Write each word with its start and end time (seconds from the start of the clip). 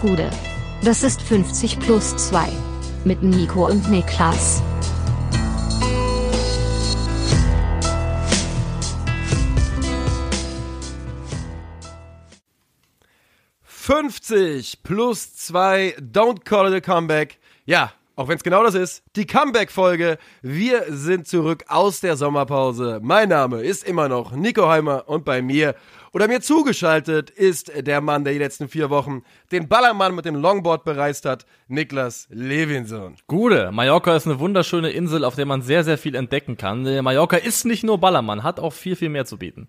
Gude. 0.00 0.30
Das 0.82 1.02
ist 1.02 1.20
50 1.22 1.78
plus 1.78 2.16
2. 2.16 2.48
Mit 3.04 3.22
Nico 3.22 3.66
und 3.66 3.90
Niklas. 3.90 4.62
»50 13.66 14.78
plus 14.82 15.34
2, 15.34 15.96
don't 15.98 16.44
call 16.44 16.72
it 16.72 16.74
a 16.74 16.80
comeback«. 16.80 17.38
Ja, 17.64 17.92
auch 18.20 18.28
wenn 18.28 18.36
es 18.36 18.44
genau 18.44 18.62
das 18.62 18.74
ist, 18.74 19.02
die 19.16 19.24
Comeback-Folge. 19.26 20.18
Wir 20.42 20.84
sind 20.90 21.26
zurück 21.26 21.64
aus 21.68 22.00
der 22.00 22.18
Sommerpause. 22.18 23.00
Mein 23.02 23.30
Name 23.30 23.62
ist 23.62 23.82
immer 23.82 24.10
noch 24.10 24.32
Nico 24.32 24.68
Heimer 24.68 25.04
und 25.08 25.24
bei 25.24 25.40
mir 25.40 25.74
oder 26.12 26.28
mir 26.28 26.42
zugeschaltet 26.42 27.30
ist 27.30 27.72
der 27.74 28.02
Mann, 28.02 28.24
der 28.24 28.34
die 28.34 28.38
letzten 28.38 28.68
vier 28.68 28.90
Wochen 28.90 29.22
den 29.52 29.68
Ballermann 29.68 30.14
mit 30.14 30.26
dem 30.26 30.34
Longboard 30.34 30.84
bereist 30.84 31.24
hat, 31.24 31.46
Niklas 31.66 32.26
Levinson. 32.28 33.16
Gute, 33.26 33.72
Mallorca 33.72 34.14
ist 34.14 34.26
eine 34.26 34.38
wunderschöne 34.38 34.90
Insel, 34.90 35.24
auf 35.24 35.36
der 35.36 35.46
man 35.46 35.62
sehr, 35.62 35.82
sehr 35.82 35.96
viel 35.96 36.14
entdecken 36.14 36.58
kann. 36.58 36.82
Mallorca 37.02 37.38
ist 37.38 37.64
nicht 37.64 37.84
nur 37.84 37.96
Ballermann, 37.96 38.42
hat 38.42 38.60
auch 38.60 38.74
viel, 38.74 38.96
viel 38.96 39.08
mehr 39.08 39.24
zu 39.24 39.38
bieten. 39.38 39.66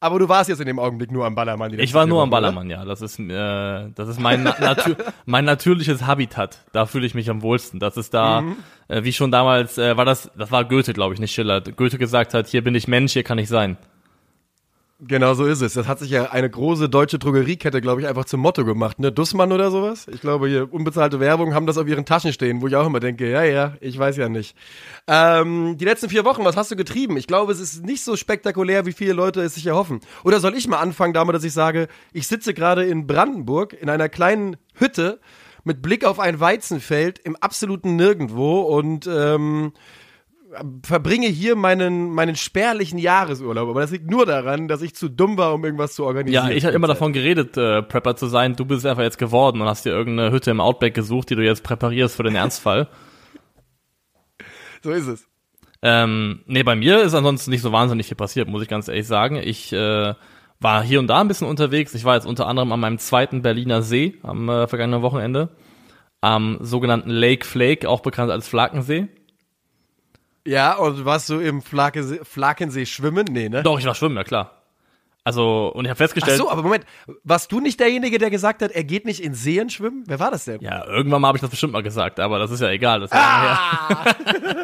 Aber 0.00 0.20
du 0.20 0.28
warst 0.28 0.48
jetzt 0.48 0.60
in 0.60 0.66
dem 0.66 0.78
Augenblick 0.78 1.10
nur 1.10 1.26
am 1.26 1.34
Ballermann. 1.34 1.76
Ich 1.78 1.92
war 1.92 2.06
nur 2.06 2.22
am 2.22 2.30
Ballermann, 2.30 2.68
oder? 2.68 2.76
ja. 2.76 2.84
Das 2.84 3.02
ist, 3.02 3.18
äh, 3.18 3.90
das 3.94 4.08
ist 4.08 4.20
mein, 4.20 4.44
Natu 4.44 4.94
mein 5.26 5.44
natürliches 5.44 6.06
Habitat. 6.06 6.58
Da 6.72 6.86
fühle 6.86 7.04
ich 7.04 7.14
mich 7.14 7.28
am 7.30 7.42
wohlsten. 7.42 7.80
Das 7.80 7.96
ist 7.96 8.14
da, 8.14 8.42
mhm. 8.42 8.56
äh, 8.86 9.02
wie 9.02 9.12
schon 9.12 9.32
damals, 9.32 9.76
äh, 9.76 9.96
war 9.96 10.04
das, 10.04 10.30
das 10.36 10.52
war 10.52 10.64
Goethe, 10.64 10.92
glaube 10.92 11.14
ich, 11.14 11.20
nicht 11.20 11.32
Schiller. 11.32 11.60
Goethe 11.60 11.98
gesagt 11.98 12.32
hat, 12.32 12.46
hier 12.46 12.62
bin 12.62 12.76
ich 12.76 12.86
Mensch, 12.86 13.12
hier 13.12 13.24
kann 13.24 13.38
ich 13.38 13.48
sein. 13.48 13.76
Genau 15.00 15.34
so 15.34 15.46
ist 15.46 15.60
es. 15.60 15.74
Das 15.74 15.86
hat 15.86 16.00
sich 16.00 16.10
ja 16.10 16.32
eine 16.32 16.50
große 16.50 16.88
deutsche 16.88 17.20
Drogeriekette, 17.20 17.80
glaube 17.80 18.00
ich, 18.00 18.08
einfach 18.08 18.24
zum 18.24 18.40
Motto 18.40 18.64
gemacht, 18.64 18.98
ne? 18.98 19.12
Dussmann 19.12 19.52
oder 19.52 19.70
sowas. 19.70 20.08
Ich 20.08 20.20
glaube, 20.20 20.48
hier 20.48 20.72
unbezahlte 20.72 21.20
Werbung 21.20 21.54
haben 21.54 21.66
das 21.66 21.78
auf 21.78 21.86
ihren 21.86 22.04
Taschen 22.04 22.32
stehen, 22.32 22.60
wo 22.60 22.66
ich 22.66 22.74
auch 22.74 22.84
immer 22.84 22.98
denke, 22.98 23.30
ja, 23.30 23.44
ja, 23.44 23.74
ich 23.80 23.96
weiß 23.96 24.16
ja 24.16 24.28
nicht. 24.28 24.56
Ähm, 25.06 25.76
die 25.78 25.84
letzten 25.84 26.08
vier 26.08 26.24
Wochen, 26.24 26.44
was 26.44 26.56
hast 26.56 26.72
du 26.72 26.76
getrieben? 26.76 27.16
Ich 27.16 27.28
glaube, 27.28 27.52
es 27.52 27.60
ist 27.60 27.84
nicht 27.84 28.02
so 28.02 28.16
spektakulär, 28.16 28.86
wie 28.86 28.92
viele 28.92 29.12
Leute 29.12 29.40
es 29.40 29.54
sich 29.54 29.66
erhoffen. 29.66 30.00
Oder 30.24 30.40
soll 30.40 30.56
ich 30.56 30.66
mal 30.66 30.80
anfangen 30.80 31.14
damit, 31.14 31.32
dass 31.32 31.44
ich 31.44 31.52
sage, 31.52 31.86
ich 32.12 32.26
sitze 32.26 32.52
gerade 32.52 32.84
in 32.84 33.06
Brandenburg 33.06 33.74
in 33.80 33.90
einer 33.90 34.08
kleinen 34.08 34.56
Hütte 34.74 35.20
mit 35.62 35.80
Blick 35.80 36.04
auf 36.04 36.18
ein 36.18 36.40
Weizenfeld 36.40 37.20
im 37.20 37.36
absoluten 37.36 37.94
Nirgendwo 37.94 38.62
und 38.62 39.06
ähm, 39.06 39.72
verbringe 40.82 41.26
hier 41.26 41.56
meinen, 41.56 42.10
meinen 42.10 42.36
spärlichen 42.36 42.98
Jahresurlaub. 42.98 43.68
Aber 43.68 43.80
das 43.80 43.90
liegt 43.90 44.10
nur 44.10 44.26
daran, 44.26 44.68
dass 44.68 44.82
ich 44.82 44.94
zu 44.94 45.08
dumm 45.08 45.36
war, 45.36 45.54
um 45.54 45.64
irgendwas 45.64 45.94
zu 45.94 46.04
organisieren. 46.04 46.48
Ja, 46.48 46.54
ich 46.54 46.64
habe 46.64 46.74
immer 46.74 46.86
davon 46.86 47.12
geredet, 47.12 47.56
äh, 47.56 47.82
Prepper 47.82 48.16
zu 48.16 48.26
sein. 48.26 48.56
Du 48.56 48.64
bist 48.64 48.86
einfach 48.86 49.02
jetzt 49.02 49.18
geworden 49.18 49.60
und 49.60 49.68
hast 49.68 49.84
dir 49.84 49.90
irgendeine 49.90 50.32
Hütte 50.32 50.50
im 50.50 50.60
Outback 50.60 50.94
gesucht, 50.94 51.30
die 51.30 51.36
du 51.36 51.44
jetzt 51.44 51.62
präparierst 51.62 52.16
für 52.16 52.22
den 52.22 52.34
Ernstfall. 52.34 52.88
so 54.82 54.90
ist 54.90 55.06
es. 55.06 55.26
Ähm, 55.82 56.40
nee, 56.46 56.62
bei 56.62 56.74
mir 56.74 57.02
ist 57.02 57.14
ansonsten 57.14 57.50
nicht 57.50 57.62
so 57.62 57.70
wahnsinnig 57.70 58.08
viel 58.08 58.16
passiert, 58.16 58.48
muss 58.48 58.62
ich 58.62 58.68
ganz 58.68 58.88
ehrlich 58.88 59.06
sagen. 59.06 59.36
Ich 59.36 59.72
äh, 59.72 60.14
war 60.60 60.82
hier 60.82 60.98
und 60.98 61.06
da 61.06 61.20
ein 61.20 61.28
bisschen 61.28 61.46
unterwegs. 61.46 61.94
Ich 61.94 62.04
war 62.04 62.14
jetzt 62.14 62.26
unter 62.26 62.46
anderem 62.46 62.72
an 62.72 62.80
meinem 62.80 62.98
zweiten 62.98 63.42
Berliner 63.42 63.82
See 63.82 64.16
am 64.22 64.48
äh, 64.48 64.66
vergangenen 64.66 65.02
Wochenende. 65.02 65.50
Am 66.20 66.58
sogenannten 66.60 67.10
Lake 67.10 67.46
Flake, 67.46 67.88
auch 67.88 68.00
bekannt 68.00 68.32
als 68.32 68.48
Flakensee. 68.48 69.08
Ja, 70.48 70.76
und 70.76 71.04
warst 71.04 71.28
du 71.28 71.40
im 71.40 71.60
Flakensee, 71.60 72.20
Flakensee 72.22 72.86
schwimmen? 72.86 73.26
Nee, 73.30 73.50
ne? 73.50 73.62
Doch, 73.62 73.78
ich 73.78 73.84
war 73.84 73.94
schwimmen, 73.94 74.16
ja 74.16 74.24
klar. 74.24 74.62
Also, 75.22 75.70
und 75.74 75.84
ich 75.84 75.90
habe 75.90 75.98
festgestellt. 75.98 76.40
Ach 76.40 76.44
so, 76.44 76.50
aber 76.50 76.62
Moment, 76.62 76.86
warst 77.22 77.52
du 77.52 77.60
nicht 77.60 77.78
derjenige, 77.78 78.16
der 78.16 78.30
gesagt 78.30 78.62
hat, 78.62 78.70
er 78.70 78.82
geht 78.82 79.04
nicht 79.04 79.22
in 79.22 79.34
Seen 79.34 79.68
schwimmen? 79.68 80.04
Wer 80.06 80.20
war 80.20 80.30
das 80.30 80.46
denn? 80.46 80.62
Ja, 80.62 80.86
irgendwann 80.86 81.20
mal 81.20 81.28
habe 81.28 81.36
ich 81.36 81.42
das 81.42 81.50
bestimmt 81.50 81.74
mal 81.74 81.82
gesagt, 81.82 82.18
aber 82.18 82.38
das 82.38 82.50
ist 82.50 82.60
ja 82.60 82.70
egal. 82.70 83.00
Das 83.00 83.10
ist 83.10 83.18
ah! 83.18 84.06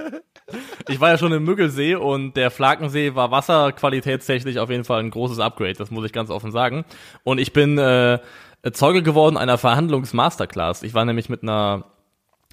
ich 0.88 0.98
war 1.02 1.10
ja 1.10 1.18
schon 1.18 1.32
im 1.32 1.44
Müggelsee 1.44 1.96
und 1.96 2.34
der 2.34 2.50
Flakensee 2.50 3.14
war 3.14 3.30
wasserqualitätstechnisch 3.30 4.56
auf 4.56 4.70
jeden 4.70 4.84
Fall 4.84 5.00
ein 5.00 5.10
großes 5.10 5.38
Upgrade, 5.38 5.74
das 5.74 5.90
muss 5.90 6.06
ich 6.06 6.14
ganz 6.14 6.30
offen 6.30 6.50
sagen. 6.50 6.86
Und 7.24 7.36
ich 7.36 7.52
bin 7.52 7.76
äh, 7.76 8.20
Zeuge 8.72 9.02
geworden 9.02 9.36
einer 9.36 9.58
Verhandlungsmasterclass. 9.58 10.82
Ich 10.82 10.94
war 10.94 11.04
nämlich 11.04 11.28
mit 11.28 11.42
einer 11.42 11.84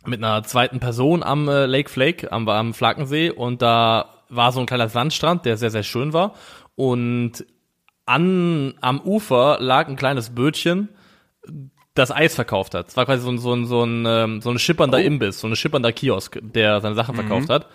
mit 0.06 0.24
einer 0.24 0.44
zweiten 0.44 0.80
Person 0.80 1.24
am 1.24 1.48
äh, 1.48 1.66
Lake 1.66 1.90
Flake, 1.90 2.32
am, 2.32 2.48
am 2.48 2.74
Flakensee 2.74 3.30
und 3.30 3.62
da 3.62 4.10
war 4.30 4.52
so 4.52 4.60
ein 4.60 4.66
kleiner 4.66 4.90
Sandstrand, 4.90 5.46
der 5.46 5.58
sehr, 5.58 5.72
sehr 5.72 5.84
schön 5.84 6.14
war 6.14 6.34
und 6.76 7.46
an, 8.06 8.74
am 8.82 9.00
Ufer 9.02 9.58
lag 9.60 9.88
ein 9.88 9.96
kleines 9.96 10.32
Bötchen, 10.32 10.90
das 11.94 12.12
Eis 12.12 12.36
verkauft 12.36 12.74
hat. 12.74 12.88
Es 12.88 12.98
war 12.98 13.06
quasi 13.06 13.22
so 13.22 13.32
ein, 13.32 13.38
so 13.38 13.54
ein, 13.54 13.66
so 13.66 13.84
ein, 13.84 14.06
ähm, 14.08 14.42
so 14.42 14.50
ein 14.50 14.60
schippernder 14.60 14.98
oh. 14.98 15.02
Imbiss, 15.02 15.40
so 15.40 15.48
ein 15.48 15.56
schippernder 15.56 15.92
Kiosk, 15.92 16.40
der 16.42 16.82
seine 16.82 16.96
Sachen 16.96 17.16
mhm. 17.16 17.20
verkauft 17.20 17.50
hat. 17.50 17.68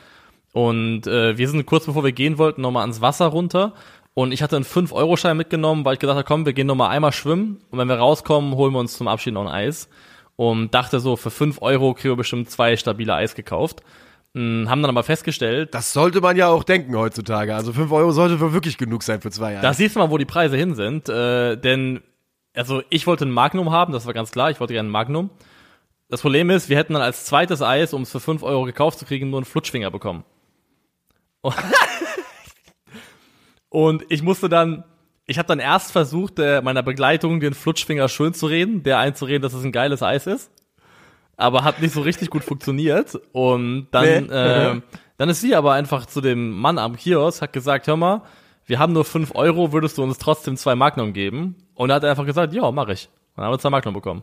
Und 0.53 1.07
äh, 1.07 1.37
wir 1.37 1.49
sind 1.49 1.67
kurz 1.67 1.87
bevor 1.87 2.03
wir 2.03 2.13
gehen 2.13 2.39
wollten, 2.39 2.63
nochmal 2.63 2.83
ans 2.83 3.01
Wasser 3.01 3.27
runter. 3.27 3.75
Und 4.15 4.33
ich 4.33 4.43
hatte 4.43 4.57
einen 4.57 4.65
5-Euro-Schein 4.65 5.37
mitgenommen, 5.37 5.85
weil 5.85 5.95
ich 5.95 5.99
gedacht 5.99 6.17
habe, 6.17 6.27
komm, 6.27 6.47
wir 6.47 6.55
gehen 6.55 6.67
nochmal 6.67 6.91
einmal 6.91 7.13
schwimmen. 7.13 7.61
Und 7.71 7.79
wenn 7.79 7.89
wir 7.89 7.97
rauskommen, 7.97 8.55
holen 8.55 8.73
wir 8.73 8.79
uns 8.79 8.97
zum 8.97 9.09
Abschied 9.09 9.35
noch 9.35 9.43
ein 9.43 9.53
Eis 9.53 9.91
und 10.37 10.75
dachte 10.75 11.01
so, 11.01 11.17
für 11.17 11.31
fünf 11.31 11.61
Euro 11.63 11.95
kriegen 11.95 12.13
wir 12.13 12.17
bestimmt 12.17 12.51
zwei 12.51 12.77
stabile 12.77 13.15
Eis 13.15 13.35
gekauft. 13.35 13.83
Hm, 14.35 14.69
haben 14.69 14.83
dann 14.83 14.91
aber 14.91 15.03
festgestellt. 15.03 15.75
Das 15.75 15.95
sollte 15.95 16.21
man 16.21 16.37
ja 16.37 16.49
auch 16.49 16.63
denken 16.63 16.95
heutzutage. 16.95 17.55
Also 17.55 17.73
fünf 17.73 17.91
Euro 17.91 18.13
sollte 18.13 18.39
wirklich 18.53 18.77
genug 18.77 19.03
sein 19.03 19.23
für 19.23 19.31
zwei 19.31 19.57
Eis. 19.57 19.63
Da 19.63 19.73
siehst 19.73 19.97
du 19.97 20.01
mal, 20.01 20.11
wo 20.11 20.19
die 20.19 20.27
Preise 20.27 20.57
hin 20.59 20.75
sind. 20.75 21.09
Äh, 21.09 21.57
denn, 21.57 22.03
also 22.55 22.83
ich 22.91 23.07
wollte 23.07 23.25
ein 23.25 23.31
Magnum 23.31 23.73
haben, 23.73 23.95
das 23.95 24.05
war 24.05 24.13
ganz 24.13 24.31
klar, 24.31 24.51
ich 24.51 24.61
wollte 24.61 24.75
gerne 24.75 24.89
ein 24.89 24.93
Magnum. 24.93 25.31
Das 26.09 26.21
Problem 26.21 26.51
ist, 26.51 26.69
wir 26.69 26.77
hätten 26.77 26.93
dann 26.93 27.03
als 27.03 27.25
zweites 27.25 27.63
Eis, 27.63 27.95
um 27.95 28.03
es 28.03 28.11
für 28.11 28.21
fünf 28.21 28.43
Euro 28.43 28.65
gekauft 28.65 28.99
zu 28.99 29.07
kriegen, 29.07 29.31
nur 29.31 29.39
einen 29.39 29.47
Flutschfinger 29.47 29.91
bekommen. 29.91 30.23
Und 33.71 34.05
ich 34.11 34.23
musste 34.23 34.49
dann 34.49 34.85
ich 35.27 35.39
habe 35.39 35.49
dann 35.49 35.59
erst 35.59 35.93
versucht, 35.93 36.39
äh, 36.39 36.63
meiner 36.63 36.83
Begleitung 36.83 37.41
den 37.41 37.55
Flutschfinger 37.55 38.09
schön 38.09 38.33
zu 38.33 38.47
reden, 38.47 38.83
der 38.83 38.99
einzureden, 38.99 39.43
dass 39.43 39.55
es 39.55 39.65
ein 39.65 39.73
geiles 39.73 40.03
Eis 40.03 40.27
ist. 40.27 40.51
Aber 41.37 41.65
hat 41.65 41.83
nicht 41.83 41.93
so 41.93 42.01
richtig 42.01 42.31
gut 42.31 42.45
funktioniert. 42.45 43.19
Und 43.33 43.89
dann, 43.91 44.05
nee. 44.05 44.33
äh, 44.33 44.81
dann 45.19 45.29
ist 45.29 45.41
sie 45.41 45.55
aber 45.55 45.73
einfach 45.73 46.07
zu 46.07 46.21
dem 46.21 46.51
Mann 46.51 46.79
am 46.79 46.97
Kiosk, 46.97 47.43
hat 47.43 47.53
gesagt, 47.53 47.89
hör 47.89 47.97
mal, 47.97 48.23
wir 48.67 48.79
haben 48.79 48.93
nur 48.93 49.05
fünf 49.05 49.35
Euro, 49.35 49.73
würdest 49.73 49.99
du 49.99 50.03
uns 50.03 50.19
trotzdem 50.19 50.57
zwei 50.57 50.75
Magnum 50.75 51.13
geben? 51.13 51.57
Und 51.75 51.91
er 51.91 51.97
hat 51.97 52.05
einfach 52.05 52.25
gesagt, 52.25 52.53
ja, 52.53 52.71
mach 52.71 52.89
ich. 52.89 53.09
Und 53.35 53.39
dann 53.39 53.47
haben 53.47 53.53
wir 53.53 53.59
zwei 53.59 53.71
Magnum 53.71 53.95
bekommen. 53.95 54.23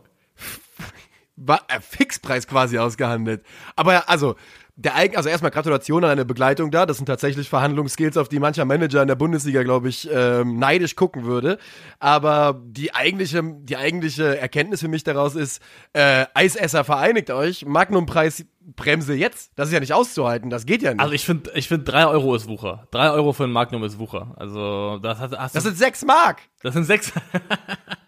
War 1.36 1.62
äh, 1.68 1.80
Fixpreis 1.80 2.46
quasi 2.46 2.78
ausgehandelt. 2.78 3.44
Aber 3.76 4.08
also, 4.08 4.36
der 4.76 4.96
Eig 4.96 5.16
also 5.16 5.28
erstmal 5.28 5.52
Gratulation 5.52 6.02
an 6.04 6.10
eine 6.10 6.24
Begleitung 6.24 6.70
da. 6.70 6.84
Das 6.84 6.96
sind 6.96 7.06
tatsächlich 7.06 7.48
Verhandlungsskills, 7.48 8.16
auf 8.16 8.28
die 8.28 8.40
mancher 8.40 8.64
Manager 8.64 9.02
in 9.02 9.08
der 9.08 9.14
Bundesliga, 9.14 9.62
glaube 9.62 9.88
ich, 9.88 10.08
ähm, 10.12 10.58
neidisch 10.58 10.96
gucken 10.96 11.24
würde. 11.24 11.58
Aber 12.00 12.60
die 12.64 12.94
eigentliche, 12.94 13.42
die 13.42 13.76
eigentliche 13.76 14.38
Erkenntnis 14.38 14.80
für 14.80 14.88
mich 14.88 15.04
daraus 15.04 15.36
ist, 15.36 15.62
äh, 15.92 16.26
Eisesser 16.34 16.84
vereinigt 16.84 17.30
euch, 17.30 17.64
Magnumpreis 17.64 18.46
Bremse 18.60 19.14
jetzt. 19.14 19.52
Das 19.56 19.68
ist 19.68 19.74
ja 19.74 19.80
nicht 19.80 19.92
auszuhalten, 19.92 20.50
das 20.50 20.66
geht 20.66 20.82
ja 20.82 20.92
nicht. 20.92 21.00
Also 21.00 21.12
ich 21.12 21.24
finde, 21.24 21.52
ich 21.54 21.68
finde 21.68 21.84
drei 21.84 22.06
Euro 22.06 22.34
ist 22.34 22.48
Wucher. 22.48 22.88
Drei 22.90 23.10
Euro 23.10 23.32
für 23.32 23.44
ein 23.44 23.52
Magnum 23.52 23.84
ist 23.84 23.98
Wucher. 23.98 24.34
Also 24.36 24.98
das 24.98 25.18
hast, 25.20 25.36
hast 25.36 25.54
Das 25.54 25.62
sind 25.62 25.76
sechs 25.76 26.04
Mark. 26.04 26.40
Das 26.62 26.74
sind 26.74 26.84
sechs. 26.84 27.12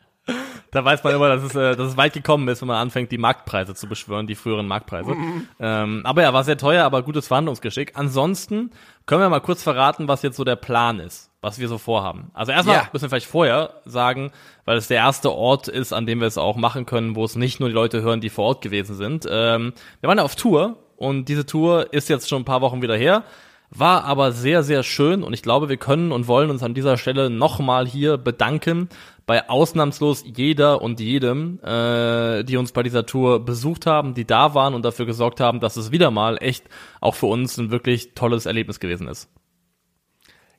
da 0.76 0.84
weiß 0.84 1.02
man 1.02 1.14
immer, 1.14 1.28
dass 1.28 1.42
es, 1.42 1.54
äh, 1.54 1.74
dass 1.74 1.88
es 1.88 1.96
weit 1.96 2.12
gekommen 2.12 2.46
ist, 2.48 2.60
wenn 2.60 2.68
man 2.68 2.76
anfängt, 2.76 3.10
die 3.10 3.18
Marktpreise 3.18 3.74
zu 3.74 3.88
beschwören, 3.88 4.26
die 4.26 4.34
früheren 4.34 4.68
Marktpreise. 4.68 5.14
Mhm. 5.14 5.48
Ähm, 5.58 6.00
aber 6.04 6.22
ja, 6.22 6.32
war 6.32 6.44
sehr 6.44 6.58
teuer, 6.58 6.84
aber 6.84 7.02
gutes 7.02 7.26
Verhandlungsgeschick. 7.26 7.92
Ansonsten 7.94 8.70
können 9.06 9.22
wir 9.22 9.28
mal 9.28 9.40
kurz 9.40 9.62
verraten, 9.62 10.06
was 10.06 10.22
jetzt 10.22 10.36
so 10.36 10.44
der 10.44 10.56
Plan 10.56 11.00
ist, 11.00 11.30
was 11.40 11.58
wir 11.58 11.68
so 11.68 11.78
vorhaben. 11.78 12.30
Also 12.34 12.52
erstmal 12.52 12.76
ja. 12.76 12.88
müssen 12.92 13.04
wir 13.04 13.08
vielleicht 13.08 13.26
vorher 13.26 13.74
sagen, 13.84 14.32
weil 14.64 14.76
es 14.76 14.88
der 14.88 14.98
erste 14.98 15.32
Ort 15.32 15.68
ist, 15.68 15.92
an 15.92 16.06
dem 16.06 16.20
wir 16.20 16.26
es 16.26 16.38
auch 16.38 16.56
machen 16.56 16.86
können, 16.86 17.16
wo 17.16 17.24
es 17.24 17.36
nicht 17.36 17.58
nur 17.58 17.68
die 17.68 17.74
Leute 17.74 18.02
hören, 18.02 18.20
die 18.20 18.30
vor 18.30 18.44
Ort 18.44 18.62
gewesen 18.62 18.94
sind. 18.96 19.26
Ähm, 19.30 19.72
wir 20.00 20.08
waren 20.08 20.18
ja 20.18 20.24
auf 20.24 20.36
Tour 20.36 20.76
und 20.96 21.28
diese 21.28 21.46
Tour 21.46 21.92
ist 21.92 22.08
jetzt 22.08 22.28
schon 22.28 22.42
ein 22.42 22.46
paar 22.46 22.60
Wochen 22.60 22.82
wieder 22.82 22.96
her. 22.96 23.24
War 23.70 24.04
aber 24.04 24.30
sehr, 24.30 24.62
sehr 24.62 24.82
schön 24.82 25.22
und 25.24 25.32
ich 25.32 25.42
glaube, 25.42 25.68
wir 25.68 25.76
können 25.76 26.12
und 26.12 26.28
wollen 26.28 26.50
uns 26.50 26.62
an 26.62 26.74
dieser 26.74 26.96
Stelle 26.96 27.30
nochmal 27.30 27.86
hier 27.86 28.16
bedanken 28.16 28.88
bei 29.26 29.48
ausnahmslos 29.50 30.24
jeder 30.24 30.80
und 30.80 31.00
jedem, 31.00 31.58
äh, 31.62 32.44
die 32.44 32.56
uns 32.56 32.70
bei 32.72 32.84
dieser 32.84 33.06
Tour 33.06 33.44
besucht 33.44 33.84
haben, 33.84 34.14
die 34.14 34.24
da 34.24 34.54
waren 34.54 34.74
und 34.74 34.84
dafür 34.84 35.04
gesorgt 35.04 35.40
haben, 35.40 35.58
dass 35.58 35.76
es 35.76 35.90
wieder 35.90 36.12
mal 36.12 36.38
echt 36.40 36.64
auch 37.00 37.16
für 37.16 37.26
uns 37.26 37.58
ein 37.58 37.70
wirklich 37.70 38.14
tolles 38.14 38.46
Erlebnis 38.46 38.78
gewesen 38.78 39.08
ist. 39.08 39.28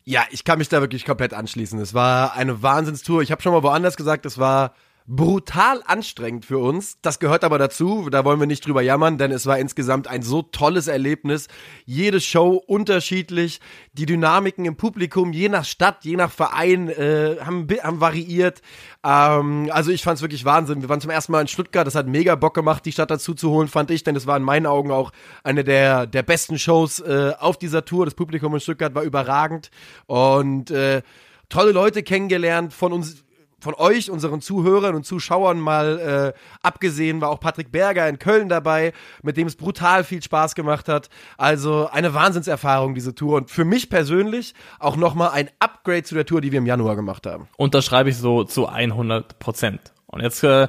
Ja, 0.04 0.26
ich 0.32 0.44
kann 0.44 0.60
mich 0.60 0.70
da 0.70 0.82
wirklich 0.82 1.06
komplett 1.06 1.34
anschließen. 1.34 1.80
Es 1.80 1.94
war 1.94 2.34
eine 2.34 2.62
Wahnsinnstour. 2.62 3.22
Ich 3.22 3.32
habe 3.32 3.42
schon 3.42 3.54
mal 3.54 3.64
woanders 3.64 3.98
gesagt, 3.98 4.26
es 4.26 4.38
war 4.38 4.74
brutal 5.10 5.82
anstrengend 5.86 6.46
für 6.46 6.58
uns. 6.58 7.00
Das 7.02 7.20
gehört 7.20 7.46
aber 7.46 7.58
dazu, 7.58 8.10
da 8.10 8.26
wollen 8.26 8.42
wir 8.42 8.46
nicht 8.46 8.68
drüber 8.68 8.82
jammern, 8.82 9.18
denn 9.18 9.32
es 9.32 9.46
war 9.46 9.58
insgesamt 9.58 10.08
ein 10.08 10.22
so 10.22 10.42
tolles 10.42 10.88
Erlebnis. 10.88 11.48
Jede 11.86 12.20
Show 12.20 12.62
unterschiedlich, 12.68 13.62
die 13.94 14.06
Dynamiken 14.06 14.66
im 14.66 14.76
Publikum, 14.76 15.32
je 15.32 15.48
nach 15.48 15.64
Stadt, 15.64 16.04
je 16.04 16.18
nach 16.18 16.30
Verein, 16.30 16.90
äh, 16.90 17.38
haben, 17.40 17.68
haben 17.82 18.02
variiert. 18.02 18.62
Ähm, 19.02 19.70
also 19.72 19.92
ich 19.92 20.04
fand 20.04 20.18
es 20.18 20.22
wirklich 20.22 20.44
Wahnsinn. 20.44 20.82
Wir 20.82 20.90
waren 20.90 21.00
zum 21.00 21.12
ersten 21.12 21.32
Mal 21.32 21.42
in 21.42 21.48
Stuttgart, 21.48 21.88
das 21.88 21.96
hat 21.96 22.08
mega 22.08 22.36
Bock 22.36 22.54
gemacht, 22.54 22.86
die 22.86 22.92
Stadt 22.92 23.10
dazu 23.10 23.34
zu 23.34 23.50
holen, 23.50 23.70
fand 23.70 23.92
ich, 23.92 24.04
denn 24.04 24.18
es 24.18 24.28
war 24.28 24.36
in 24.36 24.44
meinen 24.44 24.66
Augen 24.66 24.92
auch 24.92 25.14
eine 25.42 25.64
der, 25.64 26.06
der 26.06 26.24
besten 26.24 26.60
Shows 26.60 27.00
äh, 27.00 27.32
auf 27.40 27.58
dieser 27.58 27.86
Tour. 27.86 28.04
Das 28.04 28.14
Publikum 28.14 28.54
in 28.54 28.60
Stuttgart 28.60 28.94
war 28.94 29.04
überragend 29.04 29.72
und 30.06 30.70
äh, 30.70 31.02
tolle 31.48 31.72
Leute 31.72 32.04
kennengelernt 32.04 32.74
von 32.74 32.92
uns 32.92 33.24
von 33.60 33.74
euch, 33.74 34.12
unseren 34.12 34.42
Zuhörern 34.42 34.96
und 34.96 35.06
Zuschauern 35.06 35.60
mal 35.60 36.34
äh, 36.36 36.40
abgesehen, 36.62 37.22
war 37.22 37.30
auch 37.30 37.40
Patrick 37.40 37.72
Berger 37.72 38.08
in 38.08 38.20
Köln 38.20 38.50
dabei, 38.50 38.94
mit 39.24 39.38
dem 39.38 39.48
es 39.48 39.56
brutal 39.56 40.04
viel 40.04 40.22
Spaß 40.22 40.54
gemacht 40.54 40.88
hat. 40.88 41.10
Also 41.38 41.90
eine 41.92 42.14
Wahnsinnserfahrung, 42.14 42.94
diese 42.94 43.16
Tour. 43.16 43.38
Und 43.38 43.50
für 43.50 43.66
mich 43.66 43.90
persönlich 43.90 44.54
auch 44.80 44.96
nochmal 44.96 45.32
ein 45.32 45.50
Upgrade 45.60 46.04
zu 46.04 46.14
der 46.14 46.26
Tour, 46.26 46.42
die 46.42 46.52
wir 46.52 46.60
im 46.60 46.68
Januar 46.68 46.96
gemacht 46.96 47.26
haben. 47.26 47.48
Unterschreibe 47.58 48.10
ich 48.10 48.18
so 48.18 48.44
zu 48.44 48.68
100 48.68 49.40
Prozent. 49.40 49.94
Und 50.06 50.22
jetzt 50.22 50.44
äh, 50.44 50.68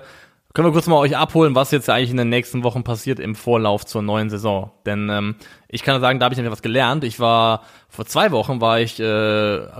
können 0.54 0.68
wir 0.68 0.72
kurz 0.72 0.86
mal 0.86 0.96
euch 0.96 1.16
abholen, 1.16 1.54
was 1.54 1.70
jetzt 1.70 1.90
eigentlich 1.90 2.10
in 2.10 2.16
den 2.16 2.30
nächsten 2.30 2.64
Wochen 2.64 2.84
passiert 2.84 3.20
im 3.20 3.34
Vorlauf 3.34 3.84
zur 3.84 4.02
neuen 4.02 4.30
Saison. 4.30 4.70
Denn 4.86 5.10
ähm, 5.10 5.36
ich 5.70 5.82
kann 5.82 6.00
sagen, 6.00 6.18
da 6.18 6.24
habe 6.24 6.32
ich 6.32 6.38
nämlich 6.38 6.52
was 6.52 6.62
gelernt. 6.62 7.04
Ich 7.04 7.20
war 7.20 7.62
vor 7.90 8.06
zwei 8.06 8.30
Wochen 8.32 8.60
war 8.60 8.80
ich 8.80 9.00
äh, 9.00 9.02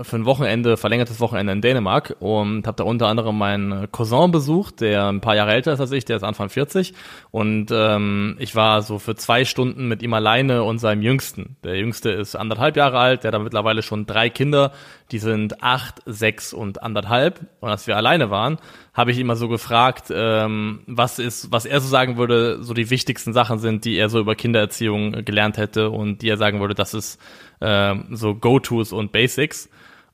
für 0.03 0.15
ein 0.15 0.25
Wochenende, 0.25 0.77
verlängertes 0.77 1.19
Wochenende 1.19 1.53
in 1.53 1.61
Dänemark 1.61 2.15
und 2.19 2.65
habe 2.67 2.75
da 2.75 2.83
unter 2.83 3.07
anderem 3.07 3.37
meinen 3.37 3.91
Cousin 3.91 4.31
besucht, 4.31 4.81
der 4.81 5.07
ein 5.07 5.21
paar 5.21 5.35
Jahre 5.35 5.53
älter 5.53 5.73
ist 5.73 5.79
als 5.79 5.91
ich, 5.91 6.05
der 6.05 6.17
ist 6.17 6.23
Anfang 6.23 6.49
40 6.49 6.93
und 7.31 7.67
ähm, 7.71 8.35
ich 8.39 8.55
war 8.55 8.81
so 8.81 8.97
für 8.97 9.15
zwei 9.15 9.45
Stunden 9.45 9.87
mit 9.87 10.01
ihm 10.01 10.13
alleine 10.13 10.63
und 10.63 10.79
seinem 10.79 11.03
Jüngsten. 11.03 11.55
Der 11.63 11.77
Jüngste 11.77 12.09
ist 12.09 12.35
anderthalb 12.35 12.77
Jahre 12.77 12.97
alt, 12.97 13.23
der 13.23 13.31
hat 13.31 13.41
mittlerweile 13.41 13.83
schon 13.83 14.07
drei 14.07 14.29
Kinder, 14.29 14.71
die 15.11 15.19
sind 15.19 15.63
acht, 15.63 16.01
sechs 16.05 16.51
und 16.51 16.81
anderthalb 16.81 17.41
und 17.59 17.69
als 17.69 17.85
wir 17.85 17.95
alleine 17.95 18.31
waren, 18.31 18.57
habe 18.93 19.11
ich 19.11 19.19
ihn 19.19 19.27
mal 19.27 19.35
so 19.35 19.47
gefragt, 19.47 20.11
ähm, 20.11 20.81
was 20.87 21.19
ist, 21.19 21.51
was 21.51 21.65
er 21.65 21.79
so 21.79 21.87
sagen 21.87 22.17
würde, 22.17 22.63
so 22.63 22.73
die 22.73 22.89
wichtigsten 22.89 23.33
Sachen 23.33 23.59
sind, 23.59 23.85
die 23.85 23.95
er 23.95 24.09
so 24.09 24.19
über 24.19 24.35
Kindererziehung 24.35 25.23
gelernt 25.23 25.57
hätte 25.57 25.78
und 25.87 26.21
die 26.21 26.29
er 26.29 26.37
sagen 26.37 26.59
würde, 26.59 26.75
das 26.75 26.93
ist 26.93 27.19
äh, 27.59 27.95
so 28.11 28.35
Go-Tos 28.35 28.91
und 28.91 29.11
Basics. 29.11 29.69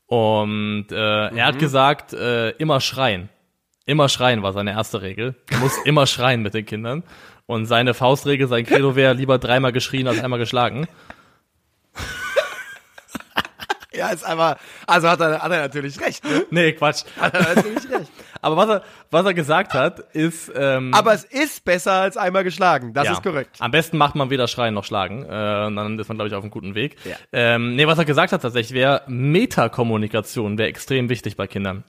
Und 0.06 0.86
äh, 0.90 1.30
mhm. 1.30 1.36
er 1.36 1.46
hat 1.46 1.56
mhm. 1.56 1.60
gesagt, 1.60 2.12
äh, 2.12 2.50
immer 2.50 2.80
schreien. 2.80 3.28
Immer 3.86 4.08
schreien 4.08 4.42
war 4.42 4.52
seine 4.52 4.72
erste 4.72 5.02
Regel. 5.02 5.36
Er 5.50 5.58
muss 5.58 5.78
immer 5.84 6.06
schreien 6.06 6.42
mit 6.42 6.54
den 6.54 6.66
Kindern. 6.66 7.04
Und 7.46 7.66
seine 7.66 7.94
Faustregel, 7.94 8.48
sein 8.48 8.66
Credo 8.66 8.96
wäre 8.96 9.14
lieber 9.14 9.38
dreimal 9.38 9.72
geschrien 9.72 10.08
als 10.08 10.22
einmal 10.22 10.40
geschlagen. 10.40 10.88
Ja, 13.96 14.10
ist 14.10 14.24
einfach, 14.24 14.56
also 14.86 15.08
hat 15.08 15.20
er, 15.20 15.42
hat 15.42 15.50
er 15.50 15.62
natürlich 15.62 16.00
recht. 16.00 16.24
Ne? 16.24 16.46
Nee, 16.50 16.72
Quatsch. 16.72 17.04
Hat 17.18 17.34
er 17.34 17.54
natürlich 17.54 17.90
recht. 17.90 18.10
Aber 18.40 18.56
was 18.56 18.68
er, 18.68 18.82
was 19.10 19.26
er 19.26 19.34
gesagt 19.34 19.74
hat, 19.74 19.98
ist. 20.12 20.52
Ähm, 20.54 20.92
Aber 20.94 21.12
es 21.12 21.24
ist 21.24 21.64
besser 21.64 21.92
als 21.92 22.16
einmal 22.16 22.44
geschlagen. 22.44 22.92
Das 22.92 23.06
ja, 23.06 23.12
ist 23.12 23.22
korrekt. 23.22 23.56
Am 23.58 23.70
besten 23.70 23.96
macht 23.96 24.14
man 24.14 24.30
weder 24.30 24.46
schreien 24.48 24.74
noch 24.74 24.84
schlagen. 24.84 25.24
Äh, 25.24 25.28
dann 25.28 25.98
ist 25.98 26.08
man, 26.08 26.16
glaube 26.16 26.28
ich, 26.28 26.34
auf 26.34 26.42
einem 26.42 26.50
guten 26.50 26.74
Weg. 26.74 26.96
Ja. 27.04 27.16
Ähm, 27.32 27.74
nee, 27.74 27.86
was 27.86 27.98
er 27.98 28.04
gesagt 28.04 28.32
hat 28.32 28.42
tatsächlich, 28.42 28.74
wäre 28.74 29.02
Metakommunikation 29.06 30.58
wäre 30.58 30.68
extrem 30.68 31.08
wichtig 31.08 31.36
bei 31.36 31.46
Kindern. 31.46 31.84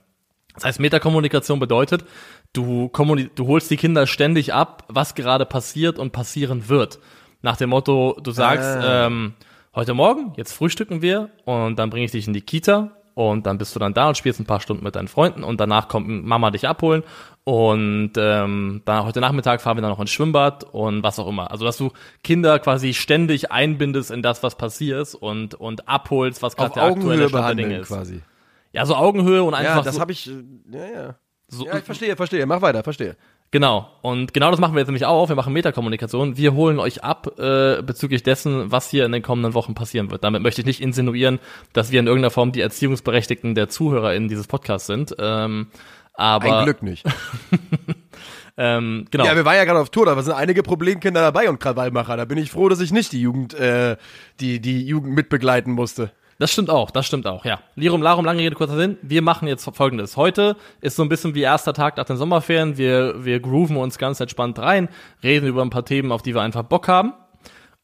Das 0.55 0.65
heißt, 0.65 0.79
Metakommunikation 0.79 1.59
bedeutet, 1.59 2.05
du, 2.53 2.91
du 3.35 3.47
holst 3.47 3.69
die 3.69 3.77
Kinder 3.77 4.07
ständig 4.07 4.53
ab, 4.53 4.85
was 4.87 5.13
gerade 5.13 5.45
passiert 5.45 5.99
und 5.99 6.11
passieren 6.11 6.67
wird. 6.67 6.99
Nach 7.43 7.57
dem 7.57 7.69
Motto, 7.69 8.17
du 8.21 8.31
sagst, 8.31 8.83
äh. 8.83 9.05
ähm, 9.05 9.33
heute 9.77 9.93
Morgen, 9.93 10.33
jetzt 10.37 10.53
frühstücken 10.53 11.03
wir 11.03 11.29
und 11.45 11.77
dann 11.77 11.91
bringe 11.91 12.05
ich 12.05 12.11
dich 12.11 12.25
in 12.25 12.33
die 12.33 12.41
Kita 12.41 12.97
und 13.13 13.45
dann 13.45 13.59
bist 13.59 13.75
du 13.75 13.79
dann 13.79 13.93
da 13.93 14.07
und 14.07 14.17
spielst 14.17 14.39
ein 14.39 14.45
paar 14.47 14.59
Stunden 14.59 14.83
mit 14.83 14.95
deinen 14.95 15.07
Freunden 15.07 15.43
und 15.43 15.61
danach 15.61 15.87
kommt 15.87 16.07
Mama 16.25 16.49
dich 16.49 16.67
abholen 16.67 17.03
und 17.43 18.13
ähm, 18.17 18.81
dann 18.85 19.05
heute 19.05 19.21
Nachmittag 19.21 19.61
fahren 19.61 19.77
wir 19.77 19.83
dann 19.83 19.91
noch 19.91 19.99
ins 19.99 20.09
Schwimmbad 20.09 20.63
und 20.63 21.03
was 21.03 21.19
auch 21.19 21.27
immer. 21.27 21.51
Also 21.51 21.63
dass 21.63 21.77
du 21.77 21.91
Kinder 22.23 22.57
quasi 22.57 22.95
ständig 22.95 23.51
einbindest 23.51 24.09
in 24.09 24.23
das, 24.23 24.41
was 24.41 24.57
passiert 24.57 25.13
und 25.13 25.53
und 25.53 25.87
abholst, 25.87 26.41
was 26.41 26.55
gerade 26.55 26.73
der 26.73 26.83
aktuelle 26.83 27.29
Stand 27.29 27.59
der 27.59 27.81
ist. 27.81 27.89
Quasi. 27.89 28.21
Ja, 28.73 28.83
so 28.87 28.95
Augenhöhe 28.95 29.43
und 29.43 29.53
einfach. 29.53 29.75
Ja, 29.75 29.81
das 29.83 29.95
so, 29.95 30.01
habe 30.01 30.11
ich. 30.11 30.27
Äh, 30.27 30.41
ja, 30.71 30.85
ja. 30.87 31.15
So, 31.49 31.65
ja, 31.65 31.77
ich 31.77 31.83
verstehe, 31.83 32.15
verstehe. 32.15 32.45
Mach 32.47 32.61
weiter, 32.61 32.83
verstehe. 32.83 33.15
Genau. 33.51 33.89
Und 34.01 34.33
genau 34.33 34.51
das 34.51 34.59
machen 34.59 34.73
wir 34.73 34.79
jetzt 34.79 34.89
nämlich 34.89 35.05
auch. 35.05 35.29
Wir 35.29 35.35
machen 35.35 35.53
Metakommunikation. 35.53 36.35
Wir 36.35 36.53
holen 36.53 36.79
euch 36.79 37.03
ab 37.03 37.39
äh, 37.39 37.81
bezüglich 37.81 38.23
dessen, 38.23 38.71
was 38.71 38.89
hier 38.89 39.05
in 39.05 39.13
den 39.13 39.21
kommenden 39.21 39.53
Wochen 39.53 39.73
passieren 39.73 40.11
wird. 40.11 40.23
Damit 40.23 40.41
möchte 40.41 40.61
ich 40.61 40.67
nicht 40.67 40.81
insinuieren, 40.81 41.39
dass 41.71 41.91
wir 41.91 41.99
in 42.01 42.07
irgendeiner 42.07 42.31
Form 42.31 42.51
die 42.51 42.59
Erziehungsberechtigten 42.59 43.55
der 43.55 43.69
ZuhörerInnen 43.69 44.27
dieses 44.27 44.47
Podcasts 44.47 44.87
sind. 44.87 45.15
Ähm, 45.17 45.67
aber 46.13 46.59
Ein 46.59 46.65
Glück 46.65 46.83
nicht. 46.83 47.05
ähm, 48.57 49.05
genau. 49.11 49.25
Ja, 49.25 49.35
wir 49.35 49.45
waren 49.45 49.55
ja 49.55 49.63
gerade 49.63 49.79
auf 49.79 49.91
Tour, 49.91 50.07
da 50.07 50.21
sind 50.21 50.33
einige 50.33 50.61
Problemkinder 50.61 51.21
dabei 51.21 51.47
und 51.47 51.59
Krawallmacher. 51.59 52.17
Da 52.17 52.25
bin 52.25 52.37
ich 52.37 52.51
froh, 52.51 52.67
dass 52.67 52.81
ich 52.81 52.91
nicht 52.91 53.13
die 53.13 53.21
Jugend, 53.21 53.53
äh, 53.53 53.95
die, 54.41 54.59
die 54.59 54.85
Jugend 54.85 55.13
mitbegleiten 55.13 55.71
musste. 55.73 56.11
Das 56.39 56.51
stimmt 56.51 56.69
auch, 56.69 56.91
das 56.91 57.07
stimmt 57.07 57.25
auch, 57.25 57.45
ja. 57.45 57.59
Lirum, 57.75 58.03
Larum, 58.03 58.23
lange 58.23 58.41
Rede, 58.41 58.55
kurzer 58.55 58.75
Sinn. 58.75 58.97
Wir 59.01 59.23
machen 59.23 59.47
jetzt 59.47 59.67
folgendes. 59.73 60.17
Heute 60.17 60.55
ist 60.81 60.95
so 60.95 61.01
ein 61.01 61.09
bisschen 61.09 61.33
wie 61.33 61.41
erster 61.41 61.73
Tag 61.73 61.97
nach 61.97 62.05
den 62.05 62.17
Sommerferien. 62.17 62.77
Wir, 62.77 63.25
wir 63.25 63.39
grooven 63.39 63.75
uns 63.75 63.97
ganz 63.97 64.19
entspannt 64.19 64.59
rein, 64.59 64.87
reden 65.23 65.47
über 65.47 65.63
ein 65.63 65.71
paar 65.71 65.85
Themen, 65.85 66.11
auf 66.11 66.21
die 66.21 66.35
wir 66.35 66.41
einfach 66.41 66.61
Bock 66.63 66.87
haben. 66.87 67.13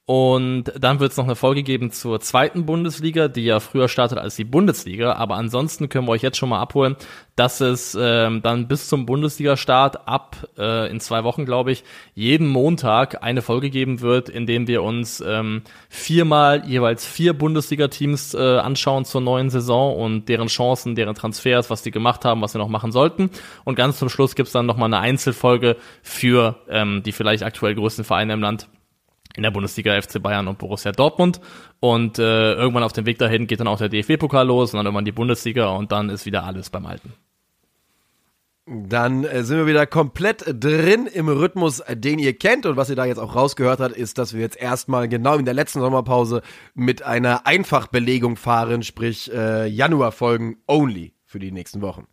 Und 0.05 0.65
dann 0.77 0.99
wird 0.99 1.11
es 1.11 1.17
noch 1.17 1.23
eine 1.23 1.37
Folge 1.37 1.63
geben 1.63 1.89
zur 1.89 2.19
zweiten 2.19 2.65
Bundesliga, 2.65 3.29
die 3.29 3.45
ja 3.45 3.61
früher 3.61 3.87
startet 3.87 4.17
als 4.17 4.35
die 4.35 4.43
Bundesliga. 4.43 5.13
Aber 5.13 5.35
ansonsten 5.35 5.87
können 5.87 6.05
wir 6.07 6.11
euch 6.11 6.21
jetzt 6.21 6.35
schon 6.35 6.49
mal 6.49 6.59
abholen, 6.59 6.97
dass 7.37 7.61
es 7.61 7.97
ähm, 7.97 8.41
dann 8.41 8.67
bis 8.67 8.89
zum 8.89 9.05
Bundesliga-Start 9.05 10.05
ab 10.05 10.49
äh, 10.57 10.91
in 10.91 10.99
zwei 10.99 11.23
Wochen, 11.23 11.45
glaube 11.45 11.71
ich, 11.71 11.85
jeden 12.15 12.49
Montag 12.49 13.23
eine 13.23 13.41
Folge 13.41 13.69
geben 13.69 14.01
wird, 14.01 14.27
in 14.27 14.45
dem 14.45 14.67
wir 14.67 14.83
uns 14.83 15.23
ähm, 15.25 15.61
viermal 15.87 16.65
jeweils 16.67 17.05
vier 17.05 17.31
Bundesliga-Teams 17.31 18.33
äh, 18.33 18.57
anschauen 18.57 19.05
zur 19.05 19.21
neuen 19.21 19.49
Saison 19.49 19.95
und 19.95 20.27
deren 20.27 20.47
Chancen, 20.47 20.95
deren 20.95 21.15
Transfers, 21.15 21.69
was 21.69 21.81
die 21.81 21.91
gemacht 21.91 22.25
haben, 22.25 22.41
was 22.41 22.51
sie 22.51 22.57
noch 22.57 22.67
machen 22.67 22.91
sollten. 22.91 23.29
Und 23.63 23.75
ganz 23.75 23.99
zum 23.99 24.09
Schluss 24.09 24.35
gibt's 24.35 24.51
dann 24.51 24.65
nochmal 24.65 24.87
eine 24.87 24.99
Einzelfolge 24.99 25.77
für 26.01 26.57
ähm, 26.67 27.03
die 27.03 27.13
vielleicht 27.13 27.43
aktuell 27.43 27.73
größten 27.73 28.03
Vereine 28.03 28.33
im 28.33 28.41
Land 28.41 28.67
in 29.35 29.43
der 29.43 29.51
Bundesliga 29.51 29.99
FC 29.99 30.21
Bayern 30.21 30.47
und 30.47 30.57
Borussia 30.57 30.91
Dortmund. 30.91 31.41
Und 31.79 32.19
äh, 32.19 32.53
irgendwann 32.53 32.83
auf 32.83 32.93
dem 32.93 33.05
Weg 33.05 33.17
dahin 33.17 33.47
geht 33.47 33.59
dann 33.59 33.67
auch 33.67 33.79
der 33.79 33.89
DFB-Pokal 33.89 34.47
los 34.47 34.73
und 34.73 34.77
dann 34.77 34.85
irgendwann 34.85 35.05
die 35.05 35.11
Bundesliga 35.11 35.69
und 35.69 35.91
dann 35.91 36.09
ist 36.09 36.25
wieder 36.25 36.43
alles 36.43 36.69
beim 36.69 36.85
Alten. 36.85 37.13
Dann 38.65 39.25
äh, 39.25 39.43
sind 39.43 39.57
wir 39.57 39.67
wieder 39.67 39.85
komplett 39.85 40.45
drin 40.47 41.07
im 41.07 41.27
Rhythmus, 41.27 41.83
den 41.89 42.17
ihr 42.17 42.33
kennt. 42.33 42.65
Und 42.65 42.77
was 42.77 42.89
ihr 42.89 42.95
da 42.95 43.03
jetzt 43.03 43.17
auch 43.17 43.35
rausgehört 43.35 43.81
habt, 43.81 43.95
ist, 43.95 44.17
dass 44.17 44.33
wir 44.33 44.39
jetzt 44.39 44.55
erstmal 44.55 45.09
genau 45.09 45.35
in 45.35 45.43
der 45.43 45.53
letzten 45.53 45.81
Sommerpause 45.81 46.41
mit 46.73 47.03
einer 47.03 47.45
Einfachbelegung 47.45 48.37
fahren, 48.37 48.83
sprich 48.83 49.33
äh, 49.33 49.67
Januar-Folgen 49.67 50.57
only 50.65 51.13
für 51.25 51.39
die 51.39 51.51
nächsten 51.51 51.81
Wochen. 51.81 52.07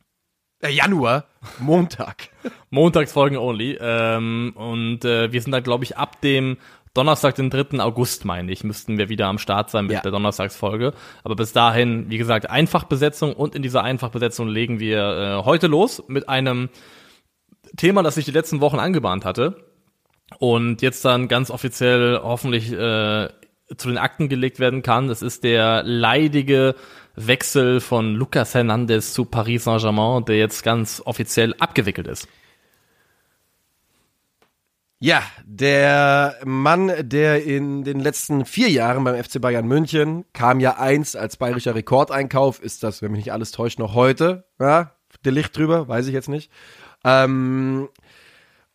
Äh, 0.60 0.72
Januar, 0.72 1.26
Montag. 1.60 2.30
Montagsfolgen 2.70 3.38
only. 3.38 3.78
Ähm, 3.80 4.52
und 4.56 5.04
äh, 5.04 5.32
wir 5.32 5.40
sind 5.40 5.52
da, 5.52 5.60
glaube 5.60 5.84
ich, 5.84 5.96
ab 5.96 6.20
dem 6.20 6.58
Donnerstag, 6.92 7.36
den 7.36 7.50
3. 7.50 7.78
August, 7.78 8.24
meine 8.24 8.50
ich, 8.50 8.64
müssten 8.64 8.98
wir 8.98 9.08
wieder 9.08 9.28
am 9.28 9.38
Start 9.38 9.70
sein 9.70 9.86
mit 9.86 9.94
ja. 9.94 10.00
der 10.00 10.10
Donnerstagsfolge. 10.10 10.92
Aber 11.22 11.36
bis 11.36 11.52
dahin, 11.52 12.10
wie 12.10 12.18
gesagt, 12.18 12.50
Einfachbesetzung 12.50 13.32
und 13.32 13.54
in 13.54 13.62
dieser 13.62 13.84
Einfachbesetzung 13.84 14.48
legen 14.48 14.80
wir 14.80 14.98
äh, 15.40 15.44
heute 15.44 15.68
los 15.68 16.02
mit 16.08 16.28
einem 16.28 16.68
Thema, 17.76 18.02
das 18.02 18.16
sich 18.16 18.24
die 18.24 18.32
letzten 18.32 18.60
Wochen 18.60 18.80
angebahnt 18.80 19.24
hatte 19.24 19.64
und 20.38 20.82
jetzt 20.82 21.04
dann 21.04 21.28
ganz 21.28 21.50
offiziell 21.50 22.20
hoffentlich 22.22 22.72
äh, 22.72 23.28
zu 23.76 23.88
den 23.88 23.98
Akten 23.98 24.28
gelegt 24.28 24.58
werden 24.58 24.82
kann. 24.82 25.06
Das 25.06 25.22
ist 25.22 25.44
der 25.44 25.84
leidige 25.84 26.74
Wechsel 27.14 27.80
von 27.80 28.14
Lucas 28.14 28.54
Hernandez 28.54 29.12
zu 29.12 29.24
Paris 29.24 29.64
Saint-Germain, 29.64 30.24
der 30.24 30.38
jetzt 30.38 30.64
ganz 30.64 31.02
offiziell 31.04 31.54
abgewickelt 31.58 32.08
ist. 32.08 32.28
Ja, 35.02 35.22
der 35.46 36.36
Mann, 36.44 36.92
der 37.00 37.42
in 37.42 37.84
den 37.84 38.00
letzten 38.00 38.44
vier 38.44 38.68
Jahren 38.68 39.02
beim 39.02 39.22
FC 39.22 39.40
Bayern 39.40 39.66
München 39.66 40.26
kam 40.34 40.60
ja 40.60 40.76
eins 40.76 41.16
als 41.16 41.38
bayerischer 41.38 41.74
Rekordeinkauf, 41.74 42.62
ist 42.62 42.82
das, 42.82 43.00
wenn 43.00 43.12
mich 43.12 43.24
nicht 43.24 43.32
alles 43.32 43.50
täuscht, 43.50 43.78
noch 43.78 43.94
heute. 43.94 44.44
Ja, 44.58 44.92
der 45.24 45.32
Licht 45.32 45.56
drüber, 45.56 45.88
weiß 45.88 46.06
ich 46.06 46.12
jetzt 46.12 46.28
nicht. 46.28 46.52
Ähm, 47.02 47.88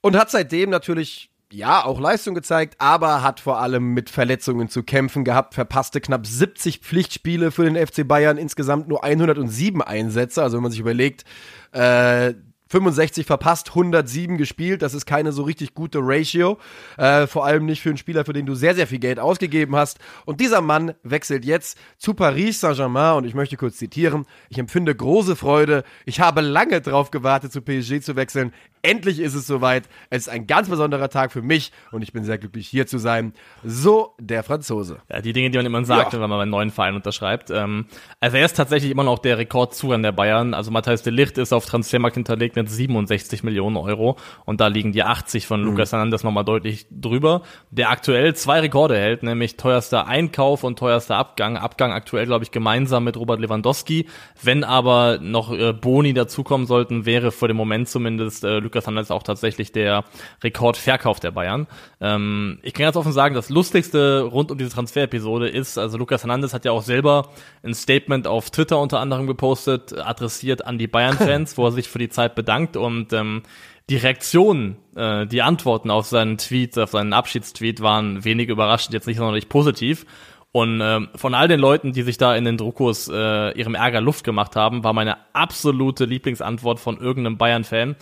und 0.01 0.17
hat 0.17 0.31
seitdem 0.31 0.71
natürlich 0.71 1.29
ja, 1.51 1.85
auch 1.85 1.99
Leistung 1.99 2.33
gezeigt, 2.33 2.75
aber 2.79 3.21
hat 3.21 3.39
vor 3.39 3.59
allem 3.59 3.93
mit 3.93 4.09
Verletzungen 4.09 4.67
zu 4.67 4.81
kämpfen 4.81 5.25
gehabt, 5.25 5.53
verpasste 5.53 6.01
knapp 6.01 6.25
70 6.25 6.79
Pflichtspiele 6.79 7.51
für 7.51 7.65
den 7.65 7.75
FC 7.75 8.05
Bayern, 8.07 8.37
insgesamt 8.37 8.87
nur 8.87 9.03
107 9.03 9.83
Einsätze. 9.83 10.41
Also 10.41 10.57
wenn 10.57 10.63
man 10.63 10.71
sich 10.71 10.81
überlegt, 10.81 11.23
äh, 11.71 12.33
65 12.69 13.25
verpasst, 13.25 13.69
107 13.69 14.37
gespielt. 14.37 14.81
Das 14.81 14.93
ist 14.93 15.05
keine 15.05 15.31
so 15.31 15.43
richtig 15.43 15.75
gute 15.75 15.99
Ratio. 16.01 16.57
Äh, 16.97 17.27
vor 17.27 17.45
allem 17.45 17.65
nicht 17.65 17.81
für 17.81 17.89
einen 17.89 17.97
Spieler, 17.97 18.25
für 18.25 18.33
den 18.33 18.45
du 18.45 18.55
sehr, 18.55 18.73
sehr 18.73 18.87
viel 18.87 18.99
Geld 18.99 19.19
ausgegeben 19.19 19.75
hast. 19.75 19.99
Und 20.25 20.41
dieser 20.41 20.61
Mann 20.61 20.93
wechselt 21.03 21.45
jetzt 21.45 21.77
zu 21.97 22.13
Paris 22.13 22.59
Saint-Germain. 22.59 23.17
Und 23.17 23.25
ich 23.25 23.35
möchte 23.35 23.55
kurz 23.55 23.77
zitieren. 23.77 24.25
Ich 24.49 24.57
empfinde 24.57 24.95
große 24.95 25.35
Freude. 25.35 25.83
Ich 26.05 26.19
habe 26.19 26.41
lange 26.41 26.81
drauf 26.81 27.11
gewartet, 27.11 27.51
zu 27.51 27.61
PSG 27.61 28.01
zu 28.01 28.15
wechseln. 28.15 28.51
Endlich 28.81 29.19
ist 29.19 29.33
es 29.33 29.47
soweit. 29.47 29.89
Es 30.09 30.23
ist 30.23 30.29
ein 30.29 30.45
ganz 30.45 30.69
besonderer 30.69 31.09
Tag 31.09 31.31
für 31.31 31.41
mich 31.41 31.71
und 31.91 32.03
ich 32.03 32.13
bin 32.13 32.23
sehr 32.23 32.37
glücklich, 32.37 32.67
hier 32.67 32.85
zu 32.85 32.99
sein. 32.99 33.33
So 33.63 34.13
der 34.19 34.43
Franzose. 34.43 34.99
Ja, 35.09 35.21
die 35.21 35.33
Dinge, 35.33 35.49
die 35.49 35.57
man 35.57 35.65
immer 35.65 35.85
sagt, 35.85 36.13
ja. 36.13 36.21
wenn 36.21 36.29
man 36.29 36.39
einen 36.39 36.51
neuen 36.51 36.69
Verein 36.69 36.93
unterschreibt. 36.93 37.49
Ähm, 37.49 37.87
also 38.19 38.37
er 38.37 38.45
ist 38.45 38.55
tatsächlich 38.55 38.91
immer 38.91 39.03
noch 39.03 39.17
der 39.17 39.39
Rekordzugang 39.39 40.03
der 40.03 40.11
Bayern. 40.11 40.53
Also 40.53 40.69
Matthijs 40.69 41.01
de 41.01 41.11
Licht 41.11 41.39
ist 41.39 41.51
auf 41.51 41.65
Transfermarkt 41.65 42.15
hinterlegt 42.15 42.54
mit 42.55 42.69
67 42.69 43.43
Millionen 43.43 43.77
Euro 43.77 44.17
und 44.45 44.61
da 44.61 44.67
liegen 44.67 44.91
die 44.91 45.03
80 45.03 45.47
von 45.47 45.61
mhm. 45.61 45.67
Lucas 45.67 45.91
Hernandez 45.91 46.23
nochmal 46.23 46.45
deutlich 46.45 46.87
drüber. 46.89 47.41
Der 47.71 47.89
aktuell 47.89 48.35
zwei 48.35 48.59
Rekorde 48.59 48.97
hält, 48.97 49.23
nämlich 49.23 49.57
teuerster 49.57 50.07
Einkauf 50.07 50.63
und 50.63 50.79
teuerster 50.79 51.17
Abgang. 51.17 51.57
Abgang 51.57 51.91
aktuell, 51.91 52.25
glaube 52.25 52.43
ich, 52.43 52.51
gemeinsam 52.51 53.03
mit 53.03 53.17
Robert 53.17 53.39
Lewandowski. 53.39 54.07
Wenn 54.41 54.63
aber 54.63 55.19
noch 55.21 55.51
äh, 55.51 55.73
Boni 55.73 56.13
dazukommen 56.13 56.67
sollten, 56.67 57.05
wäre 57.05 57.31
für 57.31 57.47
den 57.47 57.57
Moment 57.57 57.89
zumindest 57.89 58.43
äh, 58.43 58.59
Lucas 58.59 58.85
Hernandez 58.85 59.11
auch 59.11 59.23
tatsächlich 59.23 59.71
der 59.71 60.03
Rekordverkauf 60.43 61.19
der 61.19 61.31
Bayern. 61.31 61.67
Ähm, 62.01 62.59
ich 62.63 62.73
kann 62.73 62.85
ganz 62.85 62.97
offen 62.97 63.11
sagen, 63.11 63.35
das 63.35 63.49
Lustigste 63.49 64.21
rund 64.21 64.51
um 64.51 64.57
diese 64.57 64.71
Transferepisode 64.71 65.49
ist, 65.49 65.77
also 65.77 65.97
Lucas 65.97 66.23
Hernandez 66.23 66.53
hat 66.53 66.65
ja 66.65 66.71
auch 66.71 66.83
selber 66.83 67.29
ein 67.63 67.73
Statement 67.73 68.27
auf 68.27 68.49
Twitter 68.49 68.79
unter 68.79 68.99
anderem 68.99 69.27
gepostet, 69.27 69.93
adressiert 69.97 70.65
an 70.65 70.77
die 70.77 70.87
Bayern-Fans, 70.87 71.57
wo 71.57 71.65
er 71.65 71.71
sich 71.71 71.89
für 71.89 71.99
die 71.99 72.09
Zeit 72.09 72.35
bedankt 72.35 72.44
und 72.77 73.13
ähm, 73.13 73.43
die 73.89 73.97
Reaktionen, 73.97 74.77
äh, 74.95 75.27
die 75.27 75.41
Antworten 75.41 75.91
auf 75.91 76.07
seinen 76.07 76.37
Tweet, 76.37 76.77
auf 76.77 76.91
seinen 76.91 77.13
Abschiedstweet 77.13 77.81
waren 77.81 78.23
wenig 78.23 78.49
überraschend, 78.49 78.93
jetzt 78.93 79.07
nicht 79.07 79.17
sonderlich 79.17 79.49
positiv. 79.49 80.05
Und 80.51 80.79
ähm, 80.81 81.09
von 81.15 81.33
all 81.33 81.49
den 81.49 81.59
Leuten, 81.59 81.91
die 81.91 82.03
sich 82.03 82.17
da 82.17 82.35
in 82.35 82.45
den 82.45 82.57
Druckos 82.57 83.09
äh, 83.09 83.51
ihrem 83.57 83.75
Ärger 83.75 83.99
Luft 83.99 84.23
gemacht 84.23 84.55
haben, 84.55 84.83
war 84.85 84.93
meine 84.93 85.17
absolute 85.33 86.05
Lieblingsantwort 86.05 86.79
von 86.79 86.97
irgendeinem 86.97 87.37
Bayern-Fan, 87.37 87.97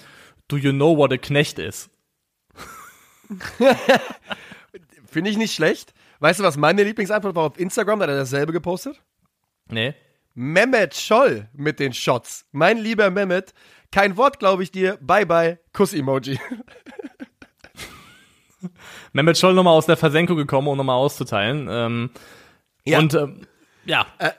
Do 0.48 0.58
you 0.58 0.72
know 0.72 0.96
what 0.96 1.12
a 1.12 1.18
Knecht 1.18 1.58
ist? 1.58 1.90
Finde 5.08 5.30
ich 5.30 5.38
nicht 5.38 5.56
schlecht. 5.56 5.94
Weißt 6.20 6.40
du, 6.40 6.44
was 6.44 6.58
meine 6.58 6.84
Lieblingsantwort 6.84 7.36
war 7.36 7.44
auf 7.44 7.60
Instagram? 7.60 8.00
Da 8.00 8.04
hat 8.04 8.12
er 8.12 8.18
dasselbe 8.18 8.54
gepostet? 8.54 9.02
Nee. 9.70 9.96
Mehmet 10.36 10.96
Scholl 10.96 11.50
mit 11.54 11.80
den 11.80 11.94
Shots. 11.94 12.46
Mein 12.52 12.78
lieber 12.78 13.10
Mehmet, 13.10 13.54
kein 13.94 14.18
Wort 14.18 14.40
glaube 14.40 14.64
ich 14.64 14.72
dir. 14.72 14.98
Bye 15.02 15.26
bye. 15.26 15.60
Kuss-Emoji. 15.72 16.40
Mehmet 19.14 19.38
Scholl 19.38 19.54
nochmal 19.54 19.76
aus 19.76 19.86
der 19.86 19.98
Versenkung 19.98 20.36
gekommen, 20.36 20.68
um 20.68 20.78
nochmal 20.78 20.98
auszuteilen. 20.98 21.68
Ähm, 21.70 22.10
ja. 22.86 22.98
Und 22.98 23.14
ähm, 23.14 23.42
ja. 23.86 24.08
Äh, 24.18 24.32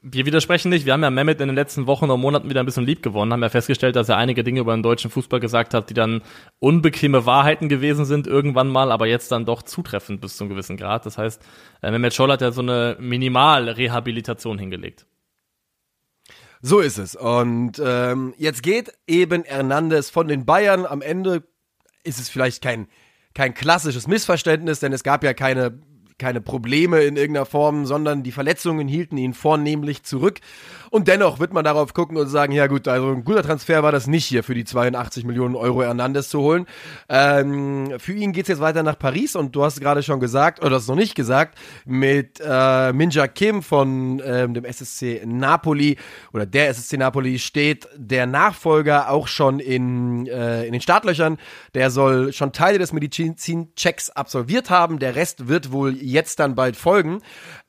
wir 0.00 0.26
widersprechen 0.26 0.68
nicht. 0.68 0.86
Wir 0.86 0.92
haben 0.92 1.02
ja 1.02 1.10
Mehmet 1.10 1.40
in 1.40 1.48
den 1.48 1.56
letzten 1.56 1.88
Wochen 1.88 2.08
und 2.08 2.20
Monaten 2.20 2.50
wieder 2.50 2.62
ein 2.62 2.66
bisschen 2.66 2.84
lieb 2.84 3.02
gewonnen, 3.02 3.32
haben 3.32 3.42
ja 3.42 3.48
festgestellt, 3.48 3.96
dass 3.96 4.10
er 4.10 4.18
einige 4.18 4.44
Dinge 4.44 4.60
über 4.60 4.76
den 4.76 4.82
deutschen 4.82 5.10
Fußball 5.10 5.40
gesagt 5.40 5.74
hat, 5.74 5.90
die 5.90 5.94
dann 5.94 6.22
unbequeme 6.60 7.26
Wahrheiten 7.26 7.68
gewesen 7.68 8.04
sind 8.04 8.28
irgendwann 8.28 8.68
mal, 8.68 8.92
aber 8.92 9.06
jetzt 9.06 9.32
dann 9.32 9.44
doch 9.44 9.62
zutreffend 9.62 10.20
bis 10.20 10.36
zu 10.36 10.44
einem 10.44 10.50
gewissen 10.50 10.76
Grad. 10.76 11.04
Das 11.04 11.18
heißt, 11.18 11.42
äh, 11.82 11.90
Mehmet 11.90 12.14
Scholl 12.14 12.30
hat 12.30 12.42
ja 12.42 12.52
so 12.52 12.62
eine 12.62 12.96
Minimalrehabilitation 13.00 14.58
hingelegt. 14.58 15.06
So 16.66 16.80
ist 16.80 16.96
es. 16.96 17.14
Und 17.14 17.72
ähm, 17.84 18.32
jetzt 18.38 18.62
geht 18.62 18.90
eben 19.06 19.44
Hernandez 19.44 20.08
von 20.08 20.28
den 20.28 20.46
Bayern. 20.46 20.86
Am 20.86 21.02
Ende 21.02 21.42
ist 22.04 22.18
es 22.18 22.30
vielleicht 22.30 22.62
kein, 22.62 22.88
kein 23.34 23.52
klassisches 23.52 24.06
Missverständnis, 24.06 24.80
denn 24.80 24.94
es 24.94 25.04
gab 25.04 25.22
ja 25.24 25.34
keine 25.34 25.78
keine 26.18 26.40
Probleme 26.40 27.02
in 27.02 27.16
irgendeiner 27.16 27.46
Form, 27.46 27.86
sondern 27.86 28.22
die 28.22 28.32
Verletzungen 28.32 28.86
hielten 28.86 29.16
ihn 29.16 29.34
vornehmlich 29.34 30.04
zurück. 30.04 30.40
Und 30.90 31.08
dennoch 31.08 31.40
wird 31.40 31.52
man 31.52 31.64
darauf 31.64 31.92
gucken 31.92 32.16
und 32.16 32.28
sagen, 32.28 32.52
ja 32.52 32.68
gut, 32.68 32.86
also 32.86 33.10
ein 33.10 33.24
guter 33.24 33.42
Transfer 33.42 33.82
war 33.82 33.90
das 33.90 34.06
nicht 34.06 34.24
hier 34.24 34.44
für 34.44 34.54
die 34.54 34.64
82 34.64 35.24
Millionen 35.24 35.56
Euro 35.56 35.82
Hernandez 35.82 36.28
zu 36.28 36.40
holen. 36.40 36.66
Ähm, 37.08 37.94
für 37.98 38.12
ihn 38.12 38.32
geht's 38.32 38.48
jetzt 38.48 38.60
weiter 38.60 38.84
nach 38.84 38.96
Paris 38.96 39.34
und 39.34 39.56
du 39.56 39.64
hast 39.64 39.80
gerade 39.80 40.04
schon 40.04 40.20
gesagt, 40.20 40.64
oder 40.64 40.76
hast 40.76 40.86
noch 40.86 40.94
nicht 40.94 41.16
gesagt, 41.16 41.58
mit 41.84 42.40
äh, 42.40 42.92
Minja 42.92 43.26
Kim 43.26 43.60
von 43.62 44.22
ähm, 44.24 44.54
dem 44.54 44.64
SSC 44.64 45.22
Napoli 45.26 45.96
oder 46.32 46.46
der 46.46 46.68
SSC 46.68 46.96
Napoli 46.96 47.40
steht 47.40 47.88
der 47.96 48.26
Nachfolger 48.26 49.10
auch 49.10 49.26
schon 49.26 49.58
in, 49.58 50.28
äh, 50.28 50.64
in 50.64 50.72
den 50.72 50.80
Startlöchern. 50.80 51.38
Der 51.74 51.90
soll 51.90 52.32
schon 52.32 52.52
Teile 52.52 52.78
des 52.78 52.92
Medizinchecks 52.92 54.10
absolviert 54.10 54.70
haben. 54.70 55.00
Der 55.00 55.16
Rest 55.16 55.48
wird 55.48 55.72
wohl 55.72 56.03
jetzt 56.04 56.38
dann 56.40 56.54
bald 56.54 56.76
folgen. 56.76 57.20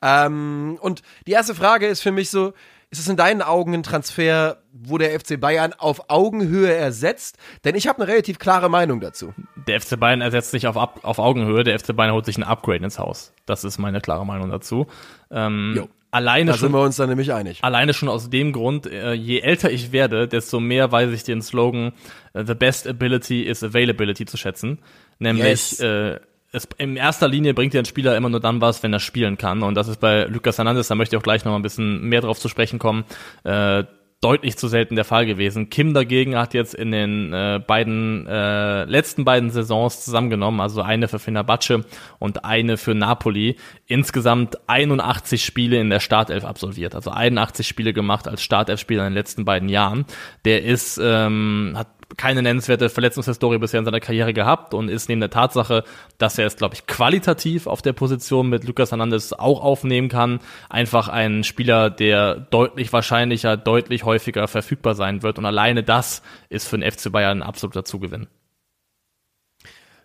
Ähm, 0.02 0.78
und 0.82 1.02
die 1.28 1.32
erste 1.32 1.56
Frage 1.56 1.88
ist 1.88 2.02
für 2.02 2.12
mich 2.12 2.30
so, 2.30 2.54
ist 2.92 3.00
es 3.00 3.08
in 3.10 3.18
deinen 3.18 3.42
Augen 3.42 3.74
ein 3.74 3.84
Transfer, 3.84 4.62
wo 4.72 4.98
der 4.98 5.20
FC 5.20 5.40
Bayern 5.40 5.74
auf 5.74 6.10
Augenhöhe 6.10 6.74
ersetzt? 6.74 7.38
Denn 7.64 7.76
ich 7.76 7.88
habe 7.88 8.02
eine 8.02 8.12
relativ 8.12 8.40
klare 8.40 8.70
Meinung 8.70 9.02
dazu. 9.02 9.34
Der 9.68 9.82
FC 9.82 10.00
Bayern 10.00 10.22
ersetzt 10.22 10.54
nicht 10.54 10.68
auf, 10.68 10.76
auf 10.78 11.20
Augenhöhe, 11.20 11.64
der 11.64 11.78
FC 11.80 11.96
Bayern 11.96 12.14
holt 12.14 12.26
sich 12.26 12.38
ein 12.38 12.44
Upgrade 12.44 12.84
ins 12.84 13.00
Haus. 13.00 13.34
Das 13.46 13.64
ist 13.64 13.80
meine 13.80 14.02
klare 14.02 14.26
Meinung 14.26 14.50
dazu. 14.50 14.88
Ähm, 15.32 15.74
jo. 15.76 15.90
Alleine 16.12 16.52
da 16.52 16.58
schon, 16.58 16.68
sind 16.68 16.72
wir 16.72 16.82
uns 16.82 16.96
dann 16.96 17.10
nämlich 17.10 17.34
einig. 17.34 17.62
Alleine 17.62 17.94
schon 17.94 18.08
aus 18.08 18.30
dem 18.30 18.54
Grund, 18.54 18.86
äh, 18.88 19.12
je 19.12 19.40
älter 19.40 19.70
ich 19.70 19.92
werde, 19.92 20.30
desto 20.30 20.62
mehr 20.62 20.90
weiß 20.90 21.12
ich 21.12 21.24
den 21.24 21.42
Slogan 21.42 21.92
uh, 22.34 22.44
The 22.46 22.54
best 22.54 22.88
ability 22.88 23.42
is 23.42 23.62
availability 23.62 24.26
zu 24.26 24.38
schätzen. 24.38 24.80
Nämlich 25.20 25.72
yes. 25.72 25.80
äh, 25.82 26.20
es, 26.56 26.68
in 26.78 26.96
erster 26.96 27.28
Linie 27.28 27.54
bringt 27.54 27.74
dir 27.74 27.80
ein 27.80 27.86
Spieler 27.86 28.16
immer 28.16 28.30
nur 28.30 28.40
dann 28.40 28.62
was, 28.62 28.82
wenn 28.82 28.94
er 28.94 29.00
spielen 29.00 29.38
kann. 29.38 29.64
Und 29.64 29.76
das 29.76 29.88
ist 29.88 30.00
bei 30.00 30.26
Lucas 30.26 30.58
Hernandez, 30.58 30.88
da 30.88 30.96
möchte 30.96 31.16
ich 31.16 31.20
auch 31.20 31.24
gleich 31.24 31.46
noch 31.46 31.56
ein 31.56 31.62
bisschen 31.62 32.02
mehr 32.04 32.22
drauf 32.22 32.40
zu 32.40 32.50
sprechen 32.50 32.80
kommen, 32.80 33.04
äh, 33.44 33.84
deutlich 34.22 34.58
zu 34.58 34.68
selten 34.68 34.96
der 34.96 35.06
Fall 35.06 35.26
gewesen. 35.26 35.70
Kim 35.70 35.94
dagegen 35.94 36.36
hat 36.36 36.54
jetzt 36.54 36.74
in 36.74 36.92
den 36.92 37.32
äh, 37.32 37.60
beiden 37.66 38.26
äh, 38.26 38.86
letzten 38.86 39.24
beiden 39.24 39.52
Saisons 39.52 40.04
zusammengenommen, 40.04 40.62
also 40.62 40.82
eine 40.82 41.08
für 41.08 41.20
Fenerbahce 41.20 41.86
und 42.18 42.44
eine 42.44 42.78
für 42.78 42.96
Napoli, 42.96 43.58
insgesamt 43.86 44.58
81 44.68 45.46
Spiele 45.46 45.80
in 45.80 45.92
der 45.92 46.00
Startelf 46.00 46.44
absolviert, 46.44 46.96
also 46.96 47.12
81 47.12 47.68
Spiele 47.68 47.94
gemacht 47.94 48.28
als 48.28 48.42
Startelf-Spieler 48.42 49.06
in 49.06 49.12
den 49.12 49.18
letzten 49.18 49.46
beiden 49.46 49.70
Jahren. 49.70 50.06
Der 50.46 50.64
ist 50.64 51.00
ähm, 51.04 51.74
hat 51.76 51.88
keine 52.18 52.42
nennenswerte 52.42 52.90
Verletzungshistorie 52.90 53.58
bisher 53.58 53.80
in 53.80 53.86
seiner 53.86 54.00
Karriere 54.00 54.34
gehabt 54.34 54.74
und 54.74 54.90
ist 54.90 55.10
neben 55.10 55.22
der 55.22 55.30
Tatsache, 55.30 55.84
dass 56.18 56.38
er 56.38 56.46
es, 56.46 56.56
glaube 56.56 56.76
ich, 56.76 56.88
qualitativ 56.88 57.68
auf 57.68 57.82
der 57.82 57.94
Position 57.94 58.50
mit 58.50 58.64
Lucas 58.64 58.92
Hernandez 58.92 59.34
auch 59.34 59.62
aufnehmen 59.62 60.10
kann, 60.10 60.40
einfach 60.70 61.08
ein 61.08 61.44
Spieler, 61.44 61.90
der 61.90 62.36
deutlich 62.36 62.94
wahrscheinlicher, 62.94 63.58
deutlich 63.58 64.04
häufiger 64.04 64.48
verfügbar 64.48 64.96
sein 64.96 65.24
wird. 65.24 65.38
Und 65.40 65.46
alleine 65.46 65.84
das 65.84 66.22
ist 66.50 66.68
für 66.68 66.78
den 66.78 66.90
FC 66.90 67.12
Bayern 67.12 67.42
ein 67.42 67.48
absoluter 67.48 67.86
Zugewinn. 67.86 68.28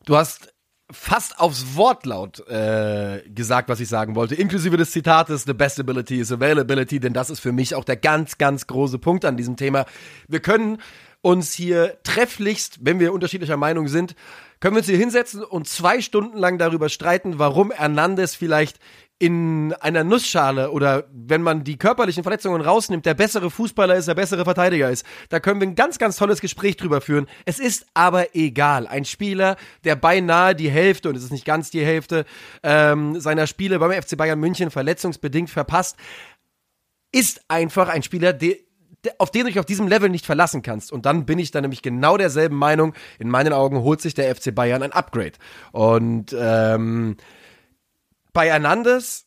Du 0.07 0.17
hast 0.17 0.53
fast 0.93 1.39
aufs 1.39 1.77
Wortlaut 1.77 2.47
äh, 2.49 3.23
gesagt, 3.29 3.69
was 3.69 3.81
ich 3.81 3.89
sagen 3.89 4.15
wollte, 4.15 4.35
inklusive 4.35 4.77
des 4.77 4.91
Zitates, 4.91 5.45
the 5.45 5.55
best 5.55 5.79
ability 5.81 6.21
is 6.21 6.33
availability, 6.33 7.01
denn 7.01 7.13
das 7.13 7.31
ist 7.31 7.41
für 7.41 7.53
mich 7.53 7.75
auch 7.75 7.85
der 7.85 7.97
ganz, 7.97 8.39
ganz 8.39 8.67
große 8.67 8.99
Punkt 8.99 9.25
an 9.25 9.37
diesem 9.37 9.57
Thema. 9.57 9.87
Wir 10.29 10.41
können 10.41 10.79
uns 11.23 11.53
hier 11.53 11.99
trefflichst, 12.03 12.79
wenn 12.83 12.99
wir 12.99 13.13
unterschiedlicher 13.13 13.57
Meinung 13.57 13.89
sind, 13.89 14.15
können 14.61 14.75
wir 14.75 14.81
uns 14.81 14.89
hier 14.89 14.99
hinsetzen 14.99 15.43
und 15.43 15.69
zwei 15.69 16.01
Stunden 16.01 16.39
lang 16.39 16.59
darüber 16.59 16.89
streiten, 16.89 17.39
warum 17.39 17.71
Hernandez 17.71 18.35
vielleicht 18.35 18.79
in 19.21 19.75
einer 19.81 20.03
Nussschale 20.03 20.71
oder 20.71 21.05
wenn 21.13 21.43
man 21.43 21.63
die 21.63 21.77
körperlichen 21.77 22.23
Verletzungen 22.23 22.63
rausnimmt, 22.63 23.05
der 23.05 23.13
bessere 23.13 23.51
Fußballer 23.51 23.95
ist, 23.95 24.09
der 24.09 24.15
bessere 24.15 24.45
Verteidiger 24.45 24.91
ist. 24.91 25.05
Da 25.29 25.41
können 25.41 25.61
wir 25.61 25.69
ein 25.69 25.75
ganz, 25.75 25.99
ganz 25.99 26.17
tolles 26.17 26.41
Gespräch 26.41 26.79
drüber 26.79 27.03
führen. 27.03 27.27
Es 27.45 27.59
ist 27.59 27.85
aber 27.93 28.35
egal. 28.35 28.87
Ein 28.87 29.05
Spieler, 29.05 29.57
der 29.85 29.95
beinahe 29.95 30.55
die 30.55 30.71
Hälfte, 30.71 31.11
und 31.11 31.17
es 31.17 31.23
ist 31.23 31.33
nicht 31.33 31.45
ganz 31.45 31.71
die 31.71 31.85
Hälfte, 31.85 32.25
ähm, 32.63 33.21
seiner 33.21 33.47
Spiele 33.47 33.79
beim 33.79 33.93
FC 33.93 34.17
Bayern 34.17 34.41
München 34.41 34.71
verletzungsbedingt 34.71 35.51
verpasst, 35.51 35.99
ist 37.13 37.43
einfach 37.49 37.91
ein 37.91 38.03
Spieler, 38.03 38.33
der 38.33 38.57
auf 39.17 39.31
den 39.31 39.43
du 39.43 39.49
dich 39.49 39.59
auf 39.59 39.65
diesem 39.65 39.89
Level 39.89 40.11
nicht 40.11 40.27
verlassen 40.27 40.61
kannst. 40.61 40.93
Und 40.93 41.07
dann 41.07 41.25
bin 41.25 41.39
ich 41.39 41.51
da 41.51 41.63
nämlich 41.63 41.81
genau 41.81 42.19
derselben 42.19 42.57
Meinung. 42.57 42.93
In 43.19 43.31
meinen 43.31 43.55
Augen 43.55 43.81
holt 43.81 44.03
sich 44.03 44.13
der 44.13 44.35
FC 44.35 44.55
Bayern 44.55 44.83
ein 44.83 44.93
Upgrade. 44.93 45.33
Und 45.73 46.37
ähm, 46.39 47.17
bei 48.33 48.49
Hernandez 48.49 49.27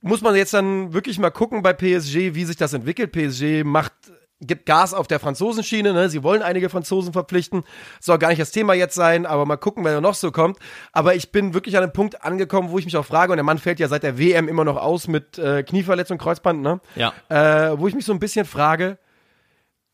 muss 0.00 0.20
man 0.20 0.34
jetzt 0.34 0.54
dann 0.54 0.92
wirklich 0.92 1.18
mal 1.18 1.30
gucken 1.30 1.62
bei 1.62 1.72
PSG, 1.72 2.34
wie 2.34 2.44
sich 2.44 2.56
das 2.56 2.72
entwickelt. 2.72 3.12
PSG 3.12 3.64
macht 3.64 3.92
gibt 4.40 4.66
Gas 4.66 4.92
auf 4.92 5.06
der 5.06 5.18
Franzosenschiene. 5.18 5.92
Ne? 5.92 6.10
Sie 6.10 6.22
wollen 6.22 6.42
einige 6.42 6.68
Franzosen 6.68 7.12
verpflichten. 7.12 7.64
Soll 8.00 8.18
gar 8.18 8.28
nicht 8.28 8.40
das 8.40 8.50
Thema 8.50 8.74
jetzt 8.74 8.94
sein, 8.94 9.24
aber 9.24 9.46
mal 9.46 9.56
gucken, 9.56 9.84
wer 9.84 9.94
da 9.94 10.00
noch 10.00 10.14
so 10.14 10.30
kommt. 10.30 10.58
Aber 10.92 11.14
ich 11.14 11.32
bin 11.32 11.54
wirklich 11.54 11.76
an 11.76 11.82
einem 11.82 11.92
Punkt 11.92 12.22
angekommen, 12.22 12.70
wo 12.70 12.78
ich 12.78 12.84
mich 12.84 12.96
auch 12.96 13.06
frage, 13.06 13.32
und 13.32 13.38
der 13.38 13.44
Mann 13.44 13.58
fällt 13.58 13.80
ja 13.80 13.88
seit 13.88 14.02
der 14.02 14.18
WM 14.18 14.48
immer 14.48 14.64
noch 14.64 14.76
aus 14.76 15.08
mit 15.08 15.38
äh, 15.38 15.62
Knieverletzung, 15.62 16.18
Kreuzband, 16.18 16.60
ne? 16.60 16.80
Ja. 16.96 17.14
Äh, 17.28 17.78
wo 17.78 17.88
ich 17.88 17.94
mich 17.94 18.04
so 18.04 18.12
ein 18.12 18.18
bisschen 18.18 18.44
frage, 18.44 18.98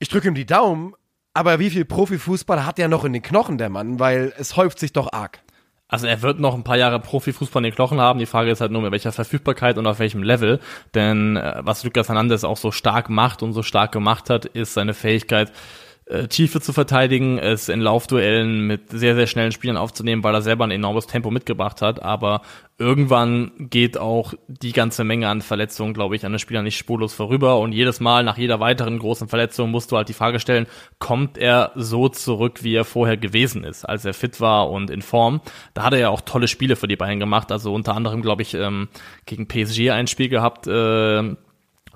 ich 0.00 0.08
drücke 0.08 0.26
ihm 0.28 0.34
die 0.34 0.46
Daumen, 0.46 0.94
Aber 1.34 1.58
wie 1.58 1.70
viel 1.70 1.84
Profifußball 1.84 2.66
hat 2.66 2.78
er 2.78 2.88
noch 2.88 3.04
in 3.04 3.12
den 3.12 3.22
Knochen, 3.22 3.56
der 3.58 3.70
Mann? 3.70 3.98
Weil 3.98 4.34
es 4.36 4.56
häuft 4.56 4.78
sich 4.78 4.92
doch 4.92 5.12
arg. 5.12 5.40
Also 5.92 6.06
er 6.06 6.22
wird 6.22 6.40
noch 6.40 6.54
ein 6.54 6.64
paar 6.64 6.78
Jahre 6.78 6.98
Profifußball 7.00 7.60
in 7.60 7.70
den 7.70 7.74
Knochen 7.74 8.00
haben. 8.00 8.18
Die 8.18 8.24
Frage 8.24 8.50
ist 8.50 8.62
halt 8.62 8.72
nur, 8.72 8.80
mit 8.80 8.92
welcher 8.92 9.12
Verfügbarkeit 9.12 9.76
und 9.76 9.86
auf 9.86 9.98
welchem 9.98 10.22
Level. 10.22 10.58
Denn 10.94 11.36
äh, 11.36 11.60
was 11.60 11.84
Lucas 11.84 12.08
Hernandez 12.08 12.44
auch 12.44 12.56
so 12.56 12.70
stark 12.70 13.10
macht 13.10 13.42
und 13.42 13.52
so 13.52 13.62
stark 13.62 13.92
gemacht 13.92 14.30
hat, 14.30 14.46
ist 14.46 14.72
seine 14.72 14.94
Fähigkeit, 14.94 15.52
äh, 16.12 16.28
Tiefe 16.28 16.60
zu 16.60 16.72
verteidigen, 16.74 17.38
es 17.38 17.70
in 17.70 17.80
Laufduellen 17.80 18.66
mit 18.66 18.90
sehr, 18.90 19.14
sehr 19.14 19.26
schnellen 19.26 19.52
Spielern 19.52 19.78
aufzunehmen, 19.78 20.22
weil 20.22 20.34
er 20.34 20.42
selber 20.42 20.64
ein 20.64 20.70
enormes 20.70 21.06
Tempo 21.06 21.30
mitgebracht 21.30 21.80
hat. 21.80 22.02
Aber 22.02 22.42
irgendwann 22.76 23.52
geht 23.58 23.96
auch 23.96 24.34
die 24.46 24.72
ganze 24.72 25.04
Menge 25.04 25.28
an 25.28 25.40
Verletzungen, 25.40 25.94
glaube 25.94 26.14
ich, 26.14 26.26
an 26.26 26.32
den 26.32 26.38
Spielern 26.38 26.64
nicht 26.64 26.76
spurlos 26.76 27.14
vorüber. 27.14 27.58
Und 27.60 27.72
jedes 27.72 28.00
Mal 28.00 28.24
nach 28.24 28.36
jeder 28.36 28.60
weiteren 28.60 28.98
großen 28.98 29.28
Verletzung 29.28 29.70
musst 29.70 29.90
du 29.90 29.96
halt 29.96 30.10
die 30.10 30.14
Frage 30.14 30.38
stellen, 30.38 30.66
kommt 30.98 31.38
er 31.38 31.72
so 31.76 32.08
zurück, 32.10 32.62
wie 32.62 32.74
er 32.74 32.84
vorher 32.84 33.16
gewesen 33.16 33.64
ist, 33.64 33.84
als 33.84 34.04
er 34.04 34.12
fit 34.12 34.38
war 34.40 34.70
und 34.70 34.90
in 34.90 35.00
Form? 35.00 35.40
Da 35.72 35.82
hat 35.82 35.94
er 35.94 35.98
ja 35.98 36.08
auch 36.10 36.20
tolle 36.20 36.48
Spiele 36.48 36.76
für 36.76 36.88
die 36.88 36.96
Bayern 36.96 37.20
gemacht. 37.20 37.50
Also 37.50 37.72
unter 37.72 37.94
anderem, 37.94 38.20
glaube 38.20 38.42
ich, 38.42 38.52
ähm, 38.52 38.88
gegen 39.24 39.48
PSG 39.48 39.90
ein 39.90 40.08
Spiel 40.08 40.28
gehabt, 40.28 40.66
äh, 40.66 41.36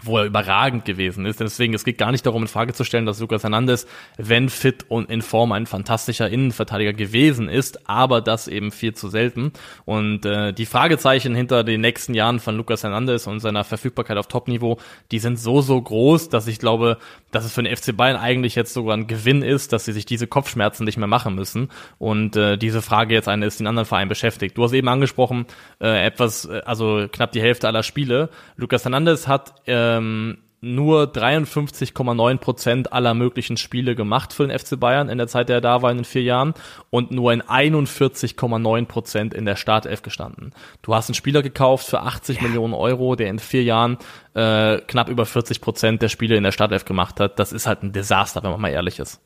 wo 0.02 0.18
er 0.18 0.24
überragend 0.24 0.84
gewesen 0.84 1.26
ist. 1.26 1.40
Deswegen, 1.40 1.74
es 1.74 1.84
geht 1.84 1.98
gar 1.98 2.12
nicht 2.12 2.26
darum, 2.26 2.42
in 2.42 2.48
Frage 2.48 2.72
zu 2.72 2.84
stellen, 2.84 3.06
dass 3.06 3.20
Lucas 3.20 3.42
Hernandez, 3.42 3.86
wenn 4.16 4.48
fit 4.48 4.84
und 4.88 5.10
in 5.10 5.22
Form, 5.22 5.52
ein 5.52 5.66
fantastischer 5.66 6.28
Innenverteidiger 6.28 6.92
gewesen 6.92 7.48
ist, 7.48 7.88
aber 7.88 8.20
das 8.20 8.48
eben 8.48 8.70
viel 8.70 8.94
zu 8.94 9.08
selten. 9.08 9.52
Und 9.84 10.26
äh, 10.26 10.52
die 10.52 10.66
Fragezeichen 10.66 11.34
hinter 11.34 11.64
den 11.64 11.80
nächsten 11.80 12.14
Jahren 12.14 12.40
von 12.40 12.56
Lucas 12.56 12.82
Hernandez 12.82 13.26
und 13.26 13.40
seiner 13.40 13.64
Verfügbarkeit 13.64 14.18
auf 14.18 14.28
Topniveau, 14.28 14.78
die 15.10 15.18
sind 15.18 15.38
so, 15.38 15.60
so 15.62 15.80
groß, 15.80 16.28
dass 16.28 16.46
ich 16.46 16.58
glaube, 16.58 16.98
dass 17.30 17.44
es 17.44 17.52
für 17.52 17.62
den 17.62 17.74
FC 17.74 17.96
Bayern 17.96 18.16
eigentlich 18.16 18.54
jetzt 18.54 18.74
sogar 18.74 18.96
ein 18.96 19.06
Gewinn 19.06 19.42
ist, 19.42 19.72
dass 19.72 19.84
sie 19.84 19.92
sich 19.92 20.06
diese 20.06 20.26
Kopfschmerzen 20.26 20.84
nicht 20.84 20.98
mehr 20.98 21.06
machen 21.06 21.34
müssen 21.34 21.70
und 21.98 22.36
äh, 22.36 22.56
diese 22.56 22.82
Frage 22.82 23.14
jetzt 23.14 23.28
eine 23.28 23.46
ist 23.46 23.60
den 23.60 23.66
anderen 23.66 23.86
Verein 23.86 24.08
beschäftigt. 24.08 24.56
Du 24.56 24.64
hast 24.64 24.72
eben 24.72 24.88
angesprochen, 24.88 25.46
äh, 25.80 26.06
etwas, 26.06 26.44
äh, 26.44 26.62
also 26.64 27.06
knapp 27.10 27.32
die 27.32 27.40
Hälfte 27.40 27.68
aller 27.68 27.82
Spiele. 27.82 28.30
Lucas 28.56 28.84
Hernandez 28.84 29.26
hat 29.26 29.54
äh, 29.66 29.85
ähm, 29.86 30.38
nur 30.60 31.04
53,9 31.04 32.38
Prozent 32.38 32.92
aller 32.92 33.14
möglichen 33.14 33.56
Spiele 33.56 33.94
gemacht 33.94 34.32
für 34.32 34.46
den 34.46 34.58
FC 34.58 34.78
Bayern 34.80 35.08
in 35.08 35.18
der 35.18 35.28
Zeit, 35.28 35.48
der 35.48 35.56
er 35.56 35.60
da 35.60 35.82
war 35.82 35.90
in 35.90 35.98
den 35.98 36.04
vier 36.04 36.22
Jahren 36.22 36.54
und 36.90 37.10
nur 37.10 37.32
in 37.32 37.42
41,9 37.42 38.86
Prozent 38.86 39.34
in 39.34 39.44
der 39.44 39.56
Startelf 39.56 40.02
gestanden. 40.02 40.52
Du 40.82 40.94
hast 40.94 41.08
einen 41.08 41.14
Spieler 41.14 41.42
gekauft 41.42 41.86
für 41.86 42.00
80 42.00 42.38
ja. 42.38 42.42
Millionen 42.42 42.74
Euro, 42.74 43.16
der 43.16 43.28
in 43.28 43.38
vier 43.38 43.62
Jahren 43.62 43.98
äh, 44.34 44.78
knapp 44.78 45.08
über 45.08 45.26
40 45.26 45.60
Prozent 45.60 46.02
der 46.02 46.08
Spiele 46.08 46.36
in 46.36 46.42
der 46.42 46.52
Startelf 46.52 46.84
gemacht 46.84 47.20
hat. 47.20 47.38
Das 47.38 47.52
ist 47.52 47.66
halt 47.66 47.82
ein 47.82 47.92
Desaster, 47.92 48.42
wenn 48.42 48.50
man 48.50 48.60
mal 48.60 48.70
ehrlich 48.70 48.98
ist. 48.98 49.20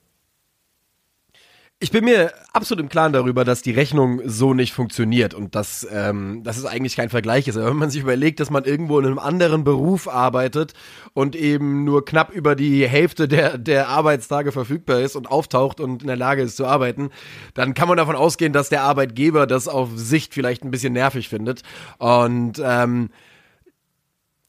Ich 1.82 1.90
bin 1.90 2.04
mir 2.04 2.34
absolut 2.52 2.82
im 2.82 2.90
Klaren 2.90 3.14
darüber, 3.14 3.42
dass 3.42 3.62
die 3.62 3.70
Rechnung 3.70 4.20
so 4.26 4.52
nicht 4.52 4.74
funktioniert 4.74 5.32
und 5.32 5.54
dass, 5.54 5.86
ähm, 5.90 6.42
dass 6.44 6.58
es 6.58 6.66
eigentlich 6.66 6.94
kein 6.94 7.08
Vergleich 7.08 7.48
ist. 7.48 7.56
Aber 7.56 7.70
wenn 7.70 7.78
man 7.78 7.88
sich 7.88 8.02
überlegt, 8.02 8.38
dass 8.38 8.50
man 8.50 8.64
irgendwo 8.64 8.98
in 8.98 9.06
einem 9.06 9.18
anderen 9.18 9.64
Beruf 9.64 10.06
arbeitet 10.06 10.74
und 11.14 11.34
eben 11.34 11.84
nur 11.84 12.04
knapp 12.04 12.34
über 12.34 12.54
die 12.54 12.86
Hälfte 12.86 13.28
der, 13.28 13.56
der 13.56 13.88
Arbeitstage 13.88 14.52
verfügbar 14.52 15.00
ist 15.00 15.16
und 15.16 15.30
auftaucht 15.30 15.80
und 15.80 16.02
in 16.02 16.08
der 16.08 16.18
Lage 16.18 16.42
ist 16.42 16.58
zu 16.58 16.66
arbeiten, 16.66 17.08
dann 17.54 17.72
kann 17.72 17.88
man 17.88 17.96
davon 17.96 18.14
ausgehen, 18.14 18.52
dass 18.52 18.68
der 18.68 18.82
Arbeitgeber 18.82 19.46
das 19.46 19.66
auf 19.66 19.88
Sicht 19.94 20.34
vielleicht 20.34 20.62
ein 20.62 20.70
bisschen 20.70 20.92
nervig 20.92 21.30
findet. 21.30 21.62
Und 21.96 22.60
ähm, 22.62 23.08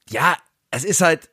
ja, 0.09 0.35
es 0.69 0.83
ist 0.83 0.99
halt, 0.99 1.29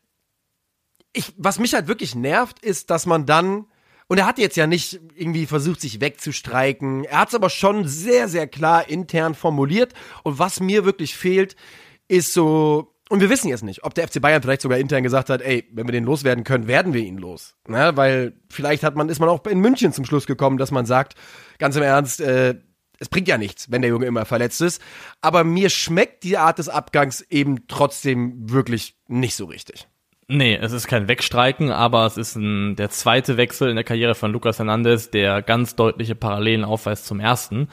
ich, 1.12 1.34
was 1.38 1.58
mich 1.58 1.74
halt 1.74 1.88
wirklich 1.88 2.14
nervt, 2.14 2.60
ist, 2.60 2.90
dass 2.90 3.04
man 3.04 3.26
dann 3.26 3.66
und 4.08 4.18
er 4.18 4.26
hat 4.26 4.38
jetzt 4.38 4.56
ja 4.56 4.66
nicht 4.66 5.00
irgendwie 5.14 5.46
versucht, 5.46 5.82
sich 5.82 6.00
wegzustreiken. 6.00 7.04
Er 7.04 7.20
hat 7.20 7.28
es 7.28 7.34
aber 7.34 7.50
schon 7.50 7.86
sehr, 7.86 8.28
sehr 8.28 8.46
klar 8.46 8.88
intern 8.88 9.34
formuliert. 9.34 9.92
Und 10.22 10.38
was 10.38 10.60
mir 10.60 10.86
wirklich 10.86 11.14
fehlt, 11.14 11.56
ist 12.08 12.32
so, 12.32 12.94
und 13.10 13.20
wir 13.20 13.28
wissen 13.28 13.48
jetzt 13.48 13.64
nicht, 13.64 13.84
ob 13.84 13.94
der 13.94 14.08
FC 14.08 14.20
Bayern 14.20 14.42
vielleicht 14.42 14.62
sogar 14.62 14.78
intern 14.78 15.02
gesagt 15.02 15.28
hat, 15.28 15.42
ey, 15.42 15.68
wenn 15.72 15.86
wir 15.86 15.92
den 15.92 16.04
loswerden 16.04 16.42
können, 16.42 16.66
werden 16.66 16.94
wir 16.94 17.02
ihn 17.02 17.18
los. 17.18 17.54
Ne? 17.66 17.92
Weil 17.96 18.32
vielleicht 18.48 18.82
hat 18.82 18.96
man, 18.96 19.10
ist 19.10 19.20
man 19.20 19.28
auch 19.28 19.44
in 19.46 19.60
München 19.60 19.92
zum 19.92 20.06
Schluss 20.06 20.26
gekommen, 20.26 20.56
dass 20.56 20.70
man 20.70 20.86
sagt, 20.86 21.14
ganz 21.58 21.76
im 21.76 21.82
Ernst, 21.82 22.22
äh, 22.22 22.54
es 22.98 23.10
bringt 23.10 23.28
ja 23.28 23.36
nichts, 23.36 23.70
wenn 23.70 23.82
der 23.82 23.90
Junge 23.90 24.06
immer 24.06 24.24
verletzt 24.24 24.62
ist. 24.62 24.80
Aber 25.20 25.44
mir 25.44 25.68
schmeckt 25.68 26.24
die 26.24 26.38
Art 26.38 26.58
des 26.58 26.70
Abgangs 26.70 27.20
eben 27.20 27.68
trotzdem 27.68 28.50
wirklich 28.50 28.96
nicht 29.06 29.36
so 29.36 29.44
richtig. 29.44 29.86
Nee, 30.30 30.58
es 30.60 30.72
ist 30.72 30.88
kein 30.88 31.08
Wegstreiken, 31.08 31.72
aber 31.72 32.04
es 32.04 32.18
ist 32.18 32.36
ein, 32.36 32.76
der 32.76 32.90
zweite 32.90 33.38
Wechsel 33.38 33.70
in 33.70 33.76
der 33.76 33.84
Karriere 33.84 34.14
von 34.14 34.30
Lucas 34.30 34.58
Hernandez, 34.58 35.10
der 35.10 35.40
ganz 35.40 35.74
deutliche 35.74 36.14
Parallelen 36.14 36.64
aufweist 36.64 37.06
zum 37.06 37.18
ersten. 37.18 37.68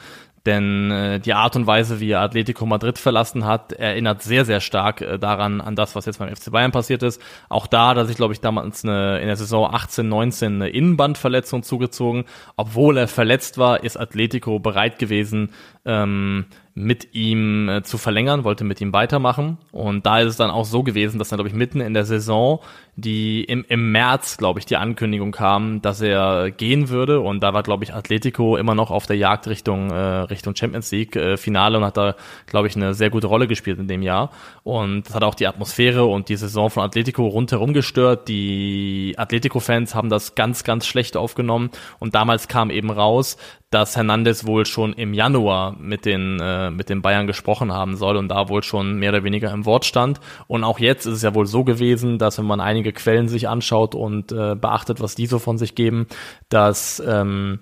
Denn 0.46 0.90
äh, 0.90 1.20
die 1.20 1.34
Art 1.34 1.54
und 1.56 1.66
Weise, 1.66 2.00
wie 2.00 2.12
er 2.12 2.20
Atletico 2.20 2.64
Madrid 2.64 2.98
verlassen 2.98 3.44
hat, 3.44 3.72
erinnert 3.72 4.22
sehr, 4.22 4.46
sehr 4.46 4.60
stark 4.60 5.02
äh, 5.02 5.18
daran, 5.18 5.60
an 5.60 5.76
das, 5.76 5.96
was 5.96 6.06
jetzt 6.06 6.18
beim 6.18 6.34
FC 6.34 6.50
Bayern 6.50 6.72
passiert 6.72 7.02
ist. 7.02 7.20
Auch 7.50 7.66
da 7.66 7.88
hat 7.88 7.98
er 7.98 8.06
sich, 8.06 8.16
glaube 8.16 8.32
ich, 8.32 8.40
damals 8.40 8.84
eine, 8.84 9.18
in 9.18 9.26
der 9.26 9.36
Saison 9.36 9.68
18, 9.74 10.08
19 10.08 10.54
eine 10.54 10.68
Innenbandverletzung 10.70 11.62
zugezogen. 11.62 12.24
Obwohl 12.56 12.96
er 12.96 13.08
verletzt 13.08 13.58
war, 13.58 13.82
ist 13.82 13.98
Atletico 13.98 14.60
bereit 14.60 14.98
gewesen, 14.98 15.50
ähm, 15.86 16.44
mit 16.78 17.14
ihm 17.14 17.70
äh, 17.70 17.82
zu 17.82 17.96
verlängern, 17.96 18.44
wollte 18.44 18.62
mit 18.62 18.82
ihm 18.82 18.92
weitermachen. 18.92 19.56
Und 19.72 20.04
da 20.04 20.20
ist 20.20 20.28
es 20.28 20.36
dann 20.36 20.50
auch 20.50 20.66
so 20.66 20.82
gewesen, 20.82 21.18
dass 21.18 21.30
dann, 21.30 21.38
glaube 21.38 21.48
ich, 21.48 21.54
mitten 21.54 21.80
in 21.80 21.94
der 21.94 22.04
Saison, 22.04 22.60
die 22.96 23.44
im, 23.44 23.64
im 23.66 23.92
März, 23.92 24.36
glaube 24.36 24.58
ich, 24.58 24.66
die 24.66 24.76
Ankündigung 24.76 25.32
kam, 25.32 25.80
dass 25.80 26.02
er 26.02 26.50
gehen 26.50 26.90
würde. 26.90 27.20
Und 27.20 27.40
da 27.42 27.54
war, 27.54 27.62
glaube 27.62 27.84
ich, 27.84 27.94
Atletico 27.94 28.58
immer 28.58 28.74
noch 28.74 28.90
auf 28.90 29.06
der 29.06 29.16
Jagd 29.16 29.46
Richtung, 29.46 29.90
äh, 29.90 29.94
Richtung 29.94 30.54
Champions 30.54 30.90
League 30.90 31.16
äh, 31.16 31.38
Finale 31.38 31.78
und 31.78 31.84
hat 31.84 31.96
da, 31.96 32.14
glaube 32.44 32.66
ich, 32.68 32.76
eine 32.76 32.92
sehr 32.92 33.08
gute 33.08 33.28
Rolle 33.28 33.46
gespielt 33.46 33.78
in 33.78 33.88
dem 33.88 34.02
Jahr. 34.02 34.30
Und 34.62 35.08
das 35.08 35.14
hat 35.14 35.24
auch 35.24 35.34
die 35.34 35.46
Atmosphäre 35.46 36.04
und 36.04 36.28
die 36.28 36.36
Saison 36.36 36.68
von 36.68 36.82
Atletico 36.82 37.26
rundherum 37.26 37.72
gestört. 37.72 38.28
Die 38.28 39.14
Atletico-Fans 39.16 39.94
haben 39.94 40.10
das 40.10 40.34
ganz, 40.34 40.62
ganz 40.62 40.86
schlecht 40.86 41.16
aufgenommen. 41.16 41.70
Und 42.00 42.14
damals 42.14 42.48
kam 42.48 42.68
eben 42.68 42.90
raus, 42.90 43.38
dass 43.70 43.96
Hernandez 43.96 44.46
wohl 44.46 44.64
schon 44.64 44.92
im 44.92 45.12
Januar 45.12 45.76
mit 45.78 46.04
den, 46.04 46.38
äh, 46.40 46.70
mit 46.70 46.88
den 46.88 47.02
Bayern 47.02 47.26
gesprochen 47.26 47.72
haben 47.72 47.96
soll 47.96 48.16
und 48.16 48.28
da 48.28 48.48
wohl 48.48 48.62
schon 48.62 48.98
mehr 48.98 49.10
oder 49.10 49.24
weniger 49.24 49.50
im 49.50 49.66
Wort 49.66 49.84
stand. 49.84 50.20
Und 50.46 50.62
auch 50.62 50.78
jetzt 50.78 51.06
ist 51.06 51.14
es 51.14 51.22
ja 51.22 51.34
wohl 51.34 51.46
so 51.46 51.64
gewesen, 51.64 52.18
dass 52.18 52.38
wenn 52.38 52.46
man 52.46 52.60
einige 52.60 52.92
Quellen 52.92 53.28
sich 53.28 53.48
anschaut 53.48 53.94
und 53.94 54.30
äh, 54.30 54.54
beachtet, 54.54 55.00
was 55.00 55.16
die 55.16 55.26
so 55.26 55.38
von 55.38 55.58
sich 55.58 55.74
geben, 55.74 56.06
dass 56.48 57.02
ähm, 57.04 57.60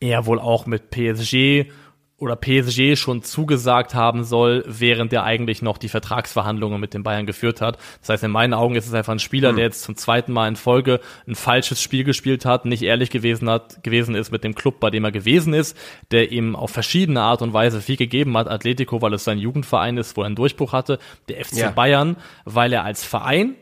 er 0.00 0.26
wohl 0.26 0.40
auch 0.40 0.66
mit 0.66 0.90
PSG 0.90 1.70
oder 2.22 2.36
PSG 2.36 2.96
schon 2.96 3.24
zugesagt 3.24 3.96
haben 3.96 4.22
soll, 4.22 4.62
während 4.68 5.12
er 5.12 5.24
eigentlich 5.24 5.60
noch 5.60 5.76
die 5.76 5.88
Vertragsverhandlungen 5.88 6.80
mit 6.80 6.94
den 6.94 7.02
Bayern 7.02 7.26
geführt 7.26 7.60
hat. 7.60 7.78
Das 8.00 8.10
heißt, 8.10 8.22
in 8.22 8.30
meinen 8.30 8.54
Augen 8.54 8.76
ist 8.76 8.86
es 8.86 8.94
einfach 8.94 9.12
ein 9.12 9.18
Spieler, 9.18 9.48
hm. 9.48 9.56
der 9.56 9.64
jetzt 9.64 9.82
zum 9.82 9.96
zweiten 9.96 10.32
Mal 10.32 10.46
in 10.46 10.54
Folge 10.54 11.00
ein 11.26 11.34
falsches 11.34 11.82
Spiel 11.82 12.04
gespielt 12.04 12.44
hat, 12.44 12.64
nicht 12.64 12.82
ehrlich 12.82 13.10
gewesen 13.10 13.50
hat, 13.50 13.82
gewesen 13.82 14.14
ist 14.14 14.30
mit 14.30 14.44
dem 14.44 14.54
Club, 14.54 14.78
bei 14.78 14.90
dem 14.90 15.04
er 15.04 15.10
gewesen 15.10 15.52
ist, 15.52 15.76
der 16.12 16.30
ihm 16.30 16.54
auf 16.54 16.70
verschiedene 16.70 17.22
Art 17.22 17.42
und 17.42 17.52
Weise 17.52 17.80
viel 17.80 17.96
gegeben 17.96 18.38
hat. 18.38 18.48
Atletico, 18.48 19.02
weil 19.02 19.14
es 19.14 19.24
sein 19.24 19.38
Jugendverein 19.38 19.96
ist, 19.96 20.16
wo 20.16 20.22
er 20.22 20.26
einen 20.26 20.36
Durchbruch 20.36 20.72
hatte. 20.72 21.00
Der 21.28 21.44
FC 21.44 21.56
ja. 21.56 21.70
Bayern, 21.70 22.16
weil 22.44 22.72
er 22.72 22.84
als 22.84 23.04
Verein 23.04 23.56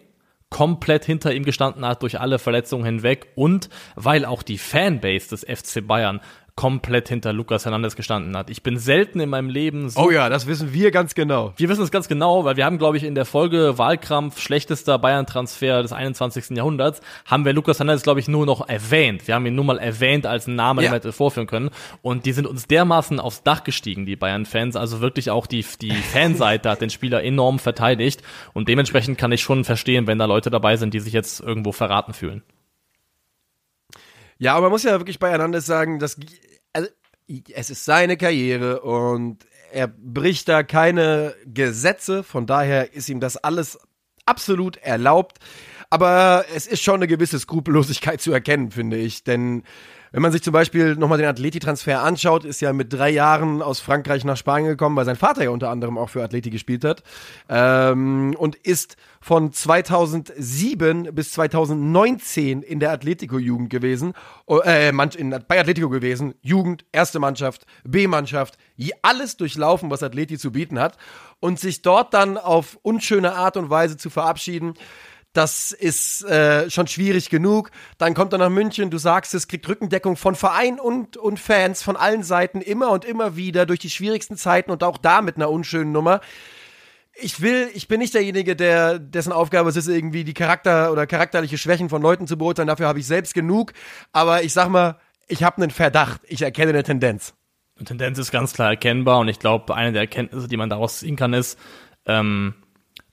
komplett 0.51 1.05
hinter 1.05 1.33
ihm 1.33 1.45
gestanden 1.45 1.87
hat 1.87 2.03
durch 2.03 2.21
alle 2.21 2.39
Verletzungen 2.39 2.85
hinweg 2.85 3.29
und 3.37 3.71
weil 3.95 4.25
auch 4.25 4.43
die 4.43 4.59
Fanbase 4.59 5.31
des 5.31 5.45
FC 5.45 5.87
Bayern 5.87 6.21
komplett 6.61 7.09
hinter 7.09 7.33
Lucas 7.33 7.65
Hernandez 7.65 7.97
gestanden 7.97 8.37
hat. 8.37 8.51
Ich 8.51 8.63
bin 8.63 8.77
selten 8.77 9.19
in 9.19 9.31
meinem 9.31 9.49
Leben 9.49 9.89
so. 9.89 9.99
Oh 9.99 10.11
ja, 10.11 10.29
das 10.29 10.47
wissen 10.47 10.75
wir 10.75 10.91
ganz 10.91 11.15
genau. 11.15 11.55
Wir 11.57 11.71
wissen 11.71 11.83
es 11.83 11.91
ganz 11.91 12.07
genau, 12.07 12.45
weil 12.45 12.59
wir 12.59 12.67
haben, 12.67 12.77
glaube 12.77 12.99
ich, 12.99 13.05
in 13.05 13.15
der 13.15 13.25
Folge 13.25 13.79
Wahlkampf 13.79 14.39
schlechtester 14.39 14.99
Bayern-Transfer 14.99 15.81
des 15.81 15.95
21. 15.95 16.51
Jahrhunderts, 16.51 17.01
haben 17.25 17.47
wir 17.47 17.55
Lucas 17.55 17.79
Hernandez, 17.79 18.03
glaube 18.03 18.21
ich, 18.21 18.29
nur 18.29 18.45
noch 18.45 18.69
erwähnt. 18.69 19.27
Wir 19.27 19.37
haben 19.37 19.47
ihn 19.47 19.55
nur 19.55 19.65
mal 19.65 19.79
erwähnt 19.79 20.27
als 20.27 20.49
einen 20.49 20.57
Namen, 20.57 20.81
ja. 20.81 20.89
den 20.89 20.93
wir 20.93 20.97
hätte 20.97 21.13
vorführen 21.13 21.47
können. 21.47 21.71
Und 22.03 22.27
die 22.27 22.33
sind 22.33 22.47
uns 22.47 22.67
dermaßen 22.67 23.21
aufs 23.21 23.43
Dach 23.43 23.65
gestiegen, 23.65 24.05
die 24.05 24.17
Bayern-Fans. 24.17 24.77
Also 24.77 25.01
wirklich 25.01 25.31
auch 25.31 25.47
die, 25.47 25.65
die 25.81 25.93
Fanseite 26.13 26.69
hat 26.69 26.83
den 26.83 26.91
Spieler 26.91 27.25
enorm 27.25 27.59
verteidigt. 27.59 28.23
Und 28.53 28.69
dementsprechend 28.69 29.17
kann 29.17 29.33
ich 29.33 29.41
schon 29.41 29.65
verstehen, 29.65 30.07
wenn 30.07 30.19
da 30.19 30.27
Leute 30.27 30.51
dabei 30.51 30.77
sind, 30.77 30.93
die 30.93 31.01
sich 31.01 31.15
jetzt 31.15 31.41
irgendwo 31.41 31.73
verraten 31.73 32.13
fühlen. 32.13 32.43
Ja, 34.41 34.55
aber 34.55 34.63
man 34.63 34.73
muss 34.73 34.85
ja 34.85 34.99
wirklich 34.99 35.19
bei 35.19 35.29
Hernandez 35.29 35.67
sagen, 35.67 35.99
dass 35.99 36.19
es 37.53 37.71
ist 37.71 37.85
seine 37.85 38.17
Karriere 38.17 38.81
und 38.81 39.39
er 39.73 39.87
bricht 39.89 40.49
da 40.49 40.63
keine 40.63 41.35
Gesetze, 41.47 42.23
von 42.23 42.47
daher 42.47 42.93
ist 42.93 43.09
ihm 43.09 43.21
das 43.21 43.37
alles 43.37 43.79
absolut 44.27 44.77
erlaubt. 44.79 45.39
Aber 45.91 46.45
es 46.55 46.67
ist 46.67 46.83
schon 46.83 46.97
eine 46.97 47.09
gewisse 47.09 47.39
Skrupellosigkeit 47.39 48.21
zu 48.21 48.33
erkennen, 48.33 48.71
finde 48.71 48.97
ich, 48.97 49.25
denn 49.25 49.65
Wenn 50.13 50.23
man 50.23 50.33
sich 50.33 50.43
zum 50.43 50.53
Beispiel 50.53 50.97
nochmal 50.97 51.19
den 51.19 51.29
Atleti-Transfer 51.29 52.03
anschaut, 52.03 52.45
ist 52.45 52.61
ja 52.61 52.73
mit 52.73 52.93
drei 52.93 53.11
Jahren 53.11 53.63
aus 53.63 53.79
Frankreich 53.79 54.25
nach 54.25 54.37
Spanien 54.37 54.71
gekommen, 54.71 54.97
weil 54.97 55.05
sein 55.05 55.17
Vater 55.17 55.45
ja 55.45 55.51
unter 55.51 55.71
anderem 55.71 55.99
auch 55.99 56.11
für 56.11 56.23
Atleti 56.25 56.51
gespielt 56.51 56.85
hat. 56.85 57.05
Ähm, 57.49 58.35
und 58.37 58.57
ist 58.57 58.97
von 59.21 59.53
2007 59.53 61.15
bis 61.15 61.33
2019 61.33 62.63
in 62.63 62.81
der 62.81 62.91
Atletico-Jugend 62.91 63.71
gewesen, 63.71 64.15
äh, 64.49 64.89
in, 64.89 65.31
bei 65.47 65.61
Atletico 65.61 65.89
gewesen, 65.89 66.35
Jugend, 66.43 66.85
erste 66.91 67.21
Mannschaft, 67.21 67.65
B-Mannschaft, 67.85 68.57
alles 69.03 69.37
durchlaufen, 69.37 69.91
was 69.91 70.03
Atleti 70.03 70.39
zu 70.39 70.51
bieten 70.51 70.81
hat. 70.81 70.97
Und 71.39 71.61
sich 71.61 71.83
dort 71.83 72.13
dann 72.15 72.37
auf 72.37 72.79
unschöne 72.83 73.35
Art 73.35 73.57
und 73.57 73.71
Weise 73.71 73.97
zu 73.97 74.11
verabschieden, 74.11 74.75
das 75.33 75.71
ist 75.71 76.25
äh, 76.25 76.69
schon 76.71 76.89
schwierig 76.89 77.31
genug. 77.31 77.71
Dann 77.99 78.15
kommt 78.15 78.33
er 78.33 78.39
nach 78.39 78.51
München, 78.51 78.91
du 78.91 78.99
sagst 78.99 79.33
es, 79.35 79.47
kriegt 79.47 79.69
Rückendeckung 79.69 80.17
von 80.17 80.35
Verein 80.35 80.81
und, 80.81 81.17
und 81.17 81.39
Fans 81.39 81.83
von 81.83 81.97
allen 81.97 82.23
Seiten 82.23 82.61
immer 82.61 82.91
und 82.91 83.05
immer 83.05 83.37
wieder 83.37 83.65
durch 83.65 83.79
die 83.79 83.91
schwierigsten 83.91 84.37
Zeiten 84.37 84.71
und 84.71 84.83
auch 84.83 84.99
da 84.99 85.23
mit 85.23 85.37
einer 85.37 85.51
unschönen 85.51 85.93
Nummer. 85.93 86.21
Ich 87.15 87.41
will, 87.41 87.69
ich 87.75 87.87
bin 87.87 88.01
nicht 88.01 88.15
derjenige, 88.15 88.57
der, 88.57 88.99
dessen 88.99 89.33
Aufgabe 89.33 89.69
es 89.69 89.77
ist, 89.77 89.89
irgendwie 89.89 90.25
die 90.25 90.35
Charakter 90.35 90.91
oder 90.91 91.07
charakterliche 91.07 91.59
Schwächen 91.59 91.89
von 91.89 92.03
Leuten 92.03 92.27
zu 92.27 92.37
beurteilen. 92.37 92.69
Dafür 92.69 92.89
habe 92.89 92.99
ich 92.99 93.07
selbst 93.07 93.35
genug. 93.35 93.73
Aber 94.13 94.43
ich 94.43 94.53
sag 94.53 94.69
mal, 94.69 94.99
ich 95.29 95.43
habe 95.43 95.59
einen 95.59 95.71
Verdacht. 95.71 96.23
Ich 96.27 96.43
erkenne 96.43 96.71
eine 96.71 96.83
Tendenz. 96.83 97.35
Eine 97.77 97.85
Tendenz 97.85 98.19
ist 98.19 98.31
ganz 98.33 98.53
klar 98.53 98.71
erkennbar 98.71 99.21
und 99.21 99.29
ich 99.29 99.39
glaube, 99.39 99.75
eine 99.75 99.93
der 99.93 100.03
Erkenntnisse, 100.03 100.49
die 100.49 100.57
man 100.57 100.71
daraus 100.71 100.99
ziehen 100.99 101.17
kann, 101.17 101.33
ist, 101.33 101.59
ähm, 102.07 102.55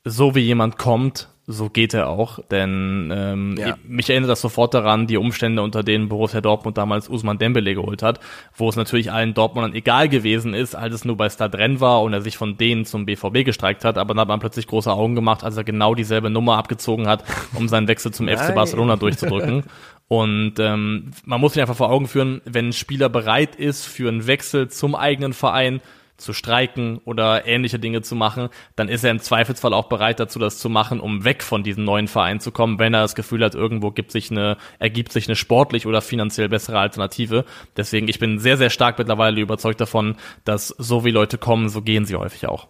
so 0.03 0.35
wie 0.35 0.41
jemand 0.41 0.77
kommt, 0.77 1.29
so 1.49 1.69
geht 1.69 1.93
er 1.93 2.09
auch, 2.09 2.39
denn 2.51 3.09
ähm, 3.15 3.55
ja. 3.57 3.77
mich 3.87 4.09
erinnert 4.09 4.29
das 4.29 4.41
sofort 4.41 4.73
daran, 4.73 5.07
die 5.07 5.15
Umstände, 5.15 5.61
unter 5.61 5.81
denen 5.81 6.09
Borussia 6.09 6.41
Dortmund 6.41 6.77
damals 6.77 7.07
Usman 7.07 7.37
Dembele 7.37 7.73
geholt 7.73 8.03
hat, 8.03 8.19
wo 8.53 8.67
es 8.67 8.75
natürlich 8.75 9.13
allen 9.13 9.33
Dortmundern 9.33 9.73
egal 9.73 10.09
gewesen 10.09 10.53
ist, 10.53 10.75
als 10.75 10.93
es 10.93 11.05
nur 11.05 11.15
bei 11.15 11.29
Stadren 11.29 11.79
war 11.79 12.01
und 12.01 12.11
er 12.11 12.21
sich 12.21 12.35
von 12.37 12.57
denen 12.57 12.83
zum 12.83 13.05
BVB 13.05 13.45
gestreikt 13.45 13.85
hat, 13.85 13.97
aber 13.97 14.13
dann 14.13 14.21
hat 14.21 14.27
man 14.27 14.41
plötzlich 14.41 14.67
große 14.67 14.91
Augen 14.91 15.15
gemacht, 15.15 15.45
als 15.45 15.55
er 15.55 15.63
genau 15.63 15.95
dieselbe 15.95 16.29
Nummer 16.29 16.57
abgezogen 16.57 17.07
hat, 17.07 17.23
um 17.53 17.69
seinen 17.69 17.87
Wechsel 17.87 18.11
zum 18.11 18.27
FC 18.27 18.53
Barcelona 18.53 18.97
durchzudrücken. 18.97 19.63
Und 20.09 20.53
ähm, 20.59 21.11
man 21.25 21.41
muss 21.41 21.53
sich 21.53 21.61
einfach 21.61 21.75
vor 21.75 21.91
Augen 21.91 22.07
führen, 22.07 22.41
wenn 22.45 22.69
ein 22.69 22.73
Spieler 22.73 23.09
bereit 23.09 23.55
ist 23.55 23.85
für 23.85 24.07
einen 24.07 24.25
Wechsel 24.27 24.69
zum 24.69 24.95
eigenen 24.95 25.33
Verein, 25.33 25.81
zu 26.17 26.33
streiken 26.33 26.99
oder 27.05 27.45
ähnliche 27.45 27.79
Dinge 27.79 28.01
zu 28.01 28.15
machen, 28.15 28.49
dann 28.75 28.89
ist 28.89 29.03
er 29.03 29.11
im 29.11 29.19
Zweifelsfall 29.19 29.73
auch 29.73 29.87
bereit 29.87 30.19
dazu, 30.19 30.39
das 30.39 30.57
zu 30.57 30.69
machen, 30.69 30.99
um 30.99 31.23
weg 31.23 31.43
von 31.43 31.63
diesem 31.63 31.83
neuen 31.83 32.07
Verein 32.07 32.39
zu 32.39 32.51
kommen, 32.51 32.79
wenn 32.79 32.93
er 32.93 33.01
das 33.01 33.15
Gefühl 33.15 33.43
hat, 33.43 33.55
irgendwo 33.55 33.91
gibt 33.91 34.11
sich 34.11 34.31
eine, 34.31 34.57
ergibt 34.79 35.11
sich 35.11 35.27
eine 35.27 35.35
sportlich 35.35 35.85
oder 35.85 36.01
finanziell 36.01 36.49
bessere 36.49 36.79
Alternative. 36.79 37.45
Deswegen, 37.75 38.07
ich 38.07 38.19
bin 38.19 38.39
sehr, 38.39 38.57
sehr 38.57 38.69
stark 38.69 38.97
mittlerweile 38.97 39.39
überzeugt 39.39 39.79
davon, 39.79 40.15
dass 40.43 40.67
so 40.67 41.05
wie 41.05 41.11
Leute 41.11 41.37
kommen, 41.37 41.69
so 41.69 41.81
gehen 41.81 42.05
sie 42.05 42.15
häufig 42.15 42.47
auch. 42.47 42.67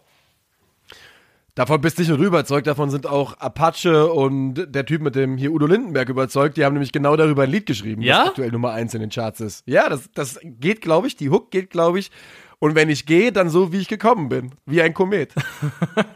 Davon 1.57 1.81
bist 1.81 1.97
du 1.97 2.03
nicht 2.03 2.09
nur 2.09 2.19
überzeugt, 2.19 2.67
davon 2.67 2.91
sind 2.91 3.07
auch 3.07 3.39
Apache 3.39 4.13
und 4.13 4.67
der 4.67 4.85
Typ 4.85 5.01
mit 5.01 5.15
dem 5.15 5.37
hier 5.37 5.51
Udo 5.51 5.65
Lindenberg 5.65 6.07
überzeugt. 6.07 6.55
Die 6.55 6.63
haben 6.63 6.73
nämlich 6.73 6.91
genau 6.91 7.15
darüber 7.15 7.43
ein 7.43 7.49
Lied 7.49 7.65
geschrieben, 7.65 8.03
ja? 8.03 8.19
das 8.19 8.27
aktuell 8.27 8.51
Nummer 8.51 8.73
eins 8.73 8.93
in 8.93 9.01
den 9.01 9.09
Charts 9.09 9.39
ist. 9.39 9.63
Ja, 9.65 9.89
das, 9.89 10.07
das 10.13 10.39
geht, 10.43 10.81
glaube 10.81 11.07
ich, 11.07 11.15
die 11.15 11.31
Hook 11.31 11.49
geht, 11.49 11.71
glaube 11.71 11.97
ich, 11.97 12.11
und 12.59 12.75
wenn 12.75 12.89
ich 12.89 13.05
gehe, 13.05 13.31
dann 13.31 13.49
so, 13.49 13.71
wie 13.71 13.79
ich 13.79 13.87
gekommen 13.87 14.29
bin. 14.29 14.51
Wie 14.65 14.81
ein 14.81 14.93
Komet. 14.93 15.33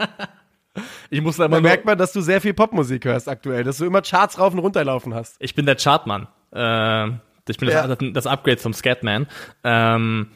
ich 1.10 1.22
muss 1.22 1.38
da, 1.38 1.48
da 1.48 1.62
merkt 1.62 1.86
man, 1.86 1.98
dass 1.98 2.14
du 2.14 2.22
sehr 2.22 2.42
viel 2.42 2.54
Popmusik 2.54 3.06
hörst 3.06 3.30
aktuell, 3.30 3.64
dass 3.64 3.78
du 3.78 3.86
immer 3.86 4.02
Charts 4.02 4.40
rauf 4.40 4.54
und 4.54 4.60
runterlaufen 4.60 5.14
hast. 5.14 5.36
Ich 5.40 5.56
bin 5.56 5.66
der 5.66 5.76
Chartmann. 5.76 6.28
Äh, 6.54 7.10
ich 7.48 7.58
bin 7.58 7.70
ja. 7.70 7.88
das, 7.88 7.98
das, 8.14 8.28
Upgrade 8.28 8.58
zum 8.58 8.74
Scatman. 8.74 9.28
Ähm, 9.64 10.28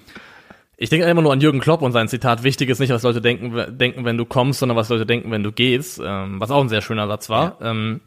ich 0.77 0.89
denke 0.89 1.07
immer 1.07 1.21
nur 1.21 1.31
an 1.31 1.39
Jürgen 1.39 1.59
Klopp 1.59 1.81
und 1.81 1.93
sein 1.93 2.07
Zitat, 2.07 2.43
wichtig 2.43 2.69
ist 2.69 2.79
nicht, 2.79 2.91
was 2.91 3.03
Leute 3.03 3.21
denken, 3.21 3.77
denken 3.77 4.03
wenn 4.03 4.17
du 4.17 4.25
kommst, 4.25 4.59
sondern 4.59 4.75
was 4.77 4.89
Leute 4.89 5.05
denken, 5.05 5.31
wenn 5.31 5.43
du 5.43 5.51
gehst, 5.51 6.01
ähm, 6.03 6.39
was 6.39 6.51
auch 6.51 6.61
ein 6.61 6.69
sehr 6.69 6.81
schöner 6.81 7.07
Satz 7.07 7.29
war. 7.29 7.57
Ja. 7.61 7.71
Ähm, 7.71 8.01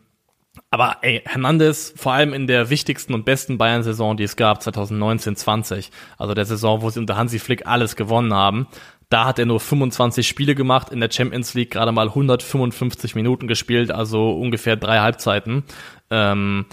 aber 0.71 0.99
ey, 1.03 1.23
Hernandez, 1.25 1.93
vor 1.97 2.13
allem 2.13 2.33
in 2.33 2.47
der 2.47 2.71
wichtigsten 2.71 3.15
und 3.15 3.25
besten 3.25 3.59
Bayern-Saison, 3.59 4.17
die 4.17 4.25
es 4.25 4.37
gab, 4.37 4.61
2019-20, 4.61 5.91
also 6.17 6.35
der 6.35 6.45
Saison, 6.45 6.83
wo 6.83 6.91
sie 6.91 7.01
unter 7.01 7.17
Hansi 7.17 7.39
Flick 7.39 7.67
alles 7.67 7.97
gewonnen 7.97 8.35
haben, 8.35 8.67
da 9.09 9.25
hat 9.25 9.39
er 9.39 9.47
nur 9.47 9.61
25 9.61 10.27
Spiele 10.29 10.55
gemacht, 10.55 10.91
in 10.91 11.01
der 11.01 11.11
Champions 11.11 11.55
League 11.55 11.71
gerade 11.71 11.93
mal 11.93 12.09
155 12.09 13.15
Minuten 13.15 13.49
gespielt, 13.49 13.91
also 13.91 14.33
ungefähr 14.33 14.77
drei 14.77 14.99
Halbzeiten. 14.99 15.65
Ähm, 16.11 16.67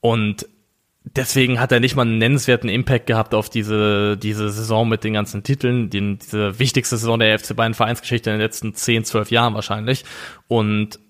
und 0.00 0.46
deswegen 1.04 1.58
hat 1.58 1.72
er 1.72 1.80
nicht 1.80 1.96
mal 1.96 2.02
einen 2.02 2.18
nennenswerten 2.18 2.68
Impact 2.68 3.06
gehabt 3.06 3.34
auf 3.34 3.50
diese, 3.50 4.16
diese 4.16 4.50
Saison 4.50 4.88
mit 4.88 5.02
den 5.02 5.14
ganzen 5.14 5.42
Titeln, 5.42 5.90
die, 5.90 6.18
diese 6.18 6.58
wichtigste 6.58 6.96
Saison 6.96 7.18
der 7.18 7.38
FC 7.38 7.56
Bayern 7.56 7.74
Vereinsgeschichte 7.74 8.30
in 8.30 8.34
den 8.34 8.42
letzten 8.42 8.74
10, 8.74 9.04
12 9.04 9.30
Jahren 9.32 9.54
wahrscheinlich. 9.54 10.04
Und 10.46 11.00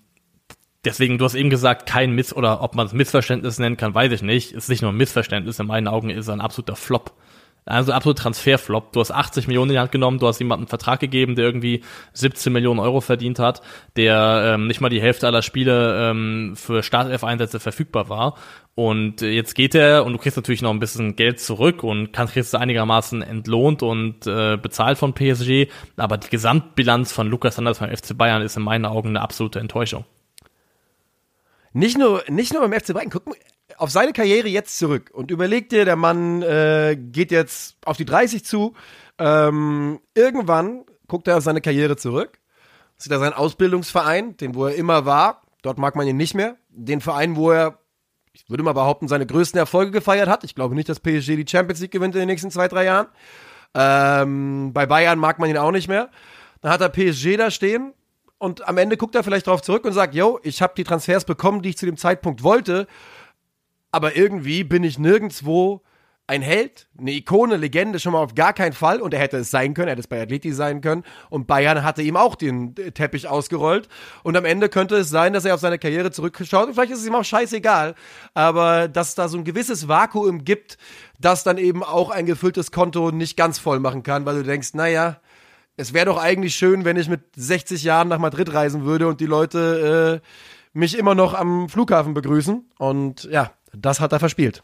Deswegen, 0.87 1.17
du 1.17 1.25
hast 1.25 1.35
eben 1.35 1.49
gesagt, 1.49 1.85
kein 1.85 2.11
Miss 2.11 2.33
oder 2.33 2.61
ob 2.61 2.75
man 2.75 2.87
es 2.87 2.93
Missverständnis 2.93 3.59
nennen 3.59 3.77
kann, 3.77 3.93
weiß 3.93 4.11
ich 4.13 4.21
nicht. 4.21 4.53
Ist 4.53 4.69
nicht 4.69 4.81
nur 4.81 4.91
ein 4.91 4.97
Missverständnis, 4.97 5.59
in 5.59 5.67
meinen 5.67 5.87
Augen 5.87 6.09
ist 6.09 6.27
er 6.27 6.33
ein 6.33 6.41
absoluter 6.41 6.75
Flop. 6.75 7.13
Also 7.67 7.91
absolut 7.91 8.17
Transferflop. 8.17 8.93
Du 8.93 9.01
hast 9.01 9.11
80 9.11 9.47
Millionen 9.47 9.71
in 9.71 9.75
die 9.75 9.79
Hand 9.79 9.91
genommen, 9.91 10.19
du 10.19 10.27
hast 10.27 10.39
jemandem 10.39 10.63
einen 10.63 10.69
Vertrag 10.69 11.01
gegeben, 11.01 11.35
der 11.35 11.45
irgendwie 11.45 11.83
17 12.13 12.53
Millionen 12.53 12.79
Euro 12.79 13.01
verdient 13.01 13.39
hat, 13.39 13.61
der 13.97 14.53
ähm, 14.55 14.67
nicht 14.67 14.79
mal 14.79 14.87
die 14.87 15.01
Hälfte 15.01 15.27
aller 15.27 15.41
Spiele 15.41 16.09
ähm, 16.09 16.53
für 16.55 16.81
Startelf-Einsätze 16.81 17.59
verfügbar 17.59 18.07
war. 18.07 18.35
Und 18.73 19.21
jetzt 19.21 19.53
geht 19.53 19.75
er 19.75 20.05
und 20.05 20.13
du 20.13 20.19
kriegst 20.19 20.37
natürlich 20.37 20.61
noch 20.61 20.69
ein 20.69 20.79
bisschen 20.79 21.17
Geld 21.17 21.41
zurück 21.41 21.83
und 21.83 22.13
kannst 22.13 22.33
kriegst 22.33 22.53
es 22.53 22.59
einigermaßen 22.59 23.21
entlohnt 23.21 23.83
und 23.83 24.25
äh, 24.27 24.55
bezahlt 24.55 24.97
von 24.97 25.13
PSG. 25.13 25.67
Aber 25.97 26.17
die 26.17 26.29
Gesamtbilanz 26.29 27.11
von 27.11 27.27
Lukas 27.27 27.55
Sanders 27.55 27.79
beim 27.79 27.93
FC 27.93 28.17
Bayern 28.17 28.43
ist 28.43 28.55
in 28.55 28.63
meinen 28.63 28.85
Augen 28.85 29.09
eine 29.09 29.21
absolute 29.21 29.59
Enttäuschung. 29.59 30.05
Nicht 31.77 31.95
nur, 31.95 32.23
nicht 32.27 32.53
nur 32.53 32.67
beim 32.67 32.73
FC 32.73 32.91
Bayern. 32.91 33.11
Guck 33.11 33.27
mal 33.27 33.35
auf 33.77 33.91
seine 33.91 34.11
Karriere 34.11 34.47
jetzt 34.47 34.79
zurück 34.79 35.11
und 35.13 35.29
überleg 35.29 35.69
dir, 35.69 35.85
der 35.85 35.95
Mann 35.95 36.41
äh, 36.41 36.97
geht 36.99 37.29
jetzt 37.29 37.77
auf 37.85 37.97
die 37.97 38.05
30 38.05 38.43
zu. 38.43 38.73
Ähm, 39.19 39.99
irgendwann 40.15 40.85
guckt 41.07 41.27
er 41.27 41.37
auf 41.37 41.43
seine 41.43 41.61
Karriere 41.61 41.95
zurück, 41.95 42.39
sieht 42.97 43.11
er 43.11 43.19
seinen 43.19 43.33
Ausbildungsverein, 43.33 44.37
den 44.37 44.55
wo 44.55 44.65
er 44.65 44.73
immer 44.73 45.05
war. 45.05 45.43
Dort 45.61 45.77
mag 45.77 45.95
man 45.95 46.07
ihn 46.07 46.17
nicht 46.17 46.33
mehr. 46.33 46.55
Den 46.69 46.99
Verein, 46.99 47.35
wo 47.35 47.51
er, 47.51 47.77
ich 48.33 48.49
würde 48.49 48.63
mal 48.63 48.73
behaupten, 48.73 49.07
seine 49.07 49.27
größten 49.27 49.59
Erfolge 49.59 49.91
gefeiert 49.91 50.29
hat. 50.29 50.43
Ich 50.43 50.55
glaube 50.55 50.73
nicht, 50.73 50.89
dass 50.89 50.99
PSG 50.99 51.35
die 51.35 51.45
Champions 51.47 51.79
League 51.79 51.91
gewinnt 51.91 52.15
in 52.15 52.21
den 52.21 52.27
nächsten 52.27 52.49
zwei, 52.49 52.67
drei 52.67 52.85
Jahren. 52.85 53.07
Ähm, 53.75 54.73
bei 54.73 54.87
Bayern 54.87 55.19
mag 55.19 55.37
man 55.37 55.47
ihn 55.47 55.57
auch 55.57 55.71
nicht 55.71 55.89
mehr. 55.89 56.09
Dann 56.61 56.71
hat 56.71 56.81
er 56.81 56.89
PSG 56.89 57.37
da 57.37 57.51
stehen 57.51 57.93
und 58.39 58.67
am 58.67 58.77
Ende 58.77 58.97
guckt 58.97 59.15
er 59.15 59.23
vielleicht 59.23 59.47
darauf 59.47 59.61
zurück 59.61 59.85
und 59.85 59.93
sagt, 59.93 60.13
yo, 60.13 60.39
ich 60.43 60.61
habe 60.61 60.73
die 60.77 60.83
Transfers 60.83 61.25
bekommen, 61.25 61.61
die 61.61 61.69
ich 61.69 61.77
zu 61.77 61.85
dem 61.85 61.97
Zeitpunkt 61.97 62.43
wollte, 62.43 62.87
aber 63.91 64.15
irgendwie 64.15 64.63
bin 64.63 64.83
ich 64.83 64.99
nirgendwo 64.99 65.81
ein 66.29 66.41
Held, 66.41 66.87
eine 66.99 67.11
Ikone, 67.11 67.55
Legende 67.55 67.99
schon 67.99 68.11
mal 68.11 68.19
auf 68.19 68.35
gar 68.35 68.51
keinen 68.51 68.73
Fall. 68.73 69.01
Und 69.01 69.13
er 69.13 69.19
hätte 69.21 69.37
es 69.37 69.49
sein 69.49 69.73
können, 69.73 69.87
er 69.87 69.91
hätte 69.93 70.01
es 70.01 70.07
bei 70.07 70.21
Atleti 70.21 70.51
sein 70.51 70.81
können. 70.81 71.03
Und 71.29 71.47
Bayern 71.47 71.83
hatte 71.83 72.01
ihm 72.01 72.17
auch 72.17 72.35
den 72.35 72.75
Teppich 72.75 73.29
ausgerollt. 73.29 73.87
Und 74.23 74.35
am 74.35 74.43
Ende 74.43 74.67
könnte 74.67 74.97
es 74.97 75.09
sein, 75.09 75.31
dass 75.31 75.45
er 75.45 75.55
auf 75.55 75.61
seine 75.61 75.79
Karriere 75.79 76.11
zurückschaut. 76.11 76.67
Und 76.67 76.73
vielleicht 76.73 76.91
ist 76.91 76.99
es 76.99 77.07
ihm 77.07 77.15
auch 77.15 77.23
scheißegal, 77.23 77.95
aber 78.33 78.89
dass 78.89 79.15
da 79.15 79.29
so 79.29 79.37
ein 79.37 79.45
gewisses 79.45 79.87
Vakuum 79.87 80.43
gibt, 80.43 80.77
das 81.17 81.45
dann 81.45 81.57
eben 81.57 81.81
auch 81.81 82.09
ein 82.09 82.25
gefülltes 82.25 82.71
Konto 82.71 83.11
nicht 83.11 83.37
ganz 83.37 83.57
voll 83.57 83.79
machen 83.79 84.03
kann, 84.03 84.25
weil 84.25 84.35
du 84.35 84.43
denkst, 84.43 84.73
naja, 84.73 85.21
es 85.77 85.93
wäre 85.93 86.07
doch 86.07 86.17
eigentlich 86.17 86.55
schön, 86.55 86.85
wenn 86.85 86.97
ich 86.97 87.07
mit 87.07 87.21
60 87.35 87.83
Jahren 87.83 88.07
nach 88.07 88.17
Madrid 88.17 88.51
reisen 88.51 88.83
würde 88.83 89.07
und 89.07 89.21
die 89.21 89.27
Leute 89.27 90.21
äh, 90.23 90.27
mich 90.77 90.97
immer 90.97 91.15
noch 91.15 91.35
am 91.35 91.69
Flughafen 91.69 92.15
begrüßen. 92.15 92.65
Und 92.79 93.23
ja, 93.25 93.51
das 93.73 93.99
hat 93.99 94.11
er 94.11 94.19
verspielt. 94.19 94.63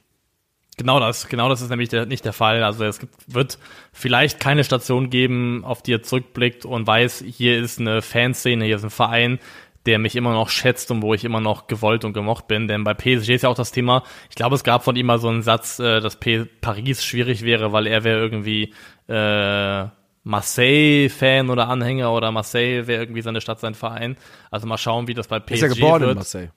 Genau 0.75 0.99
das, 0.99 1.27
genau 1.27 1.49
das 1.49 1.61
ist 1.61 1.69
nämlich 1.69 1.89
der, 1.89 2.07
nicht 2.07 2.25
der 2.25 2.33
Fall. 2.33 2.63
Also 2.63 2.83
es 2.83 2.99
gibt, 2.99 3.13
wird 3.27 3.59
vielleicht 3.91 4.39
keine 4.39 4.63
Station 4.63 5.11
geben, 5.11 5.63
auf 5.63 5.83
die 5.83 5.93
er 5.93 6.01
zurückblickt 6.01 6.65
und 6.65 6.87
weiß, 6.87 7.23
hier 7.27 7.59
ist 7.59 7.79
eine 7.79 8.01
Fanszene, 8.01 8.65
hier 8.65 8.77
ist 8.77 8.83
ein 8.83 8.89
Verein, 8.89 9.37
der 9.85 9.99
mich 9.99 10.15
immer 10.15 10.31
noch 10.31 10.49
schätzt 10.49 10.89
und 10.89 11.03
wo 11.03 11.13
ich 11.13 11.25
immer 11.25 11.41
noch 11.41 11.67
gewollt 11.67 12.05
und 12.05 12.13
gemocht 12.13 12.47
bin. 12.47 12.67
Denn 12.67 12.83
bei 12.83 12.95
PSG 12.95 13.35
ist 13.35 13.43
ja 13.43 13.49
auch 13.49 13.55
das 13.55 13.71
Thema, 13.71 14.01
ich 14.31 14.35
glaube, 14.35 14.55
es 14.55 14.63
gab 14.63 14.83
von 14.83 14.95
ihm 14.95 15.05
mal 15.05 15.19
so 15.19 15.27
einen 15.27 15.43
Satz, 15.43 15.77
äh, 15.77 15.99
dass 15.99 16.17
Paris 16.61 17.05
schwierig 17.05 17.43
wäre, 17.43 17.71
weil 17.71 17.85
er 17.85 18.03
wäre 18.03 18.19
irgendwie 18.19 18.73
äh, 19.07 19.85
Marseille-Fan 20.23 21.49
oder 21.49 21.67
Anhänger 21.67 22.13
oder 22.13 22.31
Marseille 22.31 22.87
wäre 22.87 23.03
irgendwie 23.03 23.21
seine 23.21 23.41
Stadt, 23.41 23.59
sein 23.59 23.75
Verein. 23.75 24.17
Also 24.51 24.67
mal 24.67 24.77
schauen, 24.77 25.07
wie 25.07 25.13
das 25.13 25.27
bei 25.27 25.39
PSG 25.39 25.49
wird. 25.49 25.57
Ist 25.57 25.63
er 25.63 25.69
geboren 25.75 26.01
wird. 26.01 26.11
in 26.11 26.17
Marseille? 26.17 26.49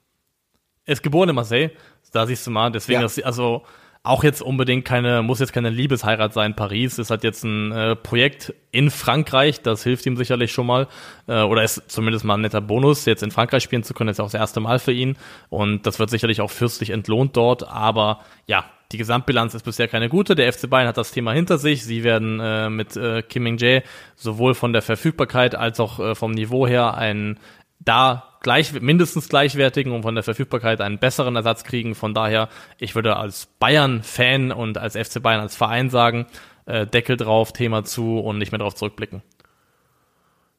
Er 0.85 0.93
ist 0.93 1.03
geboren 1.03 1.29
in 1.29 1.35
Marseille. 1.35 1.71
Da 2.13 2.27
siehst 2.27 2.47
du 2.47 2.51
mal. 2.51 2.71
Deswegen, 2.71 3.01
ja. 3.01 3.03
das, 3.03 3.19
also 3.21 3.65
auch 4.07 4.23
jetzt 4.23 4.41
unbedingt 4.41 4.85
keine, 4.85 5.23
muss 5.23 5.41
jetzt 5.41 5.53
keine 5.53 5.71
Liebesheirat 5.71 6.33
sein. 6.33 6.55
Paris 6.55 6.99
ist 6.99 7.11
halt 7.11 7.25
jetzt 7.25 7.43
ein 7.43 7.73
äh, 7.73 7.97
Projekt 7.97 8.55
in 8.71 8.91
Frankreich. 8.91 9.63
Das 9.63 9.83
hilft 9.83 10.07
ihm 10.07 10.17
sicherlich 10.17 10.53
schon 10.53 10.67
mal. 10.67 10.87
Äh, 11.27 11.43
oder 11.43 11.65
ist 11.65 11.91
zumindest 11.91 12.25
mal 12.25 12.35
ein 12.35 12.43
netter 12.43 12.61
Bonus, 12.61 13.05
jetzt 13.05 13.25
in 13.25 13.33
Frankreich 13.33 13.65
spielen 13.65 13.83
zu 13.83 13.95
können. 13.95 14.07
Das 14.07 14.17
ist 14.17 14.21
auch 14.21 14.27
das 14.31 14.35
erste 14.35 14.61
Mal 14.61 14.79
für 14.79 14.93
ihn. 14.93 15.17
Und 15.49 15.87
das 15.87 15.99
wird 15.99 16.11
sicherlich 16.11 16.41
auch 16.41 16.51
fürstlich 16.53 16.91
entlohnt 16.91 17.37
dort. 17.37 17.69
Aber 17.69 18.21
ja, 18.47 18.65
die 18.93 18.99
Gesamtbilanz 18.99 19.55
ist 19.55 19.65
bisher 19.65 19.89
keine 19.89 20.09
gute. 20.09 20.35
Der 20.35 20.53
FC 20.53 20.69
Bayern 20.71 20.89
hat 20.89 20.97
das 20.97 21.13
Thema 21.13 21.33
hinter 21.33 21.59
sich. 21.59 21.85
Sie 21.85 22.05
werden 22.05 22.41
äh, 22.41 22.71
mit 22.71 22.97
äh, 22.97 23.23
Kim 23.23 23.43
Min-jae 23.43 23.83
sowohl 24.15 24.55
von 24.55 24.73
der 24.73 24.83
Verfügbarkeit 24.83 25.55
als 25.55 25.81
auch 25.81 25.99
äh, 25.99 26.15
vom 26.15 26.33
Niveau 26.33 26.67
her 26.67 26.95
einen 26.95 27.39
da 27.79 28.25
gleich, 28.41 28.73
mindestens 28.81 29.29
gleichwertigen 29.29 29.93
und 29.93 30.03
von 30.03 30.15
der 30.15 30.25
Verfügbarkeit 30.25 30.81
einen 30.81 30.99
besseren 30.99 31.37
Ersatz 31.37 31.65
kriegen. 31.65 31.95
Von 31.95 32.15
daher, 32.15 32.49
ich 32.79 32.95
würde 32.95 33.17
als 33.17 33.47
Bayern-Fan 33.59 34.53
und 34.53 34.79
als 34.79 34.97
FC 34.97 35.23
Bayern 35.23 35.41
als 35.41 35.57
Verein 35.57 35.91
sagen, 35.91 36.27
äh, 36.67 36.87
Deckel 36.87 37.17
drauf, 37.17 37.53
Thema 37.53 37.85
zu 37.85 38.19
und 38.19 38.39
nicht 38.39 38.53
mehr 38.53 38.59
drauf 38.59 38.75
zurückblicken. 38.75 39.23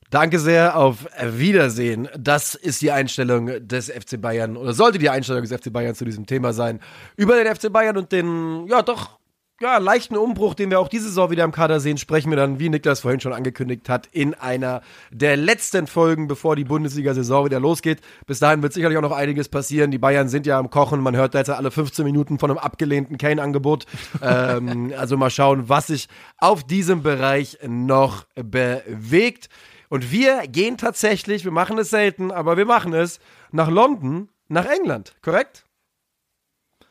Danke 0.09 0.39
sehr, 0.39 0.77
auf 0.77 1.05
Wiedersehen. 1.21 2.07
Das 2.17 2.55
ist 2.55 2.81
die 2.81 2.91
Einstellung 2.91 3.67
des 3.67 3.89
FC 3.89 4.21
Bayern 4.21 4.55
oder 4.55 4.73
sollte 4.73 4.99
die 4.99 5.09
Einstellung 5.09 5.43
des 5.43 5.51
FC 5.51 5.71
Bayern 5.71 5.95
zu 5.95 6.05
diesem 6.05 6.25
Thema 6.25 6.53
sein. 6.53 6.79
Über 7.17 7.35
den 7.35 7.53
FC 7.53 7.71
Bayern 7.71 7.97
und 7.97 8.13
den, 8.13 8.67
ja 8.67 8.81
doch, 8.83 9.17
ja, 9.59 9.79
leichten 9.79 10.15
Umbruch, 10.15 10.53
den 10.53 10.69
wir 10.69 10.79
auch 10.79 10.87
diese 10.87 11.05
Saison 11.05 11.31
wieder 11.31 11.43
im 11.43 11.51
Kader 11.51 11.79
sehen, 11.79 11.97
sprechen 11.97 12.29
wir 12.29 12.37
dann, 12.37 12.59
wie 12.59 12.69
Niklas 12.69 12.99
vorhin 12.99 13.19
schon 13.19 13.33
angekündigt 13.33 13.89
hat, 13.89 14.07
in 14.11 14.35
einer 14.35 14.81
der 15.11 15.35
letzten 15.35 15.87
Folgen, 15.87 16.27
bevor 16.27 16.55
die 16.55 16.63
Bundesliga-Saison 16.63 17.45
wieder 17.45 17.59
losgeht. 17.59 17.99
Bis 18.27 18.39
dahin 18.39 18.61
wird 18.61 18.73
sicherlich 18.73 18.97
auch 18.97 19.01
noch 19.01 19.11
einiges 19.11 19.49
passieren. 19.49 19.89
Die 19.89 19.97
Bayern 19.97 20.29
sind 20.29 20.45
ja 20.45 20.59
am 20.59 20.69
Kochen. 20.69 21.01
Man 21.01 21.15
hört 21.15 21.33
da 21.33 21.39
jetzt 21.39 21.49
alle 21.49 21.71
15 21.71 22.05
Minuten 22.05 22.37
von 22.37 22.51
einem 22.51 22.59
abgelehnten 22.59 23.17
Kane-Angebot. 23.17 23.87
ähm, 24.21 24.93
also 24.95 25.17
mal 25.17 25.31
schauen, 25.31 25.67
was 25.67 25.87
sich 25.87 26.07
auf 26.37 26.63
diesem 26.63 27.01
Bereich 27.01 27.57
noch 27.65 28.25
bewegt. 28.35 29.49
Und 29.89 30.11
wir 30.11 30.47
gehen 30.47 30.77
tatsächlich, 30.77 31.45
wir 31.45 31.51
machen 31.51 31.77
es 31.77 31.89
selten, 31.89 32.31
aber 32.31 32.57
wir 32.57 32.65
machen 32.65 32.93
es 32.93 33.19
nach 33.51 33.69
London, 33.69 34.29
nach 34.47 34.65
England, 34.65 35.15
korrekt? 35.21 35.65